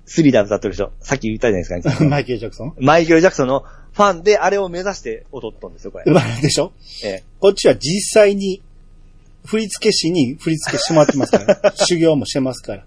[0.09, 0.91] スリラー歌ってる人。
[1.01, 2.73] さっき言ったじゃないですか、 マイケル・ジャクソン？
[2.79, 3.63] マイケル・ジャクソンの
[3.93, 6.11] ファンであれを目指して踊ったんですよ、これ。
[6.11, 6.73] まあでしょ
[7.05, 8.63] えこっちは実際に、
[9.45, 11.73] 振付師に振り付けしてもらってますから。
[11.77, 12.85] 修行もしてますから。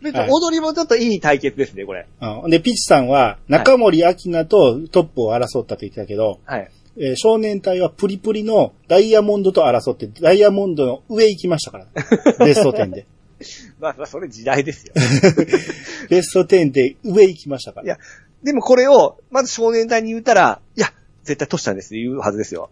[0.00, 2.06] ー、別に踊りもちょっといい対決ですね、これ。
[2.20, 6.70] うん、で、ピッチさんは、中森明菜とトップを争ったと言ってたけど、はい。
[6.98, 11.86] えー少年隊はプリプリのダイヤモンドと争って、ダイヤモンドの上行きましたから。
[12.44, 13.06] ベスト10で。
[13.80, 14.94] まあ、まあ、それ時代ですよ。
[16.08, 17.86] ベスト10で上行きましたから。
[17.86, 17.98] いや、
[18.42, 20.92] でもこれを、まず少年隊に言ったら、いや、
[21.24, 22.70] 絶対トシちゃんですって言うはずですよ。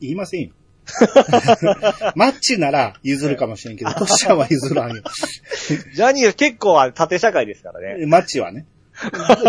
[0.00, 0.50] 言いませんよ。
[2.16, 5.02] マッチなら譲るかもしれんけど、トシちゃんは譲らんよ。
[5.94, 8.06] ジャニーは結構は縦社会ですからね。
[8.06, 8.66] マッチはね。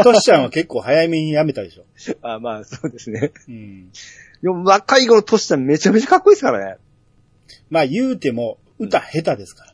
[0.03, 1.85] トシちゃんは結構早めに辞めたでしょ。
[2.21, 3.31] あまあ、そうですね。
[3.47, 3.91] うん。
[4.41, 6.77] でも若い頃トシちゃんめちゃめちゃかっこいいですからね。
[7.69, 9.68] まあ言うても、歌下手ですから。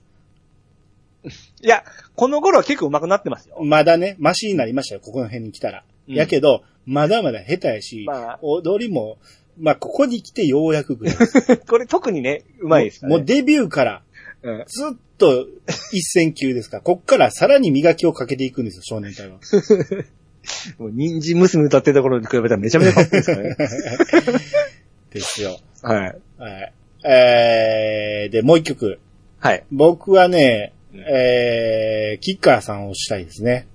[1.66, 1.84] いや、
[2.16, 3.58] この頃は結構上手くなってますよ。
[3.64, 5.84] まだね、マシになりましたよ、ここの辺に来たら。
[6.08, 9.18] うんやけど、まだまだ下手やし、まあ踊りも、
[9.58, 11.16] まあここに来てようやくぐらい。
[11.68, 13.10] これ特にね、上手いですね。
[13.10, 14.04] もうデビューから
[14.44, 15.48] うんずっと
[15.92, 19.40] 一戦級ですから、こっからさらに磨きをかけていくんですよ、少年隊は。
[20.78, 23.56] もう、人参娘歌ってた頃に比べたらめちゃめちゃかっこいいですからね。
[25.10, 25.58] ですよ。
[25.82, 26.16] はい。
[26.38, 26.74] はい。
[27.08, 29.00] えー、で、もう一曲。
[29.40, 29.64] はい。
[29.72, 33.67] 僕はね、えー、キッカーさんをしたいですね。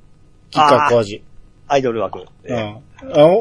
[0.51, 1.22] キッカー工事。
[1.68, 2.24] アイドル枠。
[2.44, 2.59] うん。
[2.59, 2.82] あ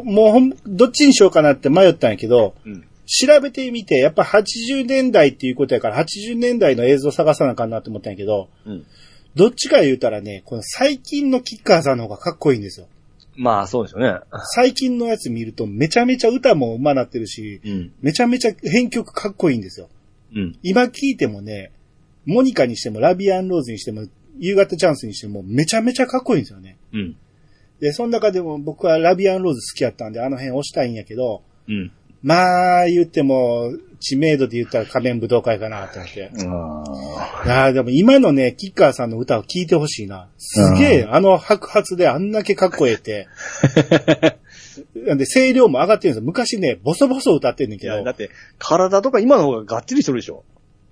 [0.03, 2.85] もうほん、どっちにしようかなって迷ったんやけど、うん。
[3.05, 8.85] 調べてみて、やっぱ80年代っていうことやから、80年代の映像探さなあかんなって思ったんやけど、うん。
[9.33, 12.87] どっちか言うたらね、この最近のキッカーさんの方がかっこいいんですよ。
[13.35, 14.19] まあ、そうですよね。
[14.53, 17.91] 最近のやつ見るとめちゃめちゃ歌も上手なってるし、うん。
[18.01, 19.89] めちゃめちゃ編曲かっこいいんですよ。
[20.35, 20.59] うん。
[20.61, 21.71] 今聞いてもね、
[22.29, 24.05] モニカにしてもラビアンローズにしても、
[24.37, 26.77] 夕方チャンスにしてもめちゃめちゃかっこいいんですよね。
[26.93, 27.17] うん。
[27.79, 31.91] で、その中でも僕はラビアンローズ好きやったんで、あの辺押したいんやけど、うん。
[32.21, 36.31] まあ、言っても、知名度で言ったら仮面武道会かなと思って。
[36.47, 36.83] あ
[37.45, 40.27] ああ、でも今のね、キッカーさんの歌を聴いてほしいな。
[40.37, 43.27] すげえ、あの白髪であんだけかっこええって。
[45.05, 46.25] なんで、声量も上がってるんですよ。
[46.25, 50.43] 昔ね、ボソボソ歌ってんねんけいや、だどっ、て、体とか今の方ががっちりしてるでしょ。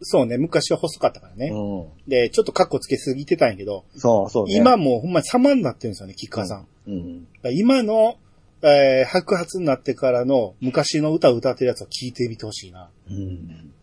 [0.01, 1.51] そうね、昔は細かったからね。
[1.51, 3.99] うで、ちょっとカッコつけすぎてたんやけど、ん。
[3.99, 4.55] そうそう、ね。
[4.55, 6.67] 今もうほんまに様になってるんですよね、キッカーさん。
[6.87, 7.23] うん。
[7.23, 8.17] だから今の、
[8.61, 12.89] えー白髪になってからの昔の歌を歌ってるやつを聞いてみてほしいな。
[13.09, 13.73] うん。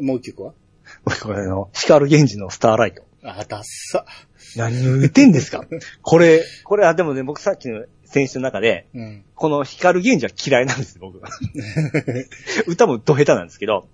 [0.00, 0.52] もう一曲は？
[1.22, 3.02] これの、光源氏のスターライト。
[3.22, 4.04] あ、ダッサ。
[4.56, 5.64] 何を言ってんですか？
[6.02, 9.24] これ、これはでもね、僕さっきの選手の中で、うん。
[9.34, 11.20] この光源氏は嫌いなんです、僕。
[12.66, 13.86] 歌もド下手なんですけど、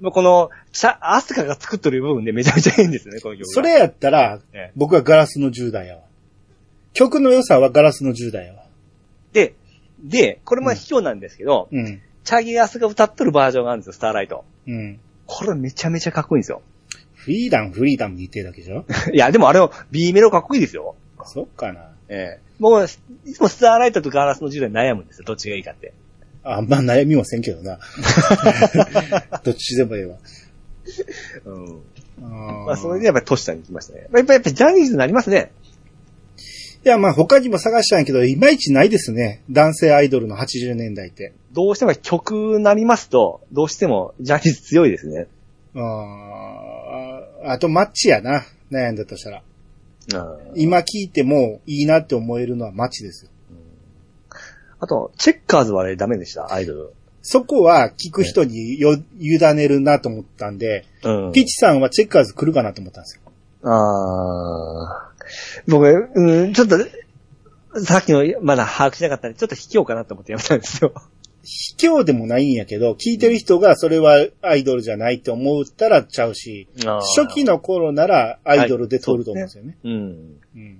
[0.00, 3.52] もうこの、シャ、アスカが作っとる部分でめちゃめちゃ変ですよね、この曲が。
[3.52, 6.02] それやったらええ、僕はガラスの10代やわ。
[6.92, 8.64] 曲の良さはガラスの10代やわ。
[9.32, 9.54] で、
[10.02, 12.00] で、これも卑怯なんですけど、うん。
[12.22, 14.44] チャギアスが歌っとるバージョンがあるんですよ、スターライト。
[14.66, 15.00] うん。
[15.26, 16.62] これめちゃめちゃかっこいいんですよ。
[17.14, 18.84] フリーダム、フリーダムに言ってるだけでしょ？
[19.12, 20.94] いや、でもあれを B メロかっこいいですよ。
[21.24, 21.90] そっかな。
[22.08, 22.86] ええもう、
[23.26, 25.92] いつもスターライトとガラスの10代悩むんですよ、どっちがいいかって。
[26.42, 27.78] あんま悩みもせんけどな。
[29.42, 30.16] どっちでもええわ。
[31.46, 31.80] うん。
[32.22, 34.06] あまあ、それでやっぱりトシさんに来ましたね。
[34.12, 35.52] やっぱやっぱジャニーズになりますね。
[36.84, 39.42] いや、まあ他にも探したんやけど、いまいちないですね。
[39.50, 41.32] 男性アイドルの80年代って。
[41.52, 45.26] どうしても曲なりますと、どうしてもジャニーズ強いですね。
[45.74, 48.44] あーあとマッチやな。
[48.70, 49.42] 悩んだとしたら。
[50.54, 53.30] 今聞いてもいいなって思えるのはマッチですよ。
[54.80, 56.92] あと、チェッカーズはあれダメでした、アイドル。
[57.22, 63.22] そこは聞く人によ、委ねるなと思ったんで、うんピッチさんはチェッカーズ来るかなと思ったんですよ。
[63.62, 66.76] あー僕、うん、ちょっと、
[67.82, 70.92] さっきのまだ把握しなかったんで、ちょっと卑怯かなと思ってやめたんですよ。
[71.44, 76.68] 卑怯でもないんやけど、聞いてる人がそれはアイドルじゃないって思ったらちゃうし、
[77.16, 79.76] 初期の頃ならアイドルで通ると思うんですよね。
[79.84, 79.92] うん。
[79.92, 80.78] うん。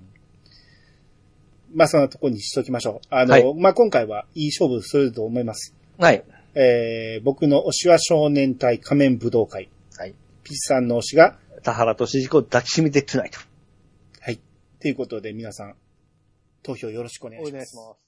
[1.73, 3.07] まあそんなとこにしときましょう。
[3.09, 5.75] あの、はいまあ今回はいい勝負すると思います。
[5.99, 6.23] はい。
[6.55, 9.69] えー、僕の推しは少年隊仮面武道会。
[9.97, 10.15] はい。
[10.43, 13.39] ピッチさんの推しが、田原としじこ抱きしめてトゥナイト。
[14.21, 14.39] はい。
[14.79, 15.75] ということで皆さん、
[16.63, 17.71] 投票よろしくお願いします。
[17.71, 18.04] す。